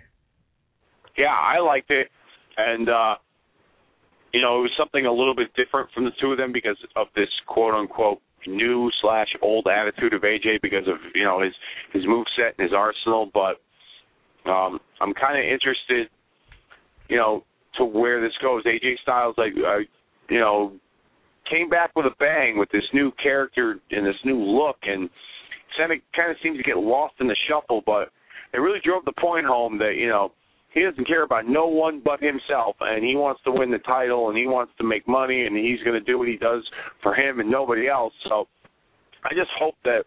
[1.17, 2.09] Yeah, I liked it,
[2.57, 3.15] and uh
[4.33, 6.77] you know, it was something a little bit different from the two of them because
[6.95, 11.53] of this quote unquote new slash old attitude of AJ because of you know his
[11.93, 13.29] his move set and his arsenal.
[13.33, 13.61] But
[14.49, 16.09] um I'm kind of interested,
[17.09, 17.43] you know,
[17.77, 18.63] to where this goes.
[18.65, 19.79] AJ Styles, like, uh,
[20.29, 20.73] you know,
[21.49, 25.09] came back with a bang with this new character and this new look, and
[25.77, 27.81] kind of kind of seems to get lost in the shuffle.
[27.85, 28.09] But
[28.53, 30.31] it really drove the point home that you know
[30.73, 34.29] he doesn't care about no one but himself, and he wants to win the title,
[34.29, 36.67] and he wants to make money, and he's going to do what he does
[37.01, 38.13] for him and nobody else.
[38.27, 38.47] So
[39.23, 40.03] I just hope that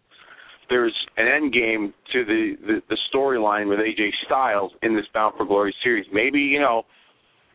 [0.69, 5.35] there's an end game to the the, the storyline with AJ Styles in this Bound
[5.37, 6.07] for Glory series.
[6.13, 6.83] Maybe you know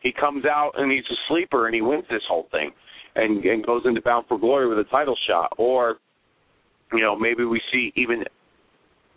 [0.00, 2.70] he comes out and he's a sleeper and he wins this whole thing,
[3.16, 5.96] and and goes into Bound for Glory with a title shot, or
[6.92, 8.24] you know maybe we see even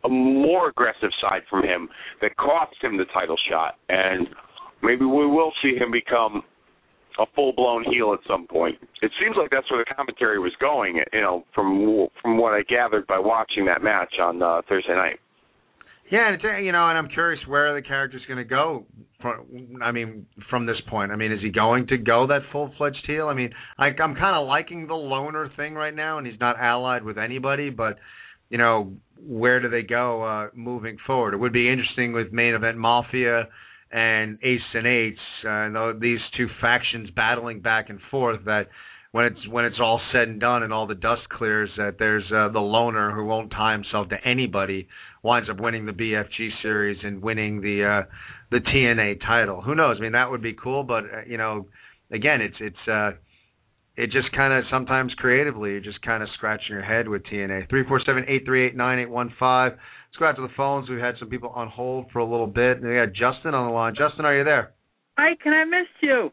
[0.06, 1.90] a more aggressive side from him
[2.22, 4.27] that costs him the title shot, and
[4.84, 6.44] maybe we will see him become
[7.19, 8.76] a full blown heel at some point.
[9.02, 12.61] It seems like that's where the commentary was going, you know, from from what I
[12.64, 15.19] gathered by watching that match on uh, Thursday night.
[16.11, 18.86] Yeah, and it's, you know, and I'm curious where the character's going to go.
[19.22, 22.72] From, I mean, from this point, I mean, is he going to go that full
[22.77, 23.27] fledged heel?
[23.27, 23.49] I mean,
[23.80, 27.18] I, I'm kind of liking the loner thing right now, and he's not allied with
[27.18, 27.72] anybody.
[27.72, 27.98] But
[28.49, 31.34] you know, where do they go uh, moving forward?
[31.34, 33.47] It would be interesting with main event Mafia
[33.91, 38.45] and Aces and Eights, uh, and these two factions battling back and forth.
[38.45, 38.67] That
[39.11, 42.26] when it's when it's all said and done and all the dust clears, that there's
[42.35, 44.88] uh, the loner who won't tie himself to anybody
[45.23, 48.09] winds up winning the BFG series and winning the uh,
[48.51, 49.61] the TNA title.
[49.61, 49.97] Who knows?
[49.99, 51.67] I mean, that would be cool, but uh, you know,
[52.11, 53.11] again, it's it's uh,
[53.97, 57.69] it just kind of sometimes creatively, you're just kind of scratching your head with TNA.
[57.69, 59.72] Three four seven eight three eight nine eight one five.
[59.73, 60.89] Let's go out to the phones.
[60.89, 62.77] We've had some people on hold for a little bit.
[62.77, 63.95] And we got Justin on the line.
[63.97, 64.73] Justin, are you there?
[65.17, 66.31] Hi, Ken I miss you?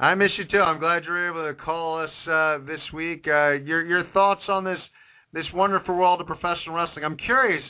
[0.00, 0.58] I miss you too.
[0.58, 3.24] I'm glad you were able to call us uh, this week.
[3.26, 4.78] Uh, your your thoughts on this
[5.32, 7.04] this wonderful world of professional wrestling?
[7.04, 7.62] I'm curious.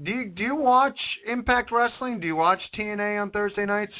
[0.00, 2.20] Do you do you watch Impact Wrestling?
[2.20, 3.92] Do you watch TNA on Thursday nights?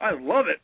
[0.00, 0.60] I love it.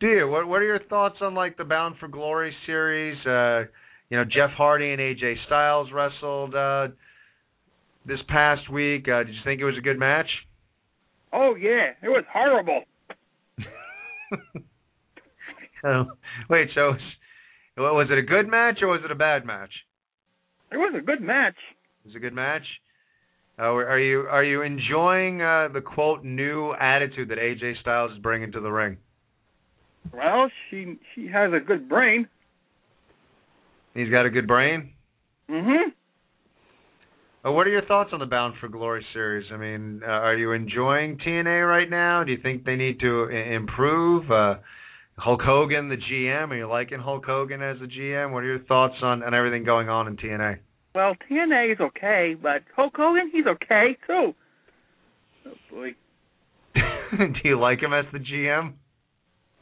[0.00, 0.28] Do you?
[0.28, 3.16] What What are your thoughts on like the Bound for Glory series?
[3.26, 3.70] Uh,
[4.10, 6.88] you know, Jeff Hardy and AJ Styles wrestled uh,
[8.06, 9.08] this past week.
[9.08, 10.28] Uh, did you think it was a good match?
[11.32, 12.82] Oh yeah, it was horrible.
[15.84, 16.04] oh,
[16.50, 16.94] wait, so
[17.76, 19.70] was it a good match or was it a bad match?
[20.70, 21.56] It was a good match.
[22.04, 22.62] It was a good match.
[23.58, 28.18] Uh, are you are you enjoying uh, the quote new attitude that AJ Styles is
[28.18, 28.96] bringing to the ring?
[30.12, 32.28] Well, she she has a good brain.
[33.94, 34.90] He's got a good brain.
[35.48, 35.92] Mhm.
[37.46, 39.50] Uh, what are your thoughts on the Bound for Glory series?
[39.52, 42.24] I mean, uh, are you enjoying TNA right now?
[42.24, 44.30] Do you think they need to I- improve?
[44.30, 44.56] Uh,
[45.16, 48.32] Hulk Hogan, the GM, are you liking Hulk Hogan as a GM?
[48.32, 50.58] What are your thoughts on, on everything going on in TNA?
[50.94, 54.34] Well, TNA is okay, but Hulk Hogan, he's okay too.
[55.46, 55.94] Oh boy.
[56.74, 58.72] Do you like him as the GM?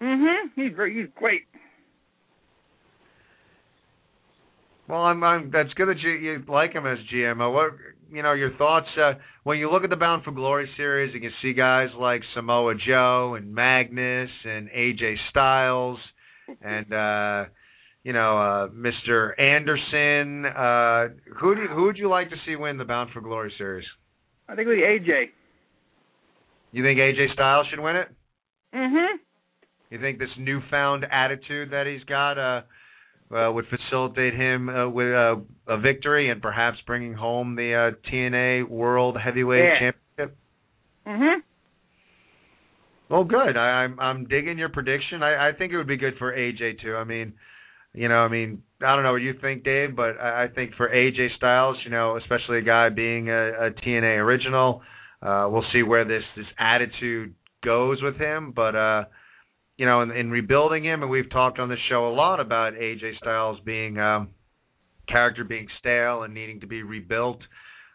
[0.03, 0.51] Mhm.
[0.57, 0.97] He's great.
[0.97, 1.43] He's great.
[4.89, 7.39] Well, I'm, I'm that's good that you, you like him as GM.
[7.53, 7.73] What
[8.11, 9.13] you know, your thoughts uh,
[9.45, 12.75] when you look at the Bound for Glory series, and you see guys like Samoa
[12.75, 15.99] Joe and Magnus and AJ Styles
[16.63, 17.45] and uh
[18.03, 19.39] you know, uh Mr.
[19.41, 23.21] Anderson, uh who do you, who would you like to see win the Bound for
[23.21, 23.87] Glory series?
[24.49, 25.27] I think it'll be AJ.
[26.73, 28.09] You think AJ Styles should win it?
[28.75, 29.07] Mhm.
[29.93, 32.63] You think this newfound attitude that he's got uh,
[33.31, 35.37] uh would facilitate him uh, with uh,
[35.69, 39.93] a victory and perhaps bringing home the uh, TNA World Heavyweight Yeah.
[40.19, 40.39] Championship?
[41.07, 41.37] Mhm.
[43.11, 43.59] Well, good.
[43.59, 45.23] I, I'm I'm digging your prediction.
[45.23, 46.97] I, I think it would be good for AJ too.
[46.97, 47.35] I mean,
[47.93, 50.75] you know, I mean, I don't know what you think, Dave, but I, I think
[50.77, 54.81] for AJ Styles, you know, especially a guy being a, a TNA original,
[55.21, 59.05] uh, we'll see where this this attitude goes with him, but uh
[59.77, 62.75] you know, in, in rebuilding him, and we've talked on the show a lot about
[62.75, 64.31] AJ Styles being um
[65.09, 67.41] character being stale and needing to be rebuilt.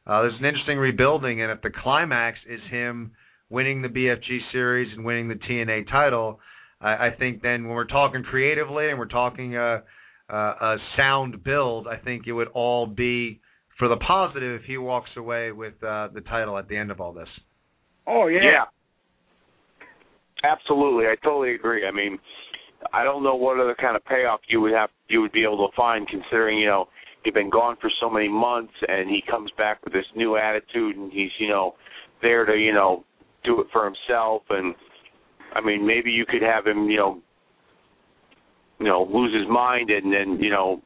[0.05, 3.11] Uh, there's an interesting rebuilding, and if the climax is him
[3.49, 6.39] winning the BFG series and winning the TNA title,
[6.79, 9.83] I, I think then when we're talking creatively and we're talking a,
[10.29, 13.41] a, a sound build, I think it would all be
[13.77, 16.99] for the positive if he walks away with uh, the title at the end of
[16.99, 17.29] all this.
[18.05, 18.39] Oh yeah.
[18.43, 18.63] Yeah.
[20.43, 21.87] Absolutely, I totally agree.
[21.87, 22.19] I mean,
[22.93, 25.67] I don't know what other kind of payoff you would have you would be able
[25.67, 26.85] to find considering, you know,
[27.23, 30.95] he'd been gone for so many months and he comes back with this new attitude
[30.95, 31.73] and he's, you know,
[32.21, 33.03] there to, you know,
[33.43, 34.43] do it for himself.
[34.49, 34.75] And
[35.53, 37.21] I mean maybe you could have him, you know
[38.79, 40.81] you know, lose his mind and then, you know,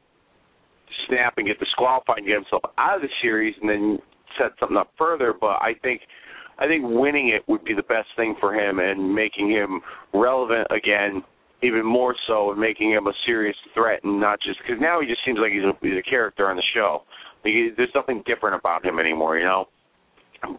[1.06, 3.98] snap and get disqualified and get himself out of the series and then
[4.38, 6.00] set something up further, but I think
[6.62, 9.80] I think winning it would be the best thing for him and making him
[10.14, 11.24] relevant again,
[11.60, 15.08] even more so, and making him a serious threat and not just because now he
[15.08, 17.02] just seems like he's a, he's a character on the show.
[17.44, 19.66] Like, he, there's nothing different about him anymore, you know.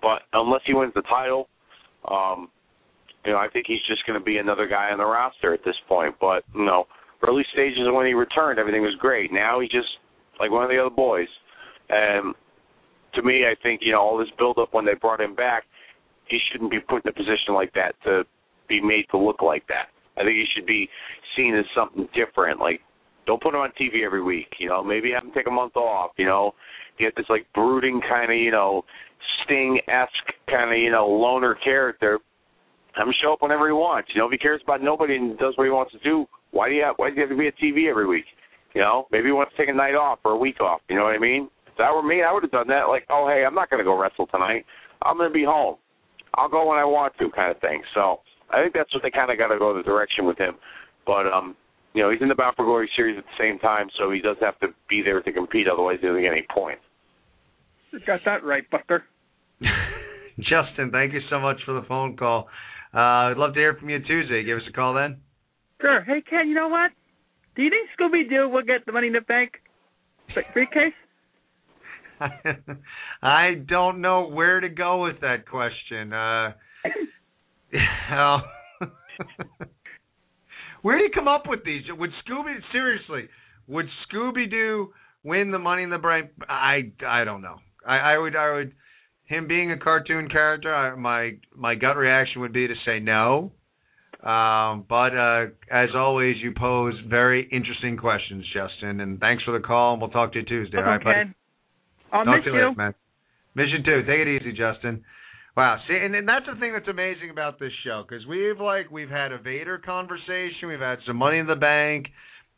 [0.01, 1.47] But unless he wins the title,
[2.11, 2.49] um,
[3.23, 5.63] you know, I think he's just going to be another guy on the roster at
[5.63, 6.15] this point.
[6.19, 6.83] But you know,
[7.25, 9.31] early stages when he returned, everything was great.
[9.31, 9.87] Now he's just
[10.37, 11.31] like one of the other boys.
[11.89, 12.35] And
[13.15, 15.63] to me, I think you know all this build up when they brought him back
[16.27, 18.23] he shouldn't be put in a position like that to
[18.67, 19.87] be made to look like that.
[20.17, 20.89] I think he should be
[21.35, 22.59] seen as something different.
[22.59, 22.81] Like,
[23.25, 24.47] don't put him on TV every week.
[24.59, 26.11] You know, maybe have him take a month off.
[26.17, 26.53] You know,
[26.99, 28.83] get this like brooding kind of you know
[29.43, 32.19] Sting esque kind of you know loner character.
[32.93, 34.09] Have him show up whenever he wants.
[34.13, 36.69] You know, if he cares about nobody and does what he wants to do, why
[36.69, 38.25] do you have, why do you have to be at TV every week?
[38.75, 40.81] You know, maybe he wants to take a night off or a week off.
[40.89, 41.49] You know what I mean?
[41.65, 42.85] If that were me, I would have done that.
[42.89, 44.65] Like, oh hey, I'm not going to go wrestle tonight.
[45.01, 45.77] I'm going to be home.
[46.35, 47.81] I'll go when I want to, kind of thing.
[47.93, 48.19] So
[48.49, 50.55] I think that's what they kind of got to go the direction with him.
[51.05, 51.55] But um,
[51.93, 54.19] you know, he's in the Bound for Glory series at the same time, so he
[54.19, 55.67] does have to be there to compete.
[55.71, 56.81] Otherwise, he doesn't get any points.
[57.91, 59.03] You got that right, Buster.
[60.39, 62.47] Justin, thank you so much for the phone call.
[62.93, 64.43] Uh, I'd love to hear from you Tuesday.
[64.43, 65.17] Give us a call then.
[65.79, 66.01] Sure.
[66.01, 66.91] Hey, Ken, you know what?
[67.55, 69.51] Do you think Scooby Doo will get the money in the bank
[70.53, 70.93] briefcase?
[73.21, 76.13] I don't know where to go with that question.
[76.13, 76.53] Uh,
[78.11, 78.39] uh
[80.81, 81.83] where do you come up with these?
[81.89, 83.29] Would Scooby seriously?
[83.67, 84.93] Would Scooby Doo
[85.23, 86.31] win the Money in the Bank?
[86.47, 87.57] I I don't know.
[87.85, 88.73] I, I would I would
[89.25, 90.73] him being a cartoon character.
[90.73, 93.51] I, my my gut reaction would be to say no.
[94.23, 99.01] Um, but uh, as always, you pose very interesting questions, Justin.
[99.01, 99.93] And thanks for the call.
[99.93, 100.77] And we'll talk to you Tuesday.
[100.77, 100.85] Okay.
[100.85, 101.33] All right, buddy.
[102.13, 102.67] I'll Talk miss to you, you.
[102.69, 102.93] later, man.
[103.55, 104.01] Mission two.
[104.03, 105.03] Take it easy, Justin.
[105.57, 105.77] Wow.
[105.87, 109.09] See, and, and that's the thing that's amazing about this show because we've like we've
[109.09, 112.07] had a Vader conversation, we've had some Money in the Bank,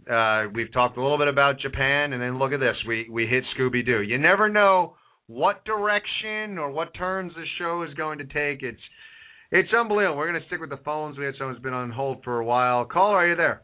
[0.10, 3.28] uh, we've talked a little bit about Japan, and then look at this, we we
[3.28, 4.02] hit Scooby Doo.
[4.02, 4.96] You never know
[5.28, 8.64] what direction or what turns the show is going to take.
[8.64, 8.82] It's
[9.52, 10.18] it's unbelievable.
[10.18, 11.18] We're going to stick with the phones.
[11.18, 12.86] We had someone who's been on hold for a while.
[12.86, 13.64] Caller, are you there?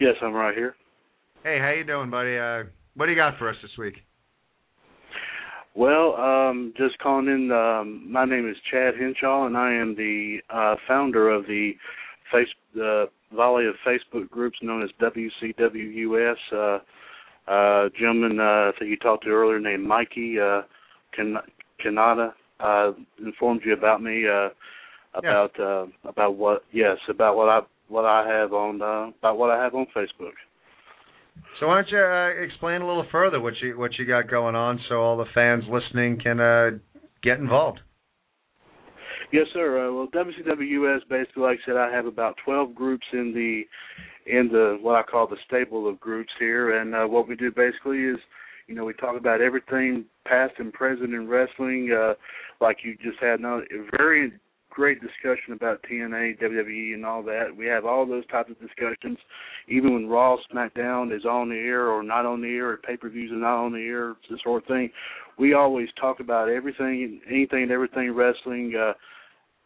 [0.00, 0.74] Yes, I'm right here.
[1.42, 2.36] Hey, how you doing, buddy?
[2.38, 3.94] Uh, what do you got for us this week?
[5.74, 7.50] Well, um, just calling in.
[7.50, 11.72] Um, my name is Chad Henshaw, and I am the uh, founder of the
[12.30, 16.36] face the volley of Facebook groups known as WCWUS.
[16.52, 16.78] Uh,
[17.50, 20.62] uh, gentleman uh, I think you talked to earlier named Mikey uh,
[21.16, 21.38] Kan-
[21.84, 22.92] Kanata uh,
[23.24, 24.50] informed you about me uh,
[25.14, 29.50] about uh, about what yes about what I what I have on uh, about what
[29.50, 30.34] I have on Facebook.
[31.60, 34.54] So why don't you uh, explain a little further what you what you got going
[34.54, 36.70] on, so all the fans listening can uh,
[37.22, 37.80] get involved.
[39.32, 39.88] Yes, sir.
[39.88, 43.62] Uh, well, WCWUS basically, like I said, I have about 12 groups in the
[44.30, 47.50] in the what I call the stable of groups here, and uh, what we do
[47.50, 48.18] basically is,
[48.66, 52.14] you know, we talk about everything past and present in wrestling, uh,
[52.60, 53.60] like you just had now
[53.96, 54.32] very
[54.72, 57.54] great discussion about TNA, WWE, and all that.
[57.56, 59.18] We have all those types of discussions,
[59.68, 63.30] even when Raw, SmackDown is on the air or not on the air, or pay-per-views
[63.32, 64.90] are not on the air, this sort of thing.
[65.38, 68.74] We always talk about everything, anything and everything wrestling.
[68.74, 68.94] Uh,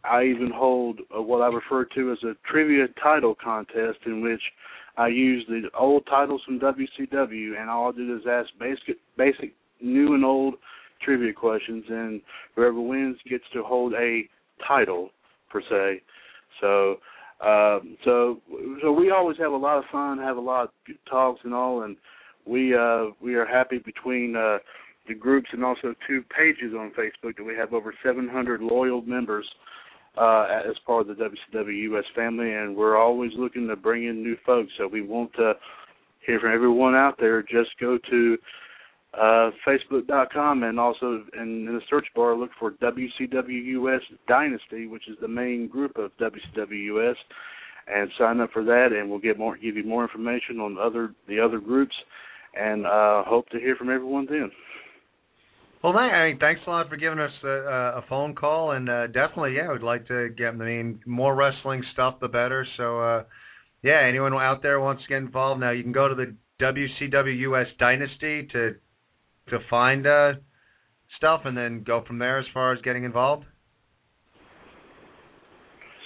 [0.04, 4.42] I even hold uh, what I refer to as a trivia title contest in which
[4.96, 9.54] I use the old titles from WCW, and all I do is ask basic, basic,
[9.80, 10.54] new and old
[11.02, 12.22] trivia questions, and
[12.54, 14.22] whoever wins gets to hold a
[14.66, 15.10] title
[15.50, 16.02] per se.
[16.60, 16.96] So,
[17.46, 18.40] um, so,
[18.82, 20.70] so we always have a lot of fun, have a lot of
[21.08, 21.96] talks and all, and
[22.46, 24.58] we uh, we are happy between uh,
[25.08, 29.46] the groups and also two pages on Facebook that we have over 700 loyal members
[30.16, 34.22] uh, as part of the WCW US family, and we're always looking to bring in
[34.22, 34.72] new folks.
[34.78, 35.54] So we want to
[36.26, 37.42] hear from everyone out there.
[37.42, 38.38] Just go to
[39.14, 45.08] uh, Facebook.com and also in, in the search bar look for WCW US Dynasty, which
[45.08, 47.16] is the main group of WCW US,
[47.86, 51.14] and sign up for that, and we'll get more, give you more information on other
[51.28, 51.94] the other groups,
[52.54, 54.50] and uh, hope to hear from everyone then.
[55.82, 59.06] Well, I mean, thanks a lot for giving us a, a phone call, and uh,
[59.06, 60.48] definitely, yeah, we'd like to get.
[60.48, 62.66] I mean, more wrestling stuff, the better.
[62.76, 63.24] So, uh,
[63.82, 67.38] yeah, anyone out there wants to get involved now, you can go to the WCW
[67.52, 68.74] US Dynasty to
[69.48, 70.32] to find uh,
[71.16, 73.44] stuff, and then go from there as far as getting involved.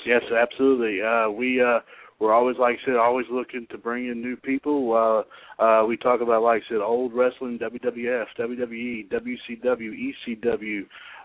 [0.06, 1.00] Yes, absolutely.
[1.02, 1.80] Uh, we uh,
[2.20, 5.24] we're always, like I said, always looking to bring in new people.
[5.58, 10.80] Uh, uh, we talk about, like I said, old wrestling, WWF, WWE, WCW, ECW,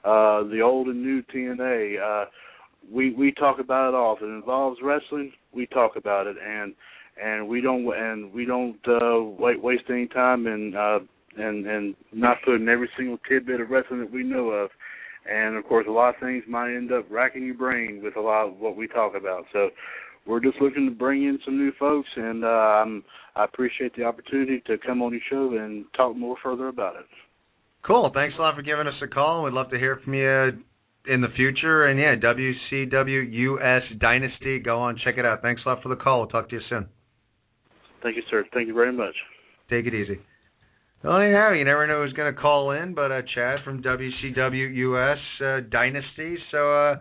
[0.05, 2.01] uh, the old and new TNA.
[2.01, 2.29] Uh,
[2.89, 4.15] we we talk about it all.
[4.15, 6.73] If it involves wrestling, we talk about it, and
[7.21, 9.21] and we don't and we don't uh,
[9.61, 10.99] waste any time and uh,
[11.37, 14.69] and and not putting every single tidbit of wrestling that we know of.
[15.29, 18.21] And of course, a lot of things might end up racking your brain with a
[18.21, 19.45] lot of what we talk about.
[19.51, 19.69] So
[20.25, 23.03] we're just looking to bring in some new folks, and uh, I'm,
[23.35, 27.05] I appreciate the opportunity to come on your show and talk more further about it.
[27.85, 28.11] Cool.
[28.13, 29.43] Thanks a lot for giving us a call.
[29.43, 30.63] We'd love to hear from you
[31.07, 31.85] in the future.
[31.85, 34.59] And yeah, WCW US Dynasty.
[34.59, 35.41] Go on, check it out.
[35.41, 36.21] Thanks a lot for the call.
[36.21, 36.87] We'll talk to you soon.
[38.01, 38.43] Thank you, sir.
[38.53, 39.15] Thank you very much.
[39.69, 40.19] Take it easy.
[41.05, 44.75] Well, anyhow, you never know who's going to call in, but uh, Chad from WCW
[44.75, 46.35] US uh, Dynasty.
[46.49, 46.95] So, uh,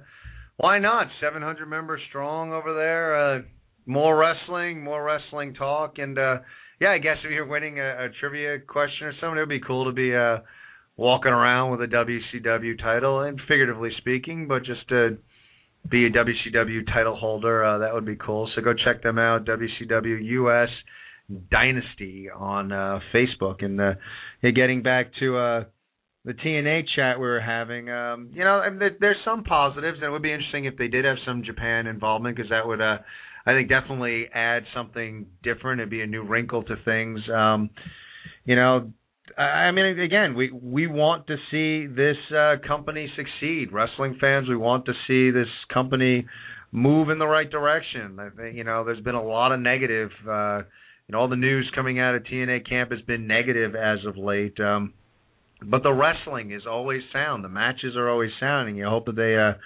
[0.58, 1.06] why not?
[1.22, 3.16] 700 members strong over there.
[3.16, 3.42] Uh,
[3.86, 6.36] more wrestling, more wrestling talk, and uh,
[6.82, 9.60] yeah, I guess if you're winning a, a trivia question or something, it would be
[9.66, 10.44] cool to be uh,
[10.98, 15.16] walking around with a WCW title, and figuratively speaking, but just to
[15.90, 18.50] be a WCW title holder, uh, that would be cool.
[18.54, 20.68] So go check them out, WCW US
[21.50, 23.64] Dynasty on uh, Facebook.
[23.64, 23.94] And uh,
[24.42, 25.64] getting back to uh,
[26.24, 30.04] the TNA chat we were having, um, you know, I mean, there's some positives, and
[30.04, 32.98] it would be interesting if they did have some Japan involvement because that would, uh,
[33.46, 35.80] I think, definitely add something different.
[35.80, 37.20] It'd be a new wrinkle to things.
[37.34, 37.70] Um,
[38.44, 38.92] you know,
[39.38, 43.72] I mean, again, we we want to see this uh, company succeed.
[43.72, 46.26] Wrestling fans, we want to see this company
[46.72, 48.18] move in the right direction.
[48.20, 50.10] I think you know, there's been a lot of negative.
[50.28, 50.62] Uh,
[51.12, 54.58] know, all the news coming out of TNA camp has been negative as of late.
[54.58, 54.94] Um,
[55.62, 57.44] but the wrestling is always sound.
[57.44, 59.58] The matches are always sound, and you hope that they uh,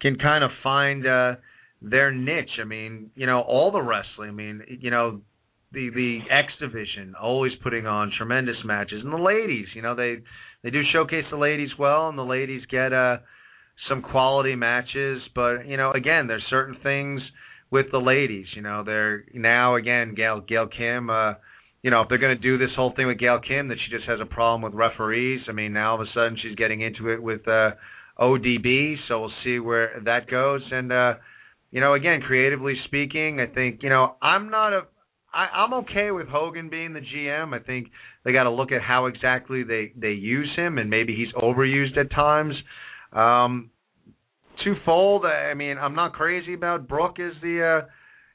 [0.00, 1.34] can kind of find uh,
[1.82, 2.58] their niche.
[2.60, 4.28] I mean, you know, all the wrestling.
[4.28, 5.20] I mean, you know,
[5.72, 9.66] the the X division always putting on tremendous matches, and the ladies.
[9.74, 10.18] You know, they
[10.62, 13.18] they do showcase the ladies well, and the ladies get uh,
[13.88, 15.20] some quality matches.
[15.34, 17.20] But you know, again, there's certain things
[17.74, 18.46] with the ladies.
[18.54, 21.10] You know, they're now again Gail Gail Kim.
[21.10, 21.34] Uh,
[21.82, 23.94] you know, if they're going to do this whole thing with Gail Kim, that she
[23.94, 25.40] just has a problem with referees.
[25.48, 27.72] I mean, now all of a sudden she's getting into it with uh,
[28.18, 30.62] ODB, so we'll see where that goes.
[30.70, 31.14] And uh,
[31.72, 34.82] you know, again, creatively speaking, I think you know I'm not a
[35.34, 37.60] I, I'm okay with Hogan being the GM.
[37.60, 37.88] I think
[38.24, 41.98] they got to look at how exactly they they use him, and maybe he's overused
[41.98, 42.54] at times.
[43.12, 43.70] Um,
[44.64, 45.24] twofold.
[45.24, 47.86] I mean, I'm not crazy about Brooke as the uh,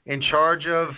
[0.05, 0.89] in charge of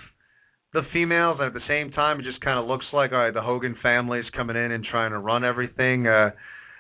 [0.74, 1.38] the females.
[1.40, 3.76] and At the same time, it just kind of looks like all right, the Hogan
[3.82, 6.08] family is coming in and trying to run everything.
[6.08, 6.32] Uh,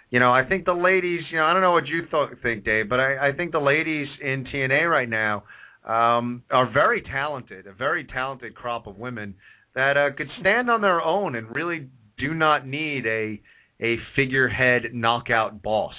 [0.10, 1.22] you know, I think the ladies.
[1.32, 3.60] You know, I don't know what you th- think, Dave, but I, I think the
[3.60, 5.44] ladies in TNA right now
[5.88, 7.68] um, are very talented.
[7.68, 9.36] A very talented crop of women
[9.74, 11.88] that uh, could stand on their own and really
[12.18, 13.42] do not need a
[13.82, 15.96] a figurehead knockout boss.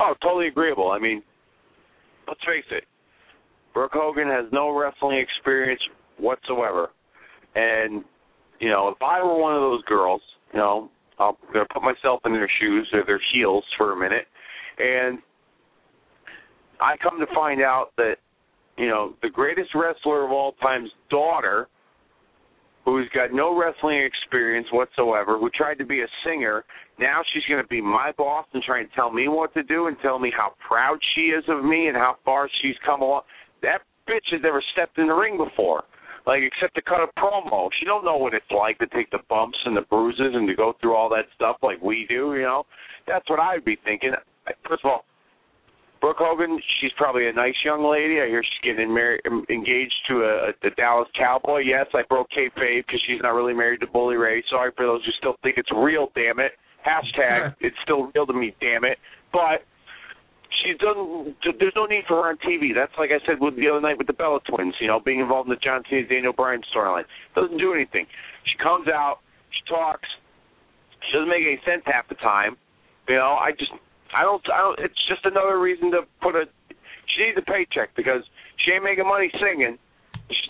[0.00, 0.90] Oh, totally agreeable.
[0.90, 1.22] I mean,
[2.28, 2.84] let's face it.
[3.72, 5.80] Brooke Hogan has no wrestling experience
[6.18, 6.88] whatsoever.
[7.54, 8.04] And,
[8.60, 10.20] you know, if I were one of those girls,
[10.52, 13.96] you know, I'm going to put myself in their shoes or their heels for a
[13.96, 14.26] minute.
[14.78, 15.18] And
[16.80, 18.16] I come to find out that,
[18.76, 21.68] you know, the greatest wrestler of all time's daughter,
[22.84, 26.64] who's got no wrestling experience whatsoever, who tried to be a singer,
[26.98, 29.86] now she's going to be my boss and try and tell me what to do
[29.86, 33.22] and tell me how proud she is of me and how far she's come along.
[33.62, 35.84] That bitch has never stepped in the ring before
[36.26, 37.68] like except to cut a promo.
[37.78, 40.54] She don't know what it's like to take the bumps and the bruises and to
[40.54, 42.34] go through all that stuff like we do.
[42.34, 42.66] You know,
[43.06, 44.12] that's what I'd be thinking.
[44.68, 45.04] First of all,
[46.00, 48.20] Brooke Hogan, she's probably a nice young lady.
[48.20, 51.60] I hear she's getting married, um, engaged to a, a Dallas Cowboy.
[51.60, 54.42] Yes, I broke kayfabe because she's not really married to Bully Ray.
[54.50, 56.08] Sorry for those who still think it's real.
[56.14, 56.52] Damn it.
[56.86, 58.54] Hashtag it's still real to me.
[58.60, 58.98] Damn it.
[59.32, 59.66] But
[60.62, 61.34] she doesn't.
[61.58, 62.70] There's no need for her on TV.
[62.74, 64.74] That's like I said with the other night with the Bella Twins.
[64.80, 67.04] You know, being involved in the John Cena Daniel Bryan storyline
[67.34, 68.06] doesn't do anything.
[68.46, 69.18] She comes out,
[69.50, 70.08] she talks.
[71.10, 72.56] She doesn't make any sense half the time.
[73.08, 73.70] You know, I just,
[74.16, 74.78] I don't, I don't.
[74.80, 76.46] It's just another reason to put a.
[77.14, 78.22] She needs a paycheck because
[78.64, 79.78] she ain't making money singing.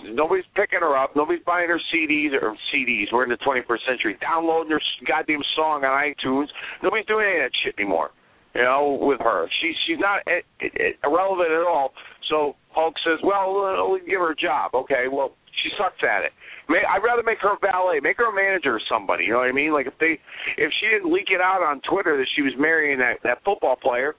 [0.05, 1.15] Nobody's picking her up.
[1.15, 3.13] Nobody's buying her CDs or CDs.
[3.13, 4.17] We're in the 21st century.
[4.21, 6.49] Downloading her goddamn song on iTunes.
[6.83, 8.11] Nobody's doing any of that shit anymore
[8.57, 9.47] you know, with her.
[9.61, 11.93] She's she's not eh, eh, eh, irrelevant at all.
[12.31, 14.73] So Hulk says, well, we'll give her a job.
[14.75, 16.33] Okay, well, she sucks at it.
[16.69, 19.25] May, I'd rather make her a valet, make her a manager or somebody.
[19.25, 19.73] You know what I mean?
[19.73, 20.19] Like if they,
[20.57, 23.77] if she didn't leak it out on Twitter that she was marrying that that football
[23.77, 24.17] player,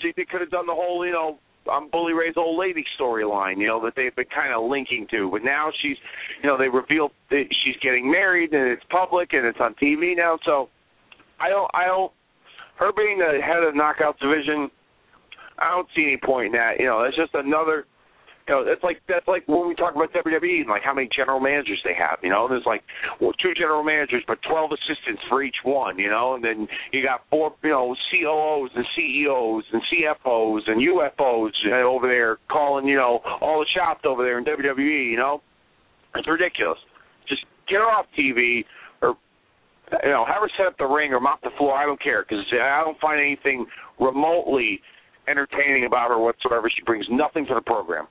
[0.00, 1.38] she they could have done the whole, you know,
[1.70, 5.30] I'm Bully Ray's old lady storyline, you know, that they've been kind of linking to.
[5.30, 5.96] But now she's,
[6.42, 10.16] you know, they revealed that she's getting married and it's public and it's on TV
[10.16, 10.38] now.
[10.44, 10.68] So
[11.40, 12.12] I don't, I don't
[12.82, 14.70] her being the head of the division,
[15.58, 16.78] I don't see any point in that.
[16.78, 17.86] You know, it's just another.
[18.48, 21.08] You know, it's like that's like when we talk about WWE and like how many
[21.14, 22.18] general managers they have.
[22.22, 22.82] You know, there's like
[23.20, 25.98] well, two general managers, but twelve assistants for each one.
[25.98, 30.80] You know, and then you got four, you know, COOs and CEOs and CFOs and
[30.80, 31.52] UFOs
[31.84, 35.10] over there calling, you know, all the shots over there in WWE.
[35.10, 35.42] You know,
[36.16, 36.78] it's ridiculous.
[37.28, 38.64] Just get her off TV
[39.02, 39.14] or
[40.02, 41.76] you know, have her set up the ring or mop the floor.
[41.76, 43.66] I don't care because I don't find anything
[44.00, 44.80] remotely
[45.28, 46.70] entertaining about her whatsoever.
[46.74, 48.08] She brings nothing to the program.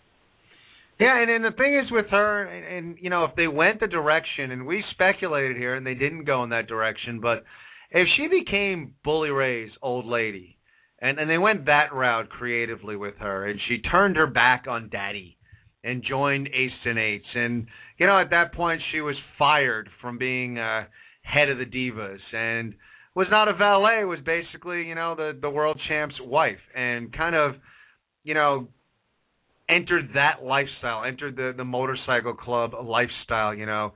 [1.02, 3.80] Yeah, and, and the thing is with her, and, and you know, if they went
[3.80, 7.44] the direction, and we speculated here, and they didn't go in that direction, but
[7.90, 10.58] if she became Bully Ray's old lady,
[11.02, 14.90] and and they went that route creatively with her, and she turned her back on
[14.90, 15.38] Daddy,
[15.84, 17.68] and joined Ace and Eights, and
[17.98, 20.58] you know, at that point she was fired from being.
[20.60, 20.84] uh
[21.24, 22.74] head of the divas and
[23.16, 27.36] was not a valet was basically you know the the world champ's wife and kind
[27.36, 27.56] of
[28.24, 28.68] you know
[29.72, 33.94] entered that lifestyle entered the the motorcycle club lifestyle you know.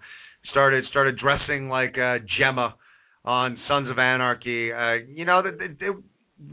[0.52, 2.76] Started started dressing like uh gemma
[3.23, 4.72] on sons of anarchy.
[4.72, 6.03] Uh you know that that,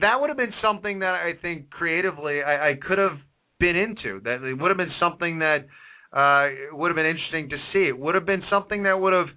[0.01, 3.19] that would have been something that i think creatively i i could have
[3.59, 4.21] been into.
[4.25, 5.67] That it would have been something that
[6.13, 7.87] uh would have been interesting to see.
[7.89, 9.29] It would have been something that would have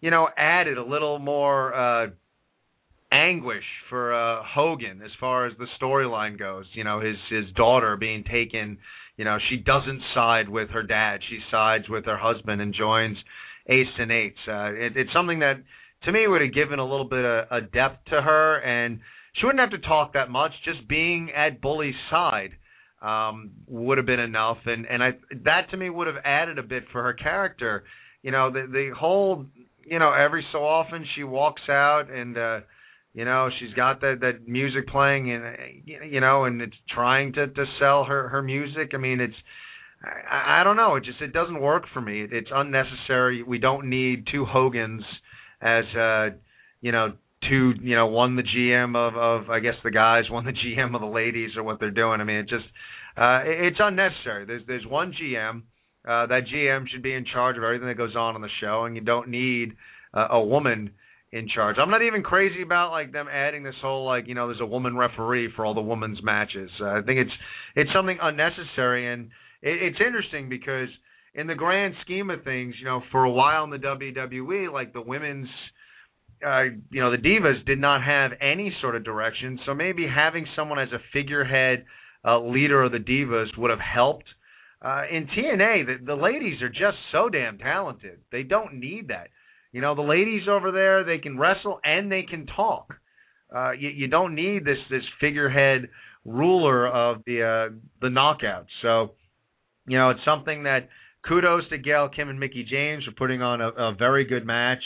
[0.00, 2.06] you know, added a little more uh
[3.12, 6.64] anguish for uh Hogan as far as the storyline goes.
[6.72, 8.78] You know, his his daughter being taken,
[9.16, 11.20] you know, she doesn't side with her dad.
[11.28, 13.16] She sides with her husband and joins
[13.68, 14.38] Ace and Eights.
[14.48, 15.62] Uh it, it's something that
[16.04, 19.00] to me would have given a little bit of a depth to her and
[19.34, 20.52] she wouldn't have to talk that much.
[20.64, 22.52] Just being at Bully's side
[23.02, 25.10] um would have been enough and and I
[25.44, 27.84] that to me would have added a bit for her character.
[28.22, 29.44] You know, the the whole
[29.84, 32.60] you know, every so often she walks out and uh
[33.14, 35.44] you know, she's got that that music playing and
[35.84, 38.92] you know, and it's trying to to sell her her music.
[38.94, 39.34] I mean, it's
[40.02, 42.26] I, I don't know, it just it doesn't work for me.
[42.30, 43.42] It's unnecessary.
[43.42, 45.02] We don't need two Hogans
[45.60, 46.36] as uh
[46.80, 47.12] you know,
[47.48, 50.94] two, you know, one the GM of of I guess the guys, one the GM
[50.94, 52.20] of the ladies or what they're doing.
[52.20, 52.66] I mean, it just
[53.16, 54.46] uh it's unnecessary.
[54.46, 55.62] There's there's one GM
[56.08, 58.84] uh, that GM should be in charge of everything that goes on on the show,
[58.86, 59.74] and you don't need
[60.14, 60.90] uh, a woman
[61.32, 61.76] in charge.
[61.80, 64.66] I'm not even crazy about like them adding this whole like you know there's a
[64.66, 66.70] woman referee for all the women's matches.
[66.80, 67.32] Uh, I think it's
[67.74, 69.30] it's something unnecessary, and
[69.62, 70.88] it, it's interesting because
[71.34, 74.92] in the grand scheme of things, you know, for a while in the WWE, like
[74.92, 75.48] the women's
[76.46, 79.60] uh, you know, the Divas did not have any sort of direction.
[79.64, 81.84] So maybe having someone as a figurehead
[82.24, 84.26] uh, leader of the Divas would have helped
[84.84, 88.18] uh, in TNA, the, the ladies are just so damn talented.
[88.32, 89.28] They don't need that.
[89.72, 92.94] You know, the ladies over there, they can wrestle and they can talk.
[93.54, 95.88] Uh, you, you don't need this this figurehead
[96.24, 98.66] ruler of the uh, the knockouts.
[98.82, 99.12] So,
[99.86, 100.88] you know, it's something that
[101.26, 104.82] kudos to Gail Kim and Mickie James for putting on a, a very good match.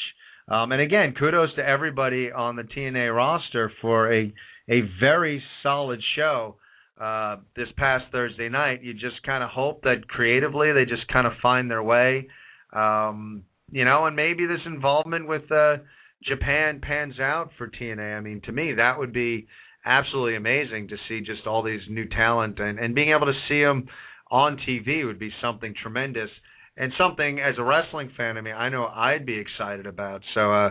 [0.49, 4.33] Um, and again, kudos to everybody on the TNA roster for a
[4.69, 6.57] a very solid show
[7.01, 8.83] uh, this past Thursday night.
[8.83, 12.29] You just kind of hope that creatively they just kind of find their way,
[12.73, 15.77] um, you know, and maybe this involvement with uh,
[16.23, 18.17] Japan pans out for TNA.
[18.17, 19.47] I mean, to me, that would be
[19.85, 23.63] absolutely amazing to see just all these new talent and, and being able to see
[23.63, 23.87] them
[24.31, 26.31] on TV would be something tremendous
[26.77, 28.37] and something as a wrestling fan.
[28.37, 30.23] I mean, I know I'd be excited about.
[30.35, 30.71] So, uh,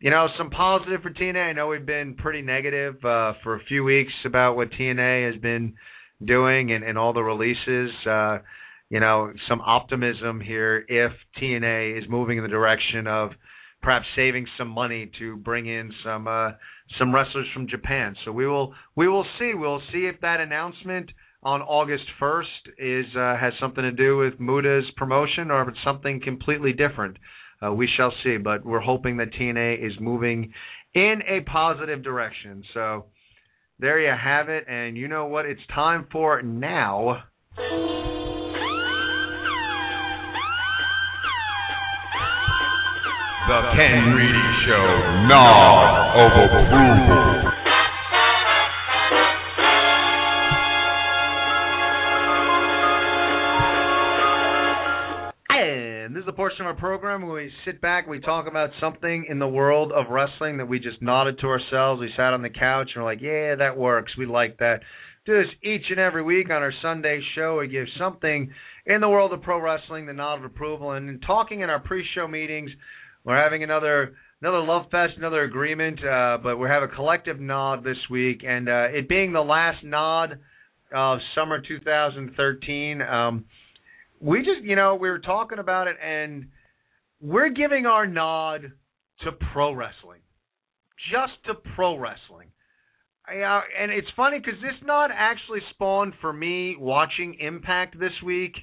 [0.00, 1.50] you know, some positive for TNA.
[1.50, 5.40] I know we've been pretty negative uh, for a few weeks about what TNA has
[5.40, 5.74] been
[6.24, 7.90] doing and, and all the releases.
[8.06, 8.38] Uh,
[8.92, 13.30] you know, some optimism here if TNA is moving in the direction of
[13.80, 16.50] perhaps saving some money to bring in some uh,
[16.98, 18.14] some wrestlers from Japan.
[18.26, 19.52] So we will we will see.
[19.54, 21.10] We'll see if that announcement
[21.42, 22.44] on August 1st
[22.76, 27.16] is uh, has something to do with Muto's promotion or if it's something completely different.
[27.64, 30.52] Uh, we shall see, but we're hoping that TNA is moving
[30.92, 32.62] in a positive direction.
[32.74, 33.06] So
[33.78, 37.22] there you have it, and you know what it's time for now.
[43.52, 44.86] The Ken Reedy Show
[45.28, 47.52] Nod of Approval.
[55.50, 58.70] And this is a portion of our program where we sit back, we talk about
[58.80, 62.00] something in the world of wrestling that we just nodded to ourselves.
[62.00, 64.12] We sat on the couch and we're like, yeah, that works.
[64.16, 64.80] We like that.
[65.26, 67.58] Do this each and every week on our Sunday show.
[67.58, 68.50] We give something
[68.86, 70.92] in the world of pro wrestling the nod of approval.
[70.92, 72.70] And in talking in our pre-show meetings,
[73.24, 77.84] we're having another another love fest, another agreement, uh, but we have a collective nod
[77.84, 80.38] this week, and uh, it being the last nod
[80.92, 83.02] of summer 2013.
[83.02, 83.44] Um,
[84.20, 86.46] we just, you know, we were talking about it, and
[87.20, 88.72] we're giving our nod
[89.20, 90.20] to pro wrestling,
[91.12, 92.48] just to pro wrestling.
[93.28, 98.54] Uh, and it's funny because this nod actually spawned for me watching Impact this week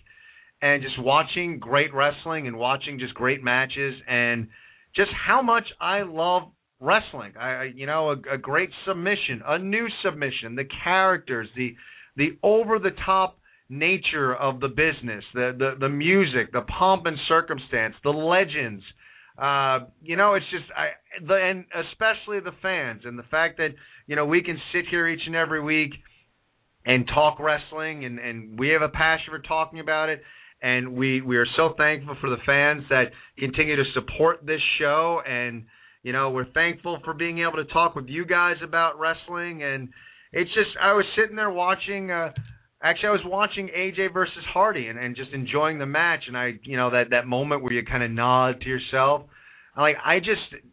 [0.62, 4.48] and just watching great wrestling and watching just great matches and
[4.96, 6.44] just how much I love
[6.80, 7.34] wrestling.
[7.40, 11.76] I, you know, a, a great submission, a new submission, the characters, the
[12.16, 17.18] the over the top nature of the business, the the the music, the pomp and
[17.28, 18.84] circumstance, the legends.
[19.38, 20.90] Uh, you know, it's just I
[21.26, 23.70] the and especially the fans and the fact that
[24.08, 25.92] you know we can sit here each and every week
[26.86, 30.22] and talk wrestling and and we have a passion for talking about it
[30.62, 35.22] and we we are so thankful for the fans that continue to support this show.
[35.26, 35.66] And
[36.04, 39.64] you know we're thankful for being able to talk with you guys about wrestling.
[39.64, 39.90] And
[40.32, 42.32] it's just I was sitting there watching uh
[42.84, 46.24] actually I was watching AJ versus Hardy and, and just enjoying the match.
[46.28, 49.24] And I you know that that moment where you kind of nod to yourself.
[49.76, 50.64] I'm like I just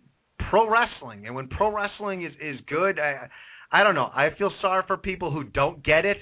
[0.51, 1.27] pro wrestling.
[1.27, 3.29] And when pro wrestling is is good I
[3.71, 4.11] I don't know.
[4.15, 6.17] I feel sorry for people who don't get it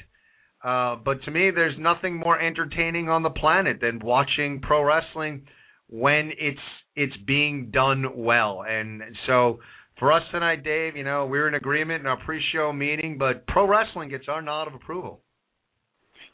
[0.65, 5.43] uh, but to me, there's nothing more entertaining on the planet than watching pro wrestling
[5.91, 6.59] when it's
[6.97, 8.65] it's being done well.
[8.67, 9.59] And so
[9.99, 13.67] for us tonight, Dave, you know, we're in agreement in our pre-show meeting, but pro
[13.69, 15.21] wrestling gets our nod of approval.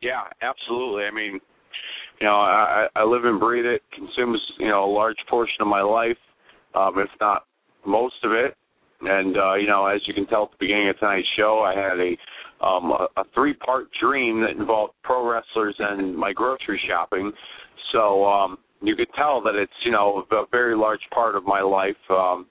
[0.01, 1.05] Yeah, absolutely.
[1.05, 1.41] I mean,
[2.21, 5.67] you know, I, I live and breathe it, consumes you know a large portion of
[5.67, 6.19] my life,
[6.75, 7.47] um, if not
[7.85, 8.57] most of it.
[9.03, 11.75] And uh, you know, as you can tell at the beginning of tonight's show, I
[11.75, 12.17] had a
[12.63, 17.33] um, a, a three-part dream that involved pro wrestlers and my grocery shopping.
[17.93, 21.61] So um, you could tell that it's you know a very large part of my
[21.61, 21.97] life.
[22.09, 22.47] Um,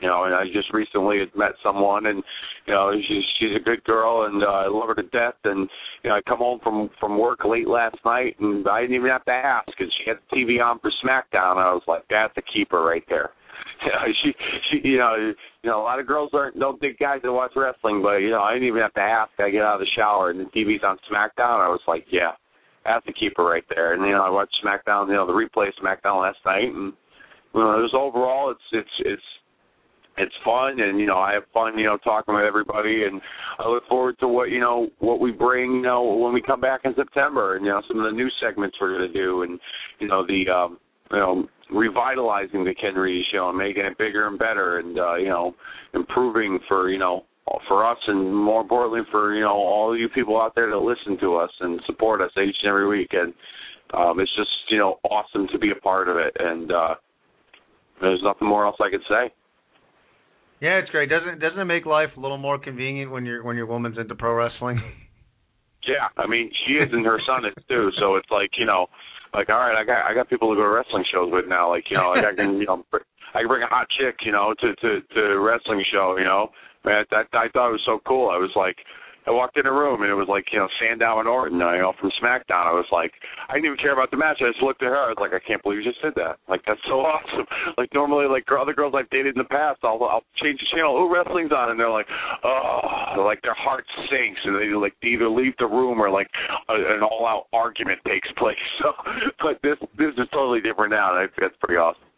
[0.00, 2.22] you know, and I just recently had met someone, and
[2.66, 5.34] you know, she's she's a good girl, and uh, I love her to death.
[5.44, 5.68] And
[6.02, 9.10] you know, I come home from from work late last night, and I didn't even
[9.10, 11.56] have to ask, because she had the TV on for SmackDown.
[11.56, 13.30] I was like, that's a keeper right there.
[13.84, 14.32] You know, she
[14.70, 15.14] she you know
[15.62, 18.30] you know a lot of girls aren't don't think guys that watch wrestling, but you
[18.30, 19.30] know I didn't even have to ask.
[19.38, 21.62] I get out of the shower and the TV's on SmackDown.
[21.62, 22.32] I was like, yeah,
[22.84, 23.94] that's the keeper right there.
[23.94, 26.92] And you know I watched SmackDown, you know the replay of SmackDown last night, and
[27.54, 29.22] you know it was overall it's it's it's
[30.18, 33.20] it's fun and you know I have fun you know talking with everybody and
[33.58, 36.60] I look forward to what you know what we bring you know when we come
[36.60, 39.42] back in September and you know some of the new segments we're going to do
[39.42, 39.58] and
[40.00, 40.78] you know the um
[41.10, 45.16] you know revitalizing the Ken Reedy show and making it bigger and better and uh
[45.16, 45.54] you know
[45.94, 47.24] improving for you know
[47.66, 51.18] for us and more importantly for you know all you people out there that listen
[51.20, 53.34] to us and support us each and every week and
[53.94, 56.94] um it's just you know awesome to be a part of it and uh
[58.00, 59.32] there's nothing more else I could say.
[60.60, 61.08] Yeah, it's great.
[61.08, 64.14] Doesn't doesn't it make life a little more convenient when your when your woman's into
[64.14, 64.80] pro wrestling?
[65.86, 67.90] Yeah, I mean she is and her son is too.
[68.00, 68.88] So it's like you know,
[69.34, 71.70] like all right, I got I got people to go to wrestling shows with now.
[71.70, 72.84] Like you know, like I can you know
[73.34, 76.16] I can bring a hot chick you know to to to a wrestling show.
[76.18, 76.48] You know,
[76.84, 78.30] man, that I thought it was so cool.
[78.30, 78.76] I was like,
[79.28, 81.84] I walked in a room and it was like you know Sandow and Orton, you
[81.84, 82.64] know, from SmackDown.
[82.64, 83.12] I was like,
[83.48, 84.40] I didn't even care about the match.
[84.40, 84.96] I just looked at her.
[84.96, 86.40] I was like, I can't believe you just did that.
[86.48, 87.44] Like that's so awesome.
[87.76, 90.96] Like normally, like other girls I've dated in the past, I'll I'll change the channel.
[90.96, 92.08] Oh, wrestling's on, and they're like,
[92.42, 96.32] oh, like their heart sinks, and they like either leave the room or like
[96.72, 98.56] a, an all-out argument takes place.
[98.80, 98.96] So,
[99.44, 101.12] but this this is totally different now.
[101.12, 102.08] And I think that's pretty awesome.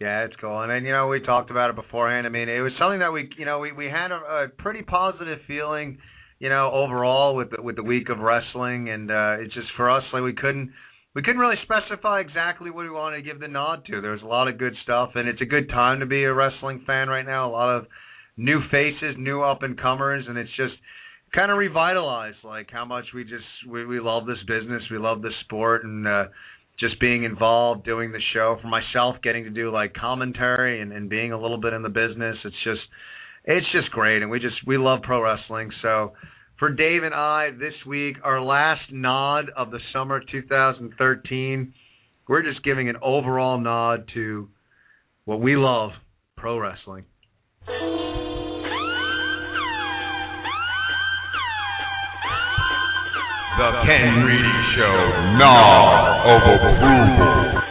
[0.00, 0.60] Yeah, it's cool.
[0.60, 2.26] And, and you know, we talked about it beforehand.
[2.26, 4.82] I mean, it was something that we, you know, we we had a, a pretty
[4.82, 5.96] positive feeling
[6.38, 9.90] you know, overall with the, with the week of wrestling, and uh, it's just for
[9.90, 10.72] us like we couldn't
[11.14, 14.02] we couldn't really specify exactly what we wanted to give the nod to.
[14.02, 16.32] There was a lot of good stuff, and it's a good time to be a
[16.32, 17.48] wrestling fan right now.
[17.48, 17.86] A lot of
[18.36, 20.74] new faces, new up and comers, and it's just
[21.34, 25.22] kind of revitalized like how much we just we, we love this business, we love
[25.22, 26.24] this sport, and uh,
[26.78, 31.08] just being involved, doing the show for myself, getting to do like commentary and, and
[31.08, 32.36] being a little bit in the business.
[32.44, 32.82] It's just
[33.46, 35.70] it's just great, and we just we love pro wrestling.
[35.80, 36.12] So
[36.58, 41.72] for Dave and I this week, our last nod of the summer 2013,
[42.28, 44.48] we're just giving an overall nod to
[45.24, 45.90] what we love,
[46.36, 47.04] pro wrestling.
[53.58, 54.96] The Ken Reedy Show,
[55.38, 57.65] nod of approval.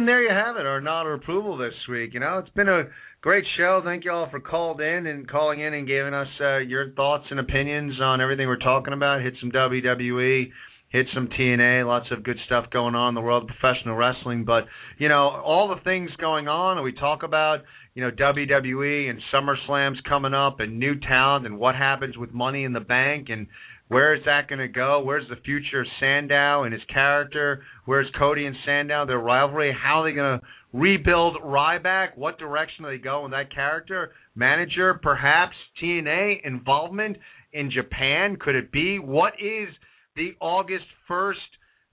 [0.00, 2.14] And there you have it, our nod of approval this week.
[2.14, 2.84] You know, it's been a
[3.20, 3.82] great show.
[3.84, 7.26] Thank you all for called in and calling in and giving us uh, your thoughts
[7.30, 9.20] and opinions on everything we're talking about.
[9.20, 10.50] Hit some WWE,
[10.88, 14.46] hit some TNA, lots of good stuff going on in the world of professional wrestling.
[14.46, 14.64] But
[14.96, 17.58] you know, all the things going on, and we talk about
[17.92, 22.64] you know WWE and SummerSlam's coming up, and new talent, and what happens with Money
[22.64, 23.48] in the Bank, and
[23.90, 25.02] where is that going to go?
[25.04, 27.64] Where's the future of Sandow and his character?
[27.86, 29.76] Where's Cody and Sandow, their rivalry?
[29.76, 32.16] How are they going to rebuild Ryback?
[32.16, 34.12] What direction do they go in that character?
[34.36, 37.16] Manager, perhaps TNA involvement
[37.52, 38.36] in Japan?
[38.40, 39.00] Could it be?
[39.00, 39.68] What is
[40.14, 41.34] the August 1st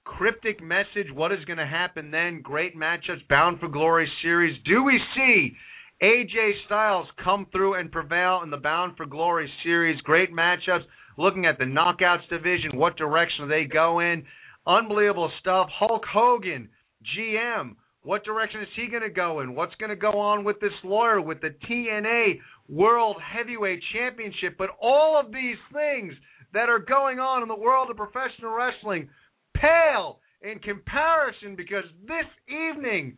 [0.03, 1.11] cryptic message?
[1.11, 2.41] What is going to happen then?
[2.43, 4.55] Great matchups, Bound for Glory series.
[4.65, 5.55] Do we see
[6.03, 9.99] AJ Styles come through and prevail in the Bound for Glory series?
[10.01, 10.83] Great matchups
[11.17, 14.23] looking at the knockouts division, what direction they go in.
[14.65, 15.67] Unbelievable stuff.
[15.71, 16.69] Hulk Hogan,
[17.17, 19.55] GM, what direction is he going to go in?
[19.55, 22.39] What's going to go on with this lawyer, with the TNA
[22.69, 24.55] World Heavyweight Championship?
[24.57, 26.13] But all of these things
[26.53, 29.09] that are going on in the world of professional wrestling
[29.55, 33.17] pale in comparison because this evening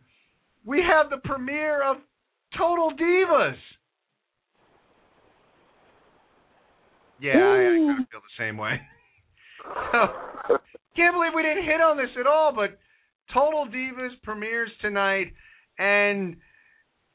[0.64, 1.98] we have the premiere of
[2.56, 3.54] Total Divas.
[7.20, 8.80] Yeah, I, I kind of feel the same way.
[9.92, 10.56] so,
[10.96, 12.78] can't believe we didn't hit on this at all, but
[13.32, 15.32] Total Divas premieres tonight,
[15.78, 16.36] and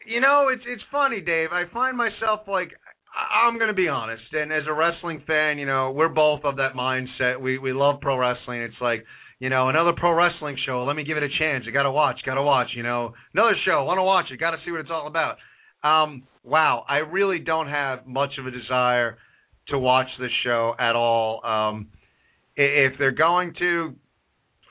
[0.06, 1.50] you know it's it's funny, Dave.
[1.52, 2.72] I find myself like
[3.16, 6.58] I'm going to be honest, and as a wrestling fan, you know we're both of
[6.58, 7.40] that mindset.
[7.40, 8.62] We we love pro wrestling.
[8.62, 9.04] It's like
[9.40, 10.84] you know another pro wrestling show.
[10.86, 11.66] Let me give it a chance.
[11.68, 12.20] I got to watch.
[12.26, 12.68] Got to watch.
[12.76, 13.84] You know another show.
[13.84, 14.40] Want to watch it.
[14.40, 15.38] Got to see what it's all about.
[15.84, 19.18] Um, wow, I really don't have much of a desire
[19.70, 21.44] to watch this show at all.
[21.46, 21.88] Um,
[22.56, 23.96] if they're going to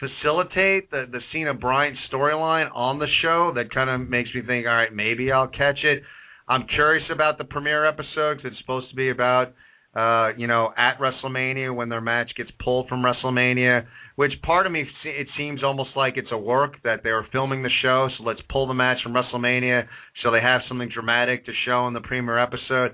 [0.01, 4.67] facilitate the the Cena Bryan storyline on the show, that kind of makes me think,
[4.67, 6.03] all right, maybe I'll catch it.
[6.49, 9.55] I'm curious about the premiere episode because it's supposed to be about,
[9.97, 13.87] uh, you know, at WrestleMania when their match gets pulled from WrestleMania.
[14.17, 17.63] Which part of me it seems almost like it's a work that they were filming
[17.63, 19.87] the show, so let's pull the match from WrestleMania
[20.23, 22.93] so they have something dramatic to show in the premiere episode.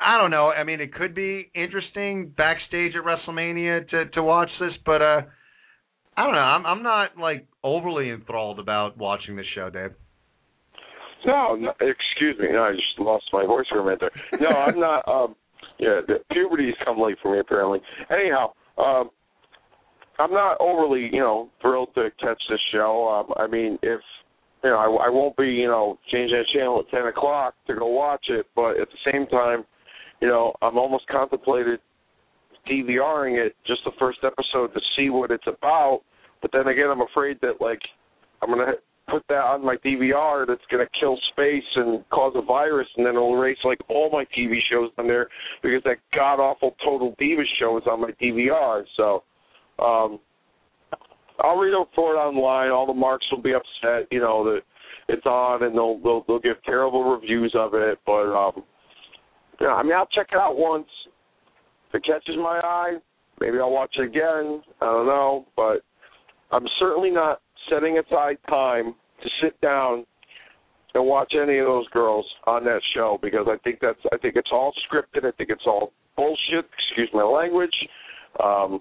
[0.00, 0.48] I don't know.
[0.50, 5.20] I mean, it could be interesting backstage at WrestleMania to to watch this, but uh,
[6.16, 6.38] I don't know.
[6.38, 9.90] I'm I'm not like overly enthralled about watching this show, Dave.
[11.24, 12.48] No, no, excuse me.
[12.50, 14.40] No, I just lost my voice for a minute there.
[14.40, 15.06] No, I'm not.
[15.06, 15.36] Um,
[15.78, 17.80] yeah, the puberty's come late for me apparently.
[18.10, 19.10] Anyhow, um,
[20.18, 23.08] I'm not overly, you know, thrilled to catch this show.
[23.08, 24.00] Um, I mean, if
[24.64, 27.74] you know, I, I won't be, you know, changing that channel at ten o'clock to
[27.74, 29.64] go watch it, but at the same time,
[30.22, 31.80] you know, I'm almost contemplated
[32.70, 36.02] DVRing it just the first episode to see what it's about.
[36.40, 37.80] But then again, I'm afraid that like
[38.40, 38.74] I'm gonna
[39.10, 43.16] put that on my DVR that's gonna kill space and cause a virus, and then
[43.16, 45.28] it'll erase like all my TV shows on there
[45.60, 48.84] because that god awful Total Divas show is on my DVR.
[48.96, 49.24] So,
[49.84, 50.20] um,
[51.40, 52.70] I'll read up for it online.
[52.70, 54.60] All the marks will be upset, you know that
[55.08, 57.98] it's on, and they'll they'll they'll give terrible reviews of it.
[58.06, 58.62] But um,
[59.62, 60.88] yeah, I mean, I'll check it out once.
[61.88, 62.96] If it catches my eye,
[63.40, 64.60] maybe I'll watch it again.
[64.80, 65.82] I don't know, but
[66.50, 67.40] I'm certainly not
[67.70, 70.04] setting aside time to sit down
[70.94, 74.34] and watch any of those girls on that show because I think that's I think
[74.36, 75.24] it's all scripted.
[75.24, 76.68] I think it's all bullshit.
[76.88, 77.74] Excuse my language.
[78.42, 78.80] Um,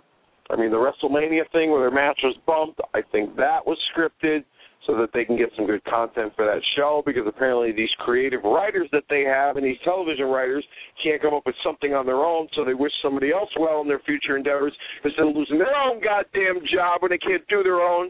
[0.49, 4.43] I mean, the WrestleMania thing where their match was bumped, I think that was scripted
[4.87, 8.41] so that they can get some good content for that show because apparently these creative
[8.43, 10.65] writers that they have and these television writers
[11.03, 13.87] can't come up with something on their own so they wish somebody else well in
[13.87, 17.81] their future endeavors instead of losing their own goddamn job when they can't do their
[17.81, 18.09] own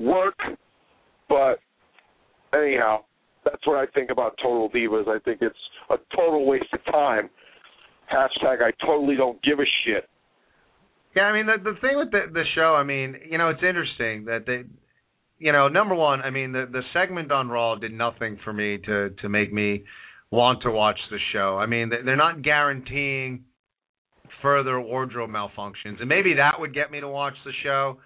[0.00, 0.38] work.
[1.28, 1.58] But
[2.54, 3.04] anyhow,
[3.44, 5.08] that's what I think about Total Divas.
[5.08, 5.56] I think it's
[5.90, 7.28] a total waste of time.
[8.12, 10.08] Hashtag I totally don't give a shit.
[11.14, 13.62] Yeah, I mean the the thing with the the show, I mean, you know, it's
[13.62, 14.64] interesting that they
[15.38, 18.78] you know, number one, I mean the the segment on Raw did nothing for me
[18.78, 19.84] to to make me
[20.30, 21.56] want to watch the show.
[21.58, 23.44] I mean, they're not guaranteeing
[24.42, 27.98] further wardrobe malfunctions, and maybe that would get me to watch the show.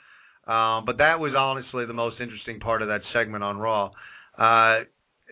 [0.46, 3.90] Um, but that was honestly the most interesting part of that segment on Raw.
[4.36, 4.84] Uh,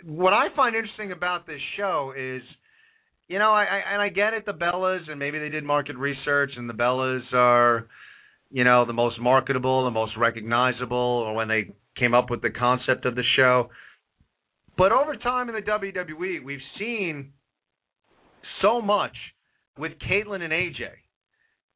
[0.04, 2.42] what I find interesting about this show is,
[3.28, 5.96] you know, I, I and I get it, the Bellas, and maybe they did market
[5.96, 7.88] research, and the Bellas are,
[8.50, 12.50] you know, the most marketable, the most recognizable, or when they came up with the
[12.50, 13.70] concept of the show.
[14.76, 17.32] But over time in the WWE, we've seen
[18.62, 19.14] so much
[19.78, 20.86] with Kaitlyn and AJ,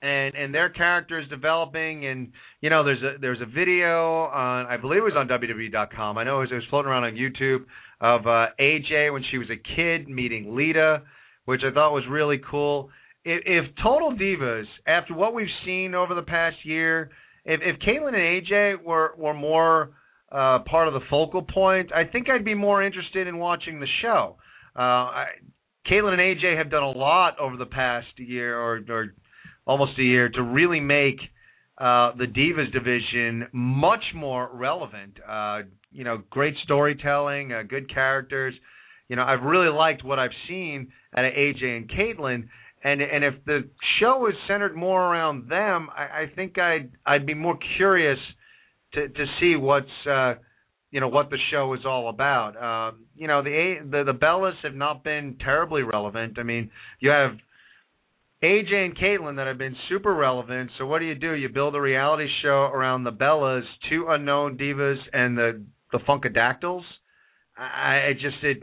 [0.03, 2.07] and and their characters developing.
[2.07, 6.19] And you know, there's a there's a video on I believe it was on WWE.com.
[6.19, 7.65] I know it was, it was floating around on YouTube
[8.01, 11.03] of uh, AJ when she was a kid meeting Lita,
[11.45, 12.91] which I thought was really cool.
[13.25, 17.11] If, if Total Divas, after what we've seen over the past year,
[17.45, 19.91] if if Kaitlyn and AJ were were more
[20.31, 23.87] uh, part of the focal point, I think I'd be more interested in watching the
[24.03, 24.37] show.
[24.77, 25.25] Uh, I,
[25.91, 29.15] Kaitlyn and AJ have done a lot over the past year or, or
[29.67, 31.21] almost a year to really make
[31.79, 35.19] uh, the Divas division much more relevant.
[35.29, 38.55] Uh, you know, great storytelling, uh, good characters.
[39.09, 42.49] You know, I've really liked what I've seen out of AJ and Kaitlyn.
[42.85, 47.25] And and if the show was centered more around them, I, I think I'd I'd
[47.25, 48.19] be more curious
[48.93, 50.35] to to see what's uh,
[50.91, 52.57] you know what the show is all about.
[52.57, 56.39] Uh, you know the the the Bellas have not been terribly relevant.
[56.39, 56.71] I mean,
[57.01, 57.31] you have
[58.43, 60.71] AJ and Kaitlyn that have been super relevant.
[60.77, 61.33] So what do you do?
[61.33, 66.83] You build a reality show around the Bellas, two unknown divas, and the the Funkadactyls.
[67.57, 68.63] I it just it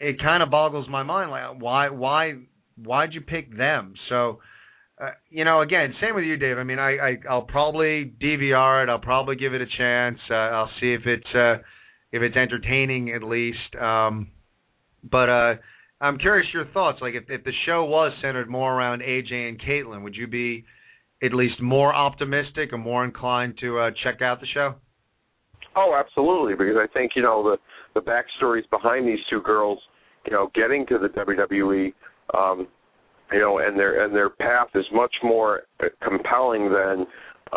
[0.00, 1.30] it kind of boggles my mind.
[1.30, 2.36] Like why why
[2.76, 3.94] why'd you pick them?
[4.08, 4.40] So
[5.02, 6.58] uh, you know, again, same with you, Dave.
[6.58, 8.88] I mean, I, I I'll probably DVR it.
[8.88, 10.18] I'll probably give it a chance.
[10.30, 11.54] Uh, I'll see if it's uh,
[12.12, 13.74] if it's entertaining at least.
[13.80, 14.28] Um,
[15.02, 15.54] but uh,
[16.00, 16.98] I'm curious your thoughts.
[17.00, 20.64] Like, if if the show was centered more around AJ and Kaitlyn, would you be
[21.22, 24.74] at least more optimistic or more inclined to uh, check out the show?
[25.74, 27.56] Oh, absolutely, because I think you know the
[28.00, 29.80] the backstories behind these two girls,
[30.26, 31.92] you know, getting to the WWE.
[32.36, 32.68] Um,
[33.32, 35.62] you know, and their and their path is much more
[36.02, 37.06] compelling than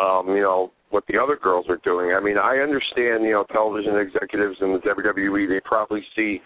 [0.00, 2.14] um, you know what the other girls are doing.
[2.14, 6.40] I mean, I understand, you know, television executives in the WWE they probably see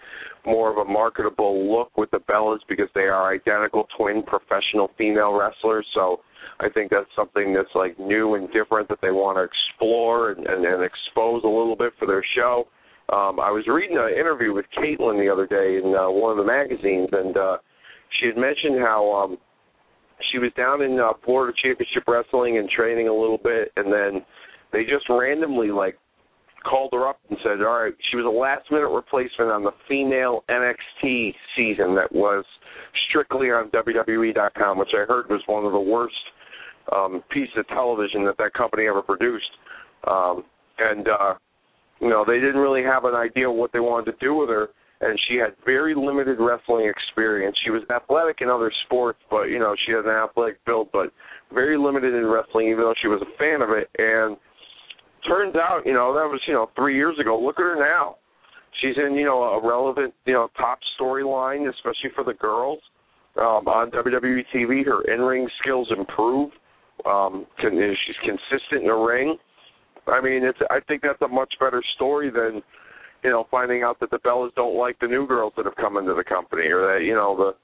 [0.45, 5.33] more of a marketable look with the Bellas because they are identical twin professional female
[5.33, 5.85] wrestlers.
[5.93, 6.21] So
[6.59, 10.45] I think that's something that's like new and different that they want to explore and,
[10.47, 12.67] and, and expose a little bit for their show.
[13.13, 16.37] Um, I was reading an interview with Kaitlyn the other day in uh, one of
[16.37, 17.57] the magazines, and uh,
[18.19, 19.37] she had mentioned how um
[20.31, 24.23] she was down in uh, Florida Championship Wrestling and training a little bit, and then
[24.71, 25.97] they just randomly like
[26.63, 29.71] called her up and said, "All right." She was a last minute replacement on the
[29.87, 32.45] female NXT season that was
[33.09, 36.15] strictly on WWE.com, which I heard was one of the worst
[36.93, 39.51] um, pieces of television that that company ever produced.
[40.07, 40.43] Um,
[40.79, 41.33] and uh,
[41.99, 44.69] you know, they didn't really have an idea what they wanted to do with her
[45.01, 47.57] and she had very limited wrestling experience.
[47.65, 51.11] She was athletic in other sports, but you know she has an athletic build, but
[51.53, 53.89] very limited in wrestling, even though she was a fan of it.
[53.97, 54.37] And
[55.27, 57.39] turns out, you know, that was you know three years ago.
[57.39, 58.17] Look at her now.
[58.81, 62.79] She's in you know a relevant you know top storyline, especially for the girls
[63.37, 64.85] um, on WWE TV.
[64.85, 66.51] Her in-ring skills improve.
[67.05, 67.73] Um, can,
[68.05, 69.37] she's consistent in the ring.
[70.07, 70.59] I mean, it's.
[70.69, 72.61] I think that's a much better story than
[73.23, 75.97] you know, finding out that the Bellas don't like the new girls that have come
[75.97, 77.55] into the company, or that you know the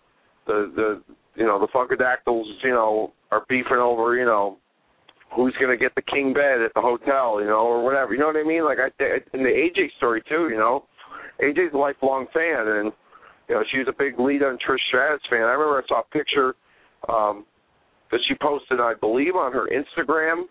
[0.45, 1.03] the the
[1.35, 4.57] you know the Funkadactyls, you know, are beefing over you know
[5.35, 8.13] who's going to get the king bed at the hotel, you know, or whatever.
[8.13, 8.63] You know what I mean?
[8.63, 8.87] Like I
[9.33, 10.85] in the AJ story too, you know,
[11.41, 12.91] AJ's a lifelong fan, and
[13.49, 15.41] you know she was a big Lita and Trish Stratus fan.
[15.41, 16.55] I remember I saw a picture
[17.09, 17.45] um
[18.11, 20.43] that she posted, I believe, on her Instagram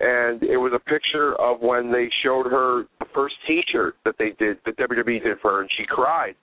[0.00, 4.30] and it was a picture of when they showed her the first T-shirt that they
[4.38, 6.34] did, that WWE did for her, and she cried,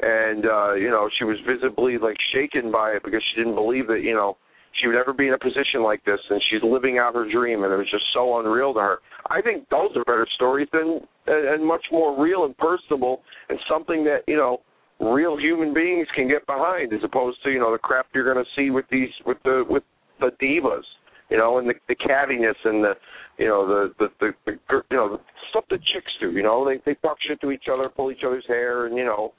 [0.00, 3.86] and uh, you know she was visibly like shaken by it because she didn't believe
[3.88, 4.36] that you know
[4.80, 7.64] she would ever be in a position like this, and she's living out her dream,
[7.64, 8.98] and it was just so unreal to her.
[9.28, 13.20] I think those are better stories than and, and much more real and personable,
[13.50, 14.62] and something that you know
[15.00, 18.42] real human beings can get behind, as opposed to you know the crap you're going
[18.42, 19.82] to see with these with the with
[20.20, 20.84] the divas
[21.32, 22.92] you know, and the, the cattiness and the,
[23.38, 25.18] you know, the, the the the you know
[25.48, 26.30] stuff that chicks do.
[26.30, 29.04] You know, they they talk shit to each other, pull each other's hair, and you
[29.04, 29.32] know,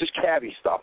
[0.00, 0.80] just catty stuff.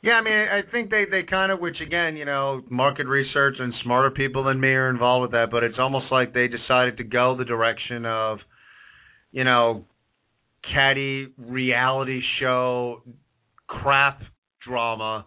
[0.00, 3.56] Yeah, I mean, I think they they kind of, which again, you know, market research
[3.58, 6.96] and smarter people than me are involved with that, but it's almost like they decided
[6.96, 8.38] to go the direction of,
[9.32, 9.84] you know,
[10.74, 13.02] catty reality show
[13.66, 14.22] crap
[14.66, 15.26] drama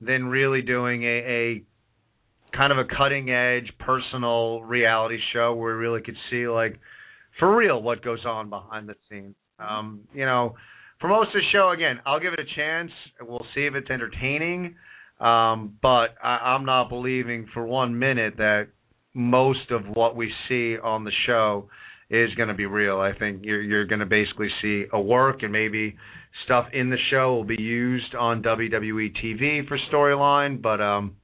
[0.00, 1.62] than really doing a, a
[2.52, 6.78] kind of a cutting edge personal reality show where we really could see like
[7.38, 9.34] for real what goes on behind the scenes.
[9.58, 10.54] Um, you know,
[11.00, 12.90] for most of the show, again, I'll give it a chance.
[13.20, 14.76] We'll see if it's entertaining.
[15.20, 18.68] Um, but I, I'm not believing for one minute that
[19.14, 21.68] most of what we see on the show
[22.10, 23.00] is going to be real.
[23.00, 25.96] I think you're you're going to basically see a work and maybe
[26.44, 31.16] stuff in the show will be used on WWE TV for storyline, but um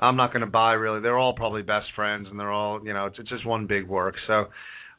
[0.00, 1.00] I'm not going to buy really.
[1.00, 3.86] They're all probably best friends and they're all, you know, it's, it's just one big
[3.86, 4.14] work.
[4.26, 4.46] So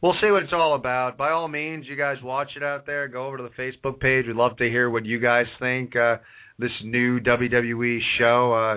[0.02, 1.18] we'll see what it's all about.
[1.18, 3.08] By all means, you guys watch it out there.
[3.08, 4.26] Go over to the Facebook page.
[4.28, 6.18] We'd love to hear what you guys think uh
[6.60, 8.76] this new WWE show uh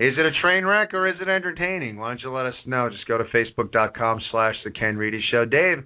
[0.00, 1.98] is it a train wreck or is it entertaining?
[1.98, 2.88] Why don't you let us know?
[2.88, 5.44] Just go to facebook.com slash the Ken Reedy Show.
[5.44, 5.84] Dave,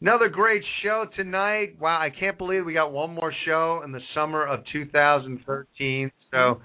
[0.00, 1.76] another great show tonight.
[1.80, 6.12] Wow, I can't believe we got one more show in the summer of 2013.
[6.30, 6.60] So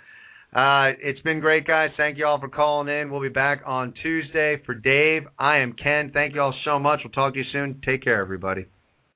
[0.56, 1.90] uh, it's been great, guys.
[1.98, 3.12] Thank you all for calling in.
[3.12, 4.62] We'll be back on Tuesday.
[4.66, 6.12] For Dave, I am Ken.
[6.14, 7.02] Thank you all so much.
[7.04, 7.82] We'll talk to you soon.
[7.84, 8.66] Take care, everybody.